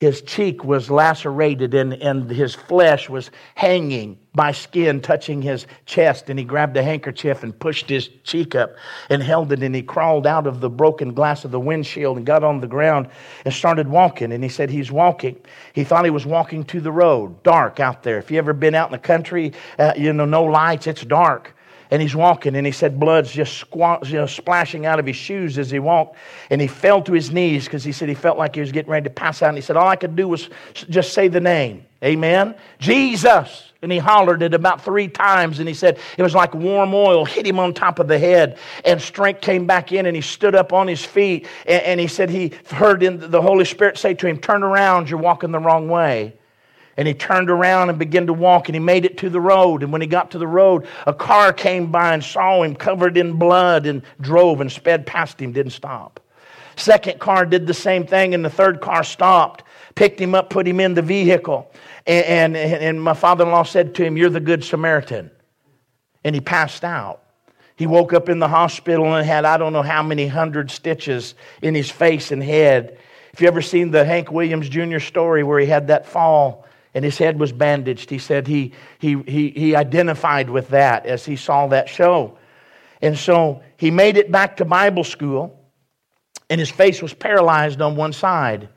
his 0.03 0.21
cheek 0.21 0.65
was 0.65 0.91
lacerated 0.91 1.73
and, 1.73 1.93
and 1.93 2.29
his 2.29 2.53
flesh 2.53 3.07
was 3.07 3.31
hanging 3.55 4.17
by 4.35 4.51
skin 4.51 4.99
touching 4.99 5.41
his 5.41 5.65
chest 5.85 6.29
and 6.29 6.37
he 6.37 6.43
grabbed 6.43 6.75
a 6.75 6.83
handkerchief 6.83 7.41
and 7.41 7.57
pushed 7.57 7.87
his 7.87 8.09
cheek 8.25 8.53
up 8.53 8.75
and 9.09 9.23
held 9.23 9.53
it 9.53 9.63
and 9.63 9.73
he 9.73 9.81
crawled 9.81 10.27
out 10.27 10.45
of 10.45 10.59
the 10.59 10.69
broken 10.69 11.13
glass 11.13 11.45
of 11.45 11.51
the 11.51 11.59
windshield 11.59 12.17
and 12.17 12.25
got 12.25 12.43
on 12.43 12.59
the 12.59 12.67
ground 12.67 13.07
and 13.45 13.53
started 13.53 13.87
walking 13.87 14.33
and 14.33 14.43
he 14.43 14.49
said 14.49 14.69
he's 14.69 14.91
walking. 14.91 15.39
He 15.71 15.85
thought 15.85 16.03
he 16.03 16.11
was 16.11 16.25
walking 16.25 16.65
to 16.65 16.81
the 16.81 16.91
road 16.91 17.41
dark 17.43 17.79
out 17.79 18.03
there. 18.03 18.17
If 18.17 18.29
you 18.29 18.37
ever 18.39 18.51
been 18.51 18.75
out 18.75 18.89
in 18.89 18.91
the 18.91 18.97
country 18.97 19.53
uh, 19.79 19.93
you 19.95 20.11
know 20.11 20.25
no 20.25 20.43
lights 20.43 20.85
it's 20.85 21.05
dark 21.05 21.55
and 21.93 22.01
he's 22.01 22.15
walking 22.15 22.55
and 22.55 22.65
he 22.65 22.71
said 22.71 22.99
blood's 22.99 23.31
just 23.31 23.55
squat, 23.55 24.09
you 24.09 24.15
know, 24.15 24.25
splashing 24.25 24.87
out 24.87 24.99
of 24.99 25.05
his 25.05 25.15
shoes 25.15 25.59
as 25.59 25.69
he 25.69 25.77
walked. 25.77 26.17
And 26.49 26.59
he 26.59 26.65
fell 26.65 27.03
to 27.03 27.13
his 27.13 27.31
knees 27.31 27.65
because 27.65 27.83
he 27.83 27.91
said 27.91 28.09
he 28.09 28.15
felt 28.15 28.35
like 28.35 28.55
he 28.55 28.61
was 28.61 28.71
getting 28.71 28.89
ready 28.89 29.03
to 29.03 29.11
pass 29.11 29.43
out. 29.43 29.49
And 29.49 29.57
he 29.59 29.61
said 29.61 29.77
all 29.77 29.87
i 29.87 29.95
could 29.95 30.15
do 30.15 30.27
was 30.27 30.49
just 30.73 31.13
say 31.13 31.27
the 31.27 31.39
name. 31.39 31.85
Amen? 32.03 32.55
Jesus! 32.79 33.73
And 33.83 33.91
he 33.91 33.99
hollered 33.99 34.41
it 34.41 34.55
about 34.55 34.83
three 34.83 35.07
times 35.07 35.59
and 35.59 35.67
he 35.67 35.75
said 35.75 35.99
it 36.17 36.23
was 36.23 36.33
like 36.33 36.55
warm 36.55 36.95
oil 36.95 37.25
hit 37.25 37.45
him 37.45 37.59
on 37.59 37.75
top 37.75 37.99
of 37.99 38.07
the 38.07 38.17
head 38.17 38.57
and 38.85 38.99
strength 38.99 39.41
came 39.41 39.67
back 39.67 39.91
in 39.91 40.07
and 40.07 40.15
he 40.15 40.21
stood 40.21 40.55
up 40.55 40.73
on 40.73 40.87
his 40.87 41.05
feet 41.05 41.45
and, 41.67 41.83
and 41.83 41.99
he 41.99 42.07
said 42.07 42.29
he 42.31 42.53
heard 42.71 43.01
the 43.01 43.41
holy 43.41 43.65
spirit 43.65 43.97
say 43.97 44.13
to 44.13 44.25
him 44.25 44.39
turn 44.39 44.63
around 44.63 45.09
you're 45.09 45.19
walking 45.19 45.51
the 45.51 45.59
wrong 45.59 45.89
way 45.89 46.33
and 46.97 47.07
he 47.07 47.13
turned 47.13 47.49
around 47.49 47.89
and 47.89 47.97
began 47.97 48.27
to 48.27 48.33
walk, 48.33 48.69
and 48.69 48.75
he 48.75 48.79
made 48.79 49.05
it 49.05 49.17
to 49.19 49.29
the 49.29 49.41
road. 49.41 49.83
And 49.83 49.91
when 49.91 50.01
he 50.01 50.07
got 50.07 50.31
to 50.31 50.37
the 50.37 50.47
road, 50.47 50.87
a 51.07 51.13
car 51.13 51.51
came 51.51 51.91
by 51.91 52.13
and 52.13 52.23
saw 52.23 52.61
him 52.61 52.75
covered 52.75 53.17
in 53.17 53.33
blood 53.33 53.85
and 53.85 54.03
drove 54.21 54.61
and 54.61 54.71
sped 54.71 55.05
past 55.05 55.41
him, 55.41 55.51
didn't 55.51 55.71
stop. 55.71 56.19
Second 56.75 57.19
car 57.19 57.45
did 57.45 57.67
the 57.67 57.73
same 57.73 58.05
thing, 58.05 58.33
and 58.33 58.45
the 58.45 58.49
third 58.49 58.81
car 58.81 59.03
stopped, 59.03 59.63
picked 59.95 60.19
him 60.19 60.35
up, 60.35 60.49
put 60.49 60.67
him 60.67 60.79
in 60.79 60.93
the 60.93 61.01
vehicle. 61.01 61.71
And, 62.05 62.55
and, 62.55 62.83
and 62.83 63.01
my 63.01 63.13
father 63.13 63.43
in 63.43 63.51
law 63.51 63.63
said 63.63 63.95
to 63.95 64.03
him, 64.03 64.17
You're 64.17 64.29
the 64.29 64.39
Good 64.39 64.63
Samaritan. 64.63 65.31
And 66.23 66.35
he 66.35 66.41
passed 66.41 66.83
out. 66.83 67.21
He 67.75 67.87
woke 67.87 68.13
up 68.13 68.29
in 68.29 68.39
the 68.39 68.47
hospital 68.47 69.15
and 69.15 69.25
had 69.25 69.45
I 69.45 69.57
don't 69.57 69.73
know 69.73 69.81
how 69.81 70.03
many 70.03 70.27
hundred 70.27 70.69
stitches 70.69 71.33
in 71.61 71.73
his 71.73 71.89
face 71.89 72.31
and 72.31 72.41
head. 72.41 72.97
If 73.33 73.41
you 73.41 73.47
ever 73.47 73.61
seen 73.63 73.89
the 73.89 74.05
Hank 74.05 74.31
Williams 74.31 74.69
Jr. 74.69 74.99
story 74.99 75.43
where 75.43 75.59
he 75.59 75.65
had 75.65 75.87
that 75.87 76.05
fall 76.05 76.65
and 76.93 77.03
his 77.03 77.17
head 77.17 77.39
was 77.39 77.51
bandaged. 77.51 78.09
He 78.09 78.19
said 78.19 78.47
he, 78.47 78.73
he, 78.99 79.21
he, 79.23 79.49
he 79.49 79.75
identified 79.75 80.49
with 80.49 80.69
that 80.69 81.05
as 81.05 81.25
he 81.25 81.35
saw 81.35 81.67
that 81.67 81.89
show. 81.89 82.37
And 83.01 83.17
so 83.17 83.61
he 83.77 83.91
made 83.91 84.17
it 84.17 84.31
back 84.31 84.57
to 84.57 84.65
Bible 84.65 85.03
school, 85.03 85.59
and 86.49 86.59
his 86.59 86.69
face 86.69 87.01
was 87.01 87.13
paralyzed 87.13 87.81
on 87.81 87.95
one 87.95 88.13
side. 88.13 88.69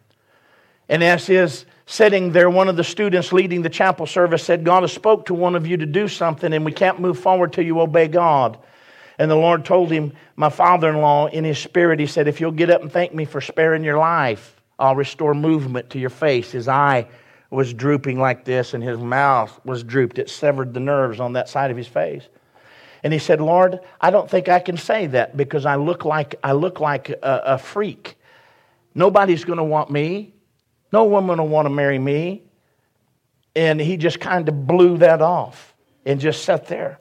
And 0.88 1.02
as 1.04 1.26
his 1.26 1.66
sitting 1.86 2.32
there, 2.32 2.50
one 2.50 2.68
of 2.68 2.76
the 2.76 2.84
students 2.84 3.32
leading 3.32 3.62
the 3.62 3.68
chapel 3.68 4.06
service 4.06 4.42
said, 4.42 4.64
God 4.64 4.82
has 4.82 4.92
spoke 4.92 5.26
to 5.26 5.34
one 5.34 5.54
of 5.54 5.66
you 5.66 5.76
to 5.76 5.86
do 5.86 6.08
something, 6.08 6.52
and 6.52 6.64
we 6.64 6.72
can't 6.72 7.00
move 7.00 7.18
forward 7.18 7.52
till 7.52 7.64
you 7.64 7.80
obey 7.80 8.08
God. 8.08 8.58
And 9.18 9.30
the 9.30 9.36
Lord 9.36 9.64
told 9.64 9.90
him, 9.90 10.12
my 10.34 10.50
father-in-law, 10.50 11.28
in 11.28 11.44
his 11.44 11.58
spirit, 11.58 12.00
he 12.00 12.06
said, 12.06 12.28
if 12.28 12.40
you'll 12.40 12.50
get 12.52 12.70
up 12.70 12.82
and 12.82 12.92
thank 12.92 13.14
me 13.14 13.24
for 13.24 13.40
sparing 13.40 13.84
your 13.84 13.98
life, 13.98 14.60
I'll 14.78 14.96
restore 14.96 15.34
movement 15.34 15.90
to 15.90 15.98
your 15.98 16.10
face. 16.10 16.50
His 16.50 16.68
eye 16.68 17.08
was 17.50 17.72
drooping 17.72 18.18
like 18.18 18.44
this, 18.44 18.74
and 18.74 18.82
his 18.82 18.98
mouth 18.98 19.58
was 19.64 19.82
drooped. 19.82 20.18
It 20.18 20.28
severed 20.28 20.74
the 20.74 20.80
nerves 20.80 21.20
on 21.20 21.34
that 21.34 21.48
side 21.48 21.70
of 21.70 21.76
his 21.76 21.86
face. 21.86 22.24
And 23.02 23.12
he 23.12 23.18
said, 23.18 23.40
Lord, 23.40 23.80
I 24.00 24.10
don't 24.10 24.28
think 24.28 24.48
I 24.48 24.58
can 24.58 24.76
say 24.76 25.06
that 25.08 25.36
because 25.36 25.64
I 25.64 25.76
look 25.76 26.04
like, 26.04 26.34
I 26.42 26.52
look 26.52 26.80
like 26.80 27.10
a, 27.10 27.42
a 27.44 27.58
freak. 27.58 28.16
Nobody's 28.94 29.44
going 29.44 29.58
to 29.58 29.64
want 29.64 29.90
me. 29.90 30.34
No 30.92 31.04
woman 31.04 31.38
will 31.38 31.48
want 31.48 31.66
to 31.66 31.70
marry 31.70 31.98
me. 31.98 32.42
And 33.54 33.80
he 33.80 33.96
just 33.96 34.18
kind 34.18 34.48
of 34.48 34.66
blew 34.66 34.98
that 34.98 35.22
off 35.22 35.74
and 36.04 36.18
just 36.20 36.44
sat 36.44 36.66
there. 36.66 36.98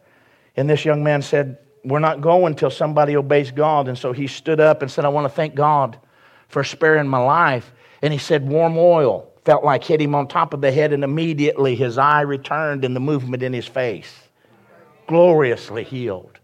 And 0.55 0.69
this 0.69 0.85
young 0.85 1.03
man 1.03 1.21
said, 1.21 1.57
We're 1.83 1.99
not 1.99 2.21
going 2.21 2.53
until 2.53 2.69
somebody 2.69 3.15
obeys 3.17 3.51
God. 3.51 3.87
And 3.87 3.97
so 3.97 4.13
he 4.13 4.27
stood 4.27 4.59
up 4.59 4.81
and 4.81 4.91
said, 4.91 5.05
I 5.05 5.09
want 5.09 5.25
to 5.25 5.35
thank 5.35 5.55
God 5.55 5.97
for 6.49 6.63
sparing 6.63 7.07
my 7.07 7.17
life. 7.17 7.73
And 8.01 8.13
he 8.13 8.19
said, 8.19 8.47
Warm 8.47 8.77
oil 8.77 9.31
felt 9.45 9.63
like 9.63 9.83
hit 9.83 10.01
him 10.01 10.15
on 10.15 10.27
top 10.27 10.53
of 10.53 10.61
the 10.61 10.71
head, 10.71 10.91
and 10.91 11.03
immediately 11.03 11.75
his 11.75 11.97
eye 11.97 12.21
returned 12.21 12.83
and 12.83 12.95
the 12.95 12.99
movement 12.99 13.43
in 13.43 13.53
his 13.53 13.67
face. 13.67 14.11
Gloriously 15.07 15.83
healed. 15.83 16.39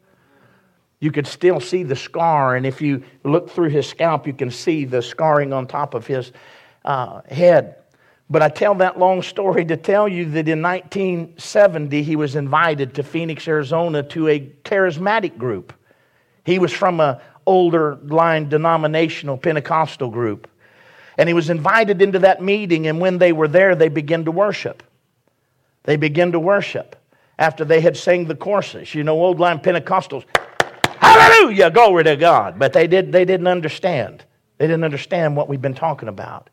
You 0.99 1.11
could 1.11 1.25
still 1.25 1.59
see 1.59 1.81
the 1.81 1.95
scar, 1.95 2.55
and 2.55 2.63
if 2.63 2.79
you 2.79 3.03
look 3.23 3.49
through 3.49 3.69
his 3.69 3.87
scalp, 3.89 4.27
you 4.27 4.33
can 4.33 4.51
see 4.51 4.85
the 4.85 5.01
scarring 5.01 5.51
on 5.51 5.65
top 5.65 5.95
of 5.95 6.05
his 6.05 6.31
uh, 6.85 7.21
head. 7.23 7.77
But 8.29 8.43
I 8.43 8.49
tell 8.49 8.75
that 8.75 8.99
long 8.99 9.23
story 9.23 9.65
to 9.65 9.75
tell 9.75 10.07
you 10.07 10.25
that 10.25 10.47
in 10.47 10.61
1970, 10.61 12.03
he 12.03 12.15
was 12.15 12.35
invited 12.35 12.93
to 12.95 13.03
Phoenix, 13.03 13.47
Arizona 13.47 14.03
to 14.03 14.27
a 14.27 14.39
charismatic 14.63 15.39
group. 15.39 15.73
He 16.45 16.59
was 16.59 16.71
from 16.71 16.99
an 16.99 17.17
older 17.47 17.95
line 18.03 18.47
denominational 18.47 19.37
Pentecostal 19.37 20.09
group. 20.09 20.47
And 21.21 21.27
he 21.27 21.35
was 21.35 21.51
invited 21.51 22.01
into 22.01 22.17
that 22.17 22.41
meeting, 22.41 22.87
and 22.87 22.99
when 22.99 23.19
they 23.19 23.31
were 23.31 23.47
there, 23.47 23.75
they 23.75 23.89
began 23.89 24.25
to 24.25 24.31
worship. 24.31 24.81
They 25.83 25.95
began 25.95 26.31
to 26.31 26.39
worship 26.39 26.95
after 27.37 27.63
they 27.63 27.79
had 27.79 27.95
sang 27.95 28.25
the 28.25 28.33
courses. 28.33 28.95
You 28.95 29.03
know, 29.03 29.21
old 29.21 29.39
line 29.39 29.59
Pentecostals, 29.59 30.25
hallelujah, 30.97 31.69
glory 31.69 32.05
to 32.05 32.15
God. 32.15 32.57
But 32.57 32.73
they, 32.73 32.87
did, 32.87 33.11
they 33.11 33.23
didn't 33.23 33.45
understand. 33.45 34.25
They 34.57 34.65
didn't 34.65 34.83
understand 34.83 35.37
what 35.37 35.47
we've 35.47 35.61
been 35.61 35.75
talking 35.75 36.09
about. 36.09 36.49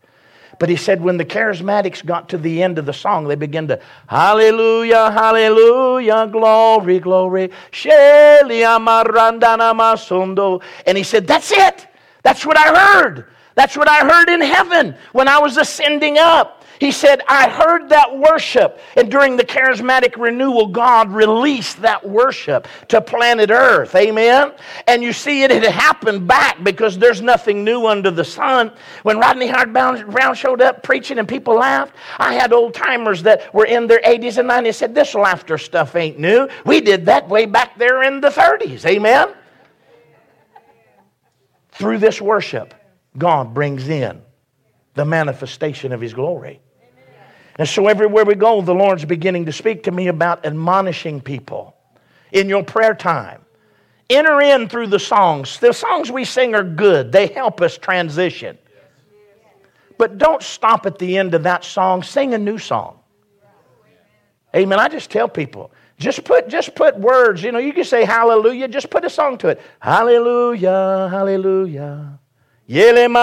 But 0.58 0.68
he 0.68 0.76
said 0.76 1.00
when 1.00 1.16
the 1.16 1.24
charismatics 1.24 2.04
got 2.04 2.28
to 2.28 2.36
the 2.36 2.62
end 2.62 2.78
of 2.78 2.84
the 2.84 2.92
song, 2.92 3.26
they 3.26 3.36
began 3.36 3.68
to, 3.68 3.80
Hallelujah, 4.06 5.10
Hallelujah, 5.12 6.28
glory, 6.30 6.98
glory, 6.98 7.50
And 10.84 10.98
he 10.98 11.04
said, 11.04 11.26
That's 11.26 11.52
it. 11.52 11.86
That's 12.22 12.44
what 12.44 12.58
I 12.58 12.98
heard. 12.98 13.28
That's 13.58 13.76
what 13.76 13.88
I 13.88 14.08
heard 14.08 14.30
in 14.30 14.40
heaven 14.40 14.94
when 15.10 15.26
I 15.26 15.40
was 15.40 15.56
ascending 15.56 16.16
up. 16.16 16.62
He 16.78 16.92
said, 16.92 17.22
I 17.26 17.48
heard 17.48 17.88
that 17.88 18.16
worship. 18.16 18.78
And 18.96 19.10
during 19.10 19.36
the 19.36 19.42
charismatic 19.42 20.16
renewal, 20.16 20.68
God 20.68 21.10
released 21.10 21.82
that 21.82 22.08
worship 22.08 22.68
to 22.86 23.00
planet 23.00 23.50
Earth. 23.50 23.96
Amen? 23.96 24.52
And 24.86 25.02
you 25.02 25.12
see, 25.12 25.42
it 25.42 25.50
had 25.50 25.64
happened 25.64 26.28
back 26.28 26.62
because 26.62 26.98
there's 26.98 27.20
nothing 27.20 27.64
new 27.64 27.88
under 27.88 28.12
the 28.12 28.24
sun. 28.24 28.70
When 29.02 29.18
Rodney 29.18 29.48
Howard 29.48 29.72
Browne 29.72 30.34
showed 30.36 30.62
up 30.62 30.84
preaching 30.84 31.18
and 31.18 31.26
people 31.26 31.54
laughed, 31.56 31.96
I 32.16 32.34
had 32.34 32.52
old 32.52 32.74
timers 32.74 33.24
that 33.24 33.52
were 33.52 33.66
in 33.66 33.88
their 33.88 34.00
80s 34.02 34.38
and 34.38 34.48
90s 34.48 34.74
said, 34.74 34.94
This 34.94 35.16
laughter 35.16 35.58
stuff 35.58 35.96
ain't 35.96 36.20
new. 36.20 36.48
We 36.64 36.80
did 36.80 37.06
that 37.06 37.28
way 37.28 37.46
back 37.46 37.76
there 37.76 38.04
in 38.04 38.20
the 38.20 38.30
30s. 38.30 38.84
Amen? 38.86 39.30
Through 41.72 41.98
this 41.98 42.20
worship. 42.20 42.77
God 43.18 43.54
brings 43.54 43.88
in 43.88 44.22
the 44.94 45.04
manifestation 45.04 45.92
of 45.92 46.00
His 46.00 46.14
glory. 46.14 46.60
And 47.58 47.68
so 47.68 47.88
everywhere 47.88 48.24
we 48.24 48.36
go, 48.36 48.60
the 48.60 48.74
Lord's 48.74 49.04
beginning 49.04 49.46
to 49.46 49.52
speak 49.52 49.82
to 49.84 49.90
me 49.90 50.06
about 50.06 50.46
admonishing 50.46 51.20
people 51.20 51.76
in 52.30 52.48
your 52.48 52.62
prayer 52.62 52.94
time. 52.94 53.44
Enter 54.08 54.40
in 54.40 54.68
through 54.68 54.86
the 54.86 54.98
songs. 54.98 55.58
The 55.58 55.72
songs 55.72 56.10
we 56.10 56.24
sing 56.24 56.54
are 56.54 56.62
good, 56.62 57.12
they 57.12 57.26
help 57.26 57.60
us 57.60 57.76
transition. 57.76 58.56
But 59.98 60.18
don't 60.18 60.42
stop 60.42 60.86
at 60.86 60.98
the 60.98 61.18
end 61.18 61.34
of 61.34 61.42
that 61.42 61.64
song, 61.64 62.02
sing 62.02 62.32
a 62.32 62.38
new 62.38 62.58
song. 62.58 63.00
Amen. 64.54 64.78
I 64.78 64.88
just 64.88 65.10
tell 65.10 65.28
people, 65.28 65.72
just 65.98 66.24
put 66.24 66.48
just 66.48 66.74
put 66.74 66.96
words, 66.98 67.42
you 67.42 67.52
know, 67.52 67.58
you 67.58 67.72
can 67.72 67.84
say 67.84 68.04
hallelujah, 68.04 68.68
just 68.68 68.88
put 68.88 69.04
a 69.04 69.10
song 69.10 69.36
to 69.38 69.48
it. 69.48 69.60
Hallelujah, 69.80 71.08
hallelujah. 71.10 72.18
Amen. 72.70 73.16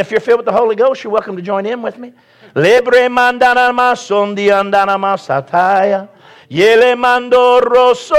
If 0.00 0.10
you're 0.10 0.20
filled 0.20 0.38
with 0.38 0.46
the 0.46 0.52
Holy 0.52 0.76
Ghost, 0.76 1.02
you're 1.02 1.12
welcome 1.12 1.34
to 1.34 1.42
join 1.42 1.66
in 1.66 1.82
with 1.82 1.98
me. 1.98 2.12
Lebre 2.54 3.08
mandana 3.08 3.72
masondi 3.72 4.50
andana 4.50 4.96
masataya. 4.96 6.08
Yele 6.48 6.96
mando 6.96 7.60
rosso, 7.60 8.14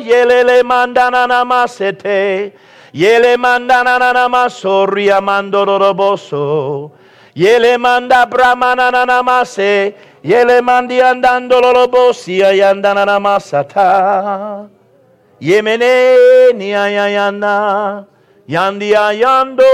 yele 0.00 0.44
le 0.44 0.64
mandana 0.64 1.28
namasete. 1.28 2.52
Yele 2.92 3.36
mandana 3.36 4.00
namasoria 4.00 5.22
mando 5.22 5.64
roboso. 5.64 6.90
Yele 7.36 7.78
manda 7.78 8.26
brahmana 8.26 8.90
namase. 8.90 9.94
Yele 10.24 10.60
mandi 10.60 11.00
andando 11.00 11.60
lorobosia 11.60 12.52
yandana 12.52 13.04
namasata. 13.06 14.68
Yemene 15.44 16.56
niayayana. 16.56 18.06
Yandi 18.48 18.96
ayando 18.96 19.68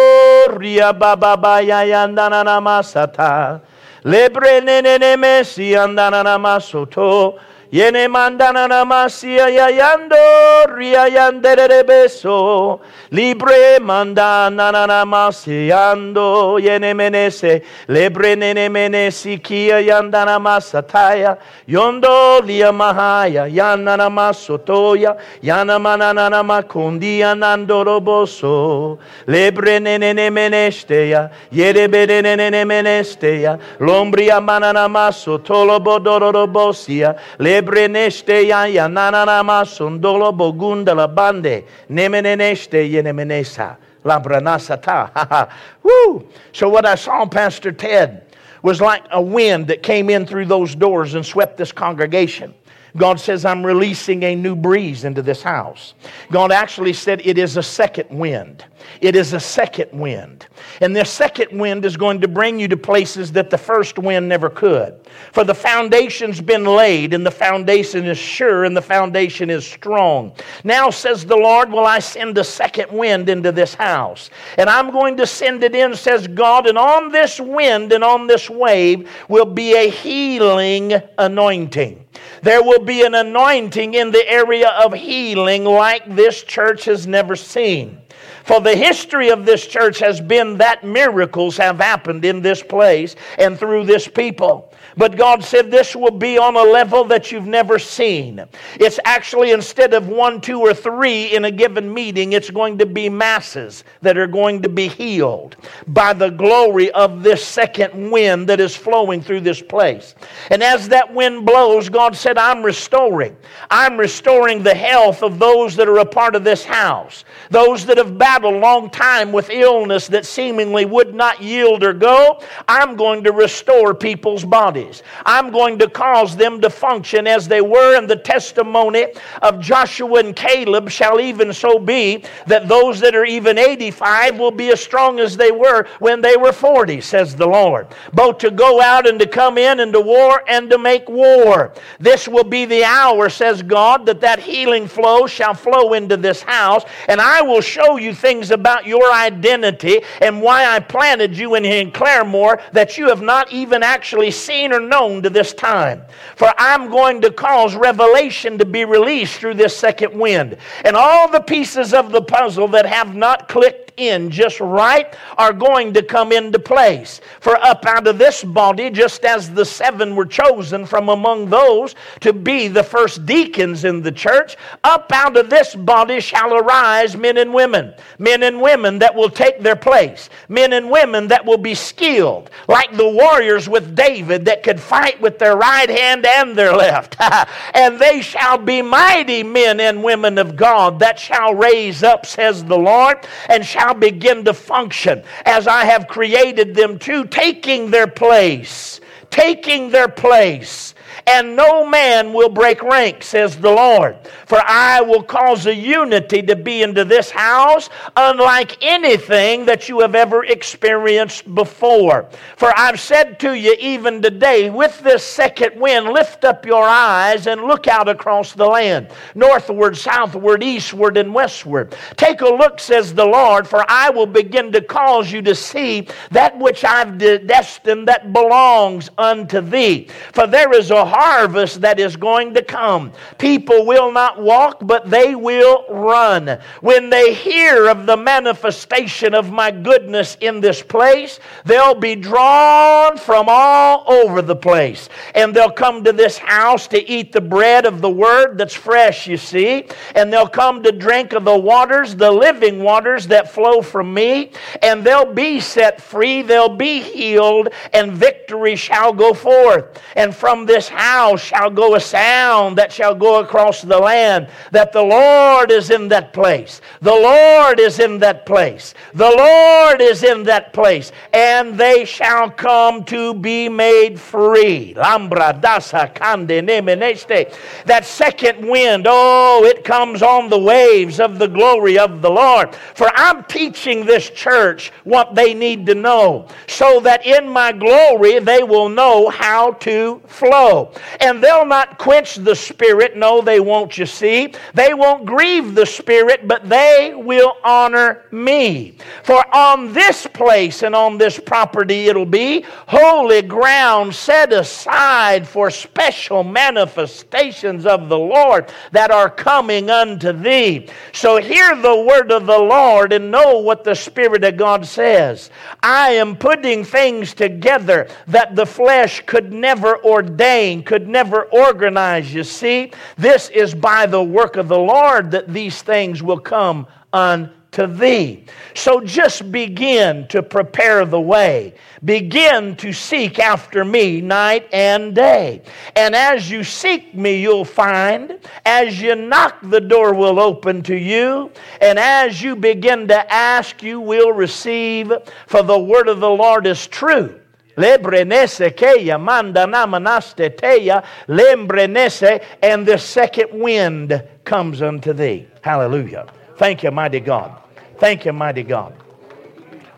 ria 0.58 0.92
baba 0.92 1.36
baya 1.36 1.86
yandana 1.86 2.42
namasata. 2.42 3.60
Lebre 4.02 4.58
nene 4.66 5.14
mesi 5.16 5.70
andana 5.78 6.26
namasoto. 6.26 7.38
Yene 7.72 8.08
mandana 8.08 8.66
namasia 8.66 9.46
yayando 9.48 10.66
ria 10.76 11.06
yandere 11.08 11.84
beso. 11.86 12.80
Libre 13.12 13.78
mandana 13.78 14.72
namasiando 14.72 16.58
yene 16.58 16.94
menese. 16.94 17.62
Lebre 17.88 18.36
nene 18.36 18.68
menesi 18.68 19.38
kia 19.40 19.76
yandana 19.80 20.40
masataya. 20.40 21.38
Yondo 21.68 22.40
lia 22.44 22.72
mahaya 22.72 23.46
yanana 23.46 24.10
masotoya. 24.10 25.16
Yana 25.40 25.78
manana 25.78 26.42
makundia 26.42 27.36
nandoroboso. 27.38 28.98
Lebre 29.28 29.78
nene 29.80 30.12
menesteya. 30.30 31.30
Yere 31.52 31.86
bere 31.86 32.20
nene 32.20 32.64
menesteya. 32.64 33.60
Lombria 33.78 34.40
manana 34.40 34.88
maso 34.88 35.38
tolobodorobosia. 35.38 37.14
Lebreneste 37.60 38.48
ya 38.48 38.64
ya 38.64 38.88
nananama 38.88 39.64
sundolo 39.64 40.32
bogunda 40.32 40.94
la 40.94 41.06
bande 41.06 41.64
nemeneneste 41.88 42.90
yenemenesa 42.90 43.76
labranasata. 44.04 45.48
Woo! 45.82 46.26
So 46.52 46.68
what 46.68 46.86
I 46.86 46.94
saw, 46.94 47.26
Pastor 47.26 47.72
Ted, 47.72 48.24
was 48.62 48.80
like 48.80 49.02
a 49.10 49.20
wind 49.20 49.66
that 49.68 49.82
came 49.82 50.10
in 50.10 50.26
through 50.26 50.46
those 50.46 50.74
doors 50.74 51.14
and 51.14 51.24
swept 51.24 51.56
this 51.56 51.72
congregation. 51.72 52.54
God 52.96 53.20
says, 53.20 53.44
I'm 53.44 53.64
releasing 53.64 54.22
a 54.24 54.34
new 54.34 54.56
breeze 54.56 55.04
into 55.04 55.22
this 55.22 55.42
house. 55.42 55.94
God 56.30 56.50
actually 56.50 56.92
said 56.92 57.20
it 57.24 57.38
is 57.38 57.56
a 57.56 57.62
second 57.62 58.08
wind. 58.10 58.64
It 59.00 59.14
is 59.14 59.32
a 59.32 59.40
second 59.40 59.90
wind. 59.92 60.46
And 60.80 60.94
this 60.94 61.10
second 61.10 61.58
wind 61.58 61.84
is 61.84 61.96
going 61.96 62.20
to 62.20 62.28
bring 62.28 62.58
you 62.58 62.68
to 62.68 62.76
places 62.76 63.32
that 63.32 63.50
the 63.50 63.58
first 63.58 63.98
wind 63.98 64.28
never 64.28 64.50
could. 64.50 65.00
For 65.32 65.44
the 65.44 65.54
foundation's 65.54 66.40
been 66.40 66.64
laid, 66.64 67.14
and 67.14 67.24
the 67.24 67.30
foundation 67.30 68.06
is 68.06 68.18
sure, 68.18 68.64
and 68.64 68.76
the 68.76 68.82
foundation 68.82 69.50
is 69.50 69.66
strong. 69.66 70.32
Now, 70.64 70.90
says 70.90 71.24
the 71.24 71.36
Lord, 71.36 71.70
will 71.70 71.86
I 71.86 71.98
send 71.98 72.38
a 72.38 72.44
second 72.44 72.90
wind 72.90 73.28
into 73.28 73.52
this 73.52 73.74
house? 73.74 74.30
And 74.58 74.68
I'm 74.68 74.90
going 74.90 75.16
to 75.18 75.26
send 75.26 75.62
it 75.62 75.74
in, 75.74 75.94
says 75.94 76.26
God, 76.26 76.66
and 76.66 76.78
on 76.78 77.12
this 77.12 77.38
wind 77.40 77.92
and 77.92 78.02
on 78.02 78.26
this 78.26 78.50
wave 78.50 79.10
will 79.28 79.44
be 79.46 79.74
a 79.74 79.90
healing 79.90 80.94
anointing. 81.18 82.04
There 82.42 82.62
will 82.62 82.84
be 82.84 83.04
an 83.04 83.14
anointing 83.14 83.94
in 83.94 84.10
the 84.10 84.28
area 84.28 84.68
of 84.68 84.94
healing 84.94 85.64
like 85.64 86.14
this 86.14 86.42
church 86.42 86.86
has 86.86 87.06
never 87.06 87.36
seen. 87.36 88.00
For 88.44 88.60
the 88.60 88.74
history 88.74 89.28
of 89.28 89.44
this 89.44 89.66
church 89.66 89.98
has 89.98 90.20
been 90.20 90.58
that 90.58 90.82
miracles 90.82 91.56
have 91.58 91.78
happened 91.78 92.24
in 92.24 92.40
this 92.40 92.62
place 92.62 93.14
and 93.38 93.58
through 93.58 93.84
this 93.84 94.08
people. 94.08 94.69
But 95.00 95.16
God 95.16 95.42
said 95.42 95.70
this 95.70 95.96
will 95.96 96.10
be 96.10 96.36
on 96.36 96.56
a 96.56 96.62
level 96.62 97.04
that 97.04 97.32
you've 97.32 97.46
never 97.46 97.78
seen. 97.78 98.44
It's 98.78 99.00
actually 99.06 99.52
instead 99.52 99.94
of 99.94 100.08
one, 100.08 100.42
two, 100.42 100.60
or 100.60 100.74
three 100.74 101.34
in 101.34 101.46
a 101.46 101.50
given 101.50 101.94
meeting, 101.94 102.34
it's 102.34 102.50
going 102.50 102.76
to 102.76 102.84
be 102.84 103.08
masses 103.08 103.84
that 104.02 104.18
are 104.18 104.26
going 104.26 104.60
to 104.60 104.68
be 104.68 104.88
healed 104.88 105.56
by 105.86 106.12
the 106.12 106.28
glory 106.28 106.90
of 106.90 107.22
this 107.22 107.42
second 107.42 108.10
wind 108.10 108.46
that 108.50 108.60
is 108.60 108.76
flowing 108.76 109.22
through 109.22 109.40
this 109.40 109.62
place. 109.62 110.14
And 110.50 110.62
as 110.62 110.86
that 110.90 111.14
wind 111.14 111.46
blows, 111.46 111.88
God 111.88 112.14
said, 112.14 112.36
I'm 112.36 112.62
restoring. 112.62 113.34
I'm 113.70 113.96
restoring 113.96 114.62
the 114.62 114.74
health 114.74 115.22
of 115.22 115.38
those 115.38 115.76
that 115.76 115.88
are 115.88 116.00
a 116.00 116.04
part 116.04 116.36
of 116.36 116.44
this 116.44 116.62
house, 116.62 117.24
those 117.48 117.86
that 117.86 117.96
have 117.96 118.18
battled 118.18 118.52
a 118.52 118.58
long 118.58 118.90
time 118.90 119.32
with 119.32 119.48
illness 119.48 120.08
that 120.08 120.26
seemingly 120.26 120.84
would 120.84 121.14
not 121.14 121.40
yield 121.40 121.82
or 121.82 121.94
go. 121.94 122.42
I'm 122.68 122.96
going 122.96 123.24
to 123.24 123.32
restore 123.32 123.94
people's 123.94 124.44
bodies 124.44 124.89
bodies. 124.90 125.02
I'm 125.24 125.50
going 125.50 125.78
to 125.78 125.88
cause 125.88 126.36
them 126.36 126.60
to 126.60 126.70
function 126.70 127.26
as 127.26 127.48
they 127.48 127.60
were, 127.60 127.96
and 127.96 128.08
the 128.08 128.16
testimony 128.16 129.06
of 129.42 129.60
Joshua 129.60 130.20
and 130.20 130.34
Caleb 130.34 130.90
shall 130.90 131.20
even 131.20 131.52
so 131.52 131.78
be 131.78 132.24
that 132.46 132.68
those 132.68 133.00
that 133.00 133.14
are 133.14 133.24
even 133.24 133.58
85 133.58 134.38
will 134.38 134.50
be 134.50 134.70
as 134.70 134.80
strong 134.80 135.20
as 135.20 135.36
they 135.36 135.50
were 135.52 135.86
when 135.98 136.20
they 136.20 136.36
were 136.36 136.52
40, 136.52 137.00
says 137.00 137.36
the 137.36 137.46
Lord. 137.46 137.88
Both 138.12 138.38
to 138.38 138.50
go 138.50 138.80
out 138.80 139.08
and 139.08 139.18
to 139.20 139.26
come 139.26 139.58
in 139.58 139.80
and 139.80 139.92
to 139.92 140.00
war 140.00 140.42
and 140.48 140.70
to 140.70 140.78
make 140.78 141.08
war. 141.08 141.72
This 141.98 142.26
will 142.26 142.44
be 142.44 142.64
the 142.64 142.84
hour, 142.84 143.28
says 143.28 143.62
God, 143.62 144.06
that 144.06 144.20
that 144.20 144.40
healing 144.40 144.86
flow 144.86 145.26
shall 145.26 145.54
flow 145.54 145.92
into 145.92 146.16
this 146.16 146.42
house, 146.42 146.84
and 147.08 147.20
I 147.20 147.42
will 147.42 147.60
show 147.60 147.96
you 147.96 148.14
things 148.14 148.50
about 148.50 148.86
your 148.86 149.12
identity 149.12 150.00
and 150.20 150.42
why 150.42 150.66
I 150.66 150.80
planted 150.80 151.36
you 151.36 151.54
in, 151.54 151.64
in 151.64 151.90
Claremore 151.90 152.60
that 152.72 152.98
you 152.98 153.08
have 153.08 153.22
not 153.22 153.52
even 153.52 153.82
actually 153.82 154.30
seen 154.30 154.69
seen 154.70 154.82
or 154.82 154.86
known 154.86 155.22
to 155.22 155.30
this 155.30 155.52
time. 155.52 156.02
For 156.36 156.52
I'm 156.58 156.90
going 156.90 157.20
to 157.22 157.30
cause 157.30 157.74
revelation 157.74 158.58
to 158.58 158.64
be 158.64 158.84
released 158.84 159.36
through 159.36 159.54
this 159.54 159.76
second 159.76 160.18
wind. 160.18 160.56
And 160.84 160.96
all 160.96 161.30
the 161.30 161.40
pieces 161.40 161.92
of 161.92 162.12
the 162.12 162.22
puzzle 162.22 162.68
that 162.68 162.86
have 162.86 163.14
not 163.14 163.48
clicked 163.48 163.89
in 163.96 164.30
just 164.30 164.60
right 164.60 165.14
are 165.38 165.52
going 165.52 165.92
to 165.94 166.02
come 166.02 166.32
into 166.32 166.58
place. 166.58 167.20
For 167.40 167.56
up 167.56 167.84
out 167.86 168.06
of 168.06 168.18
this 168.18 168.44
body, 168.44 168.90
just 168.90 169.24
as 169.24 169.50
the 169.50 169.64
seven 169.64 170.14
were 170.16 170.26
chosen 170.26 170.86
from 170.86 171.08
among 171.08 171.50
those 171.50 171.94
to 172.20 172.32
be 172.32 172.68
the 172.68 172.82
first 172.82 173.26
deacons 173.26 173.84
in 173.84 174.02
the 174.02 174.12
church, 174.12 174.56
up 174.84 175.10
out 175.12 175.36
of 175.36 175.50
this 175.50 175.74
body 175.74 176.20
shall 176.20 176.54
arise 176.54 177.16
men 177.16 177.36
and 177.36 177.52
women. 177.52 177.94
Men 178.18 178.42
and 178.42 178.60
women 178.60 178.98
that 179.00 179.14
will 179.14 179.30
take 179.30 179.60
their 179.60 179.76
place. 179.76 180.30
Men 180.48 180.72
and 180.72 180.90
women 180.90 181.28
that 181.28 181.44
will 181.44 181.58
be 181.58 181.74
skilled, 181.74 182.50
like 182.68 182.96
the 182.96 183.08
warriors 183.08 183.68
with 183.68 183.94
David 183.94 184.44
that 184.46 184.62
could 184.62 184.80
fight 184.80 185.20
with 185.20 185.38
their 185.38 185.56
right 185.56 185.88
hand 185.88 186.26
and 186.26 186.56
their 186.56 186.74
left. 186.74 187.16
and 187.74 187.98
they 187.98 188.20
shall 188.20 188.58
be 188.58 188.82
mighty 188.82 189.42
men 189.42 189.80
and 189.80 190.02
women 190.02 190.38
of 190.38 190.56
God 190.56 190.98
that 191.00 191.18
shall 191.18 191.54
raise 191.54 192.02
up, 192.02 192.26
says 192.26 192.64
the 192.64 192.78
Lord, 192.78 193.26
and 193.48 193.64
shall 193.64 193.89
begin 193.94 194.44
to 194.44 194.54
function 194.54 195.22
as 195.44 195.66
I 195.66 195.84
have 195.84 196.08
created 196.08 196.74
them 196.74 196.98
to, 197.00 197.24
taking 197.24 197.90
their 197.90 198.06
place. 198.06 199.00
Taking 199.30 199.90
their 199.90 200.08
place 200.08 200.94
and 201.30 201.54
no 201.54 201.86
man 201.86 202.32
will 202.32 202.48
break 202.48 202.82
rank, 202.82 203.22
says 203.22 203.56
the 203.56 203.70
Lord. 203.70 204.16
For 204.46 204.60
I 204.66 205.00
will 205.00 205.22
cause 205.22 205.66
a 205.66 205.74
unity 205.74 206.42
to 206.42 206.56
be 206.56 206.82
into 206.82 207.04
this 207.04 207.30
house, 207.30 207.88
unlike 208.16 208.76
anything 208.82 209.64
that 209.66 209.88
you 209.88 210.00
have 210.00 210.16
ever 210.16 210.44
experienced 210.44 211.54
before. 211.54 212.28
For 212.56 212.76
I've 212.76 212.98
said 212.98 213.38
to 213.40 213.54
you, 213.54 213.76
even 213.78 214.20
today, 214.20 214.70
with 214.70 215.00
this 215.02 215.24
second 215.24 215.80
wind, 215.80 216.06
lift 216.06 216.44
up 216.44 216.66
your 216.66 216.82
eyes 216.82 217.46
and 217.46 217.62
look 217.62 217.86
out 217.86 218.08
across 218.08 218.52
the 218.52 218.66
land, 218.66 219.10
northward, 219.36 219.96
southward, 219.96 220.64
eastward, 220.64 221.16
and 221.16 221.32
westward. 221.32 221.94
Take 222.16 222.40
a 222.40 222.48
look, 222.48 222.80
says 222.80 223.14
the 223.14 223.24
Lord, 223.24 223.68
for 223.68 223.84
I 223.88 224.10
will 224.10 224.26
begin 224.26 224.72
to 224.72 224.80
cause 224.80 225.30
you 225.30 225.42
to 225.42 225.54
see 225.54 226.08
that 226.32 226.58
which 226.58 226.84
I've 226.84 227.18
destined 227.18 228.08
that 228.08 228.32
belongs 228.32 229.10
unto 229.16 229.60
thee. 229.60 230.08
For 230.32 230.48
there 230.48 230.72
is 230.72 230.90
a 230.90 231.04
harvest 231.20 231.82
that 231.82 232.00
is 232.00 232.16
going 232.16 232.54
to 232.54 232.62
come. 232.62 233.12
People 233.36 233.84
will 233.84 234.10
not 234.10 234.40
walk, 234.40 234.78
but 234.80 235.10
they 235.10 235.34
will 235.34 235.84
run. 235.90 236.58
When 236.80 237.10
they 237.10 237.34
hear 237.34 237.88
of 237.88 238.06
the 238.06 238.16
manifestation 238.16 239.34
of 239.34 239.52
my 239.52 239.70
goodness 239.70 240.38
in 240.40 240.62
this 240.62 240.80
place, 240.80 241.38
they'll 241.66 241.94
be 241.94 242.14
drawn 242.16 243.18
from 243.18 243.46
all 243.50 244.04
over 244.10 244.40
the 244.40 244.56
place. 244.56 245.10
And 245.34 245.54
they'll 245.54 245.70
come 245.70 246.04
to 246.04 246.12
this 246.12 246.38
house 246.38 246.86
to 246.88 247.10
eat 247.10 247.32
the 247.32 247.42
bread 247.42 247.84
of 247.84 248.00
the 248.00 248.10
word 248.10 248.56
that's 248.56 248.74
fresh, 248.74 249.26
you 249.26 249.36
see. 249.36 249.88
And 250.14 250.32
they'll 250.32 250.48
come 250.48 250.82
to 250.84 250.90
drink 250.90 251.34
of 251.34 251.44
the 251.44 251.58
waters, 251.58 252.16
the 252.16 252.32
living 252.32 252.82
waters 252.82 253.26
that 253.26 253.52
flow 253.52 253.82
from 253.82 254.14
me. 254.14 254.52
And 254.80 255.04
they'll 255.04 255.34
be 255.34 255.60
set 255.60 256.00
free, 256.00 256.40
they'll 256.40 256.76
be 256.76 257.02
healed, 257.02 257.68
and 257.92 258.12
victory 258.12 258.74
shall 258.74 259.12
go 259.12 259.34
forth. 259.34 260.00
And 260.16 260.34
from 260.34 260.64
this 260.64 260.88
house 260.88 261.09
shall 261.36 261.70
go 261.70 261.94
a 261.94 262.00
sound 262.00 262.78
that 262.78 262.92
shall 262.92 263.14
go 263.14 263.40
across 263.40 263.82
the 263.82 263.98
land 263.98 264.48
that 264.70 264.92
the 264.92 265.02
Lord 265.02 265.70
is 265.70 265.90
in 265.90 266.08
that 266.08 266.32
place. 266.32 266.80
The 267.00 267.14
Lord 267.14 267.80
is 267.80 267.98
in 267.98 268.18
that 268.18 268.46
place. 268.46 268.94
The 269.14 269.30
Lord 269.30 270.00
is 270.00 270.22
in 270.22 270.42
that 270.44 270.72
place. 270.72 271.12
And 271.32 271.78
they 271.78 272.04
shall 272.04 272.50
come 272.50 273.04
to 273.04 273.34
be 273.34 273.68
made 273.68 274.18
free. 274.20 274.94
Lambra 274.94 275.60
dasa 275.60 276.14
kande 276.14 276.62
nemeneste. 276.62 277.54
That 277.86 278.04
second 278.04 278.66
wind, 278.68 279.06
oh, 279.08 279.64
it 279.64 279.84
comes 279.84 280.22
on 280.22 280.48
the 280.48 280.58
waves 280.58 281.20
of 281.20 281.38
the 281.38 281.48
glory 281.48 281.98
of 281.98 282.22
the 282.22 282.30
Lord. 282.30 282.74
For 282.94 283.10
I'm 283.14 283.44
teaching 283.44 284.04
this 284.04 284.30
church 284.30 284.92
what 285.04 285.34
they 285.34 285.54
need 285.54 285.86
to 285.86 285.94
know 285.94 286.48
so 286.66 287.00
that 287.00 287.26
in 287.26 287.48
my 287.48 287.72
glory 287.72 288.38
they 288.38 288.62
will 288.62 288.88
know 288.88 289.28
how 289.28 289.72
to 289.72 290.20
flow. 290.26 290.89
And 291.20 291.42
they'll 291.42 291.66
not 291.66 291.98
quench 291.98 292.36
the 292.36 292.54
Spirit. 292.54 293.16
No, 293.16 293.40
they 293.40 293.60
won't, 293.60 293.96
you 293.98 294.06
see. 294.06 294.52
They 294.74 294.94
won't 294.94 295.26
grieve 295.26 295.74
the 295.74 295.86
Spirit, 295.86 296.46
but 296.46 296.68
they 296.68 297.12
will 297.14 297.54
honor 297.64 298.24
me. 298.30 298.96
For 299.22 299.44
on 299.54 299.92
this 299.92 300.26
place 300.26 300.82
and 300.82 300.94
on 300.94 301.18
this 301.18 301.38
property 301.38 302.08
it'll 302.08 302.26
be 302.26 302.64
holy 302.86 303.42
ground 303.42 304.14
set 304.14 304.52
aside 304.52 305.46
for 305.46 305.70
special 305.70 306.42
manifestations 306.42 307.86
of 307.86 308.08
the 308.08 308.18
Lord 308.18 308.72
that 308.92 309.10
are 309.10 309.30
coming 309.30 309.90
unto 309.90 310.32
thee. 310.32 310.88
So 311.12 311.36
hear 311.40 311.76
the 311.76 311.96
word 312.02 312.32
of 312.32 312.46
the 312.46 312.58
Lord 312.58 313.12
and 313.12 313.30
know 313.30 313.58
what 313.58 313.84
the 313.84 313.94
Spirit 313.94 314.44
of 314.44 314.56
God 314.56 314.86
says. 314.86 315.50
I 315.82 316.10
am 316.10 316.36
putting 316.36 316.84
things 316.84 317.34
together 317.34 318.08
that 318.28 318.56
the 318.56 318.66
flesh 318.66 319.22
could 319.26 319.52
never 319.52 320.02
ordain, 320.04 320.79
could 320.80 321.08
never 321.08 321.44
organize. 321.44 322.32
You 322.32 322.44
see, 322.44 322.92
this 323.16 323.48
is 323.50 323.74
by 323.74 324.06
the 324.06 324.22
work 324.22 324.56
of 324.56 324.68
the 324.68 324.78
Lord 324.78 325.30
that 325.30 325.52
these 325.52 325.82
things 325.82 326.22
will 326.22 326.38
come 326.38 326.86
unto 327.12 327.86
thee. 327.86 328.44
So 328.74 329.00
just 329.00 329.50
begin 329.50 330.26
to 330.28 330.42
prepare 330.42 331.04
the 331.04 331.20
way. 331.20 331.74
Begin 332.04 332.76
to 332.76 332.92
seek 332.92 333.38
after 333.38 333.84
me 333.84 334.20
night 334.20 334.68
and 334.72 335.14
day. 335.14 335.62
And 335.96 336.14
as 336.14 336.50
you 336.50 336.64
seek 336.64 337.14
me, 337.14 337.40
you'll 337.40 337.64
find. 337.64 338.38
As 338.64 339.00
you 339.00 339.14
knock, 339.14 339.58
the 339.62 339.80
door 339.80 340.14
will 340.14 340.40
open 340.40 340.82
to 340.84 340.96
you. 340.96 341.50
And 341.80 341.98
as 341.98 342.42
you 342.42 342.56
begin 342.56 343.08
to 343.08 343.32
ask, 343.32 343.82
you 343.82 344.00
will 344.00 344.32
receive. 344.32 345.12
For 345.46 345.62
the 345.62 345.78
word 345.78 346.08
of 346.08 346.20
the 346.20 346.30
Lord 346.30 346.66
is 346.66 346.86
true. 346.86 347.39
Lebrenese 347.80 348.70
keya 348.76 349.18
mandana 349.18 349.86
manaste 349.86 350.56
teya 350.56 351.04
lembrenese, 351.28 352.44
and 352.62 352.86
the 352.86 352.98
second 352.98 353.48
wind 353.52 354.22
comes 354.44 354.82
unto 354.82 355.12
thee. 355.12 355.46
Hallelujah. 355.62 356.26
Thank 356.56 356.82
you, 356.82 356.90
mighty 356.90 357.20
God. 357.20 357.60
Thank 357.98 358.24
you, 358.24 358.32
mighty 358.32 358.62
God. 358.62 358.94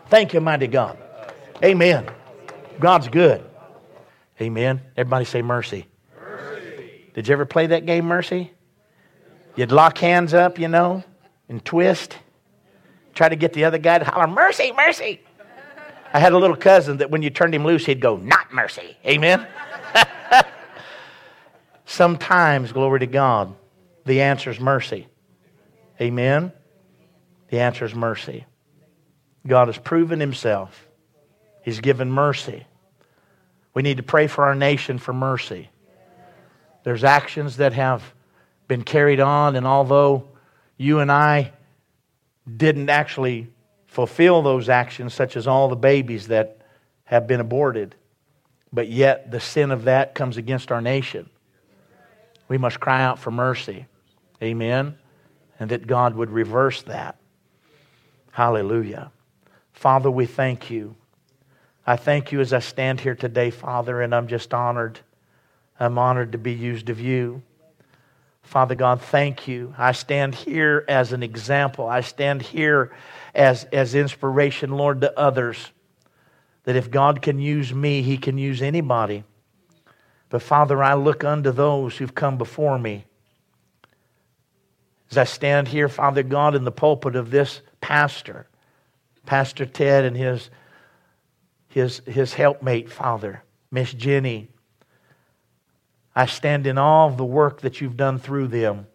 Thank 0.09 0.33
you, 0.33 0.41
mighty 0.41 0.67
God. 0.67 0.97
Amen. 1.63 2.05
God's 2.79 3.07
good. 3.07 3.43
Amen. 4.41 4.81
Everybody 4.97 5.25
say 5.25 5.41
mercy. 5.41 5.87
Did 7.13 7.27
you 7.27 7.33
ever 7.33 7.45
play 7.45 7.67
that 7.67 7.85
game, 7.85 8.05
Mercy? 8.05 8.51
You'd 9.55 9.71
lock 9.71 9.99
hands 9.99 10.33
up, 10.33 10.57
you 10.57 10.67
know, 10.67 11.03
and 11.47 11.63
twist. 11.63 12.17
Try 13.13 13.29
to 13.29 13.35
get 13.35 13.53
the 13.53 13.65
other 13.65 13.77
guy 13.77 13.99
to 13.99 14.05
holler, 14.05 14.27
Mercy, 14.27 14.71
mercy. 14.71 15.21
I 16.13 16.19
had 16.19 16.33
a 16.33 16.37
little 16.37 16.55
cousin 16.55 16.97
that 16.97 17.09
when 17.09 17.23
you 17.23 17.31
turned 17.31 17.55
him 17.55 17.65
loose, 17.65 17.85
he'd 17.87 17.99
go, 17.99 18.17
Not 18.17 18.53
mercy. 18.53 18.95
Amen. 19.05 19.47
Sometimes, 21.85 22.71
glory 22.71 22.99
to 22.99 23.07
God, 23.07 23.53
the 24.05 24.21
answer 24.21 24.51
is 24.51 24.59
mercy. 24.59 25.07
Amen. 25.99 26.51
The 27.49 27.59
answer 27.59 27.85
is 27.85 27.95
mercy. 27.95 28.45
God 29.45 29.67
has 29.67 29.77
proven 29.77 30.19
himself. 30.19 30.87
He's 31.63 31.81
given 31.81 32.11
mercy. 32.11 32.65
We 33.73 33.81
need 33.81 33.97
to 33.97 34.03
pray 34.03 34.27
for 34.27 34.45
our 34.45 34.55
nation 34.55 34.99
for 34.99 35.13
mercy. 35.13 35.69
There's 36.83 37.03
actions 37.03 37.57
that 37.57 37.73
have 37.73 38.13
been 38.67 38.83
carried 38.83 39.19
on, 39.19 39.55
and 39.55 39.65
although 39.65 40.27
you 40.77 40.99
and 40.99 41.11
I 41.11 41.53
didn't 42.57 42.89
actually 42.89 43.52
fulfill 43.93 44.41
those 44.41 44.69
actions, 44.69 45.13
such 45.13 45.37
as 45.37 45.45
all 45.45 45.69
the 45.69 45.75
babies 45.75 46.29
that 46.29 46.57
have 47.03 47.27
been 47.27 47.39
aborted, 47.39 47.93
but 48.73 48.89
yet 48.89 49.29
the 49.29 49.39
sin 49.39 49.69
of 49.69 49.83
that 49.83 50.15
comes 50.15 50.35
against 50.35 50.71
our 50.71 50.81
nation, 50.81 51.29
we 52.47 52.57
must 52.57 52.79
cry 52.79 53.03
out 53.03 53.19
for 53.19 53.29
mercy. 53.29 53.85
Amen. 54.41 54.97
And 55.59 55.69
that 55.69 55.85
God 55.85 56.15
would 56.15 56.31
reverse 56.31 56.81
that. 56.83 57.17
Hallelujah. 58.31 59.11
Father, 59.73 60.09
we 60.09 60.25
thank 60.25 60.71
you. 60.71 60.95
I 61.85 61.95
thank 61.95 62.31
you 62.31 62.39
as 62.39 62.51
I 62.51 62.59
stand 62.59 62.99
here 62.99 63.13
today, 63.13 63.51
Father, 63.51 64.01
and 64.01 64.15
I'm 64.15 64.25
just 64.25 64.55
honored. 64.55 64.99
I'm 65.79 65.99
honored 65.99 66.31
to 66.31 66.39
be 66.39 66.53
used 66.53 66.89
of 66.89 66.99
you. 66.99 67.43
Father 68.41 68.73
God, 68.73 69.01
thank 69.01 69.47
you. 69.47 69.75
I 69.77 69.91
stand 69.91 70.33
here 70.33 70.83
as 70.87 71.13
an 71.13 71.21
example. 71.21 71.87
I 71.87 72.01
stand 72.01 72.41
here 72.41 72.91
as, 73.33 73.65
as 73.65 73.95
inspiration, 73.95 74.71
Lord, 74.71 75.01
to 75.01 75.17
others. 75.19 75.71
That 76.63 76.75
if 76.75 76.89
God 76.89 77.21
can 77.21 77.39
use 77.39 77.73
me, 77.73 78.01
He 78.01 78.17
can 78.17 78.37
use 78.37 78.61
anybody. 78.61 79.23
But 80.29 80.41
Father, 80.41 80.81
I 80.83 80.95
look 80.95 81.23
unto 81.23 81.51
those 81.51 81.97
who've 81.97 82.15
come 82.15 82.37
before 82.37 82.79
me. 82.79 83.05
As 85.11 85.17
I 85.17 85.25
stand 85.25 85.67
here, 85.67 85.87
Father 85.87 86.23
God, 86.23 86.55
in 86.55 86.63
the 86.63 86.71
pulpit 86.71 87.15
of 87.15 87.29
this 87.29 87.61
pastor, 87.81 88.47
Pastor 89.25 89.65
Ted 89.65 90.05
and 90.05 90.17
his, 90.17 90.49
his, 91.69 92.01
his 92.07 92.33
helpmate, 92.33 92.91
Father, 92.91 93.43
Miss 93.69 93.93
Jenny. 93.93 94.49
I 96.15 96.25
stand 96.25 96.67
in 96.67 96.77
awe 96.77 97.07
of 97.07 97.17
the 97.17 97.25
work 97.25 97.61
that 97.61 97.81
you've 97.81 97.97
done 97.97 98.19
through 98.19 98.47
them. 98.47 98.87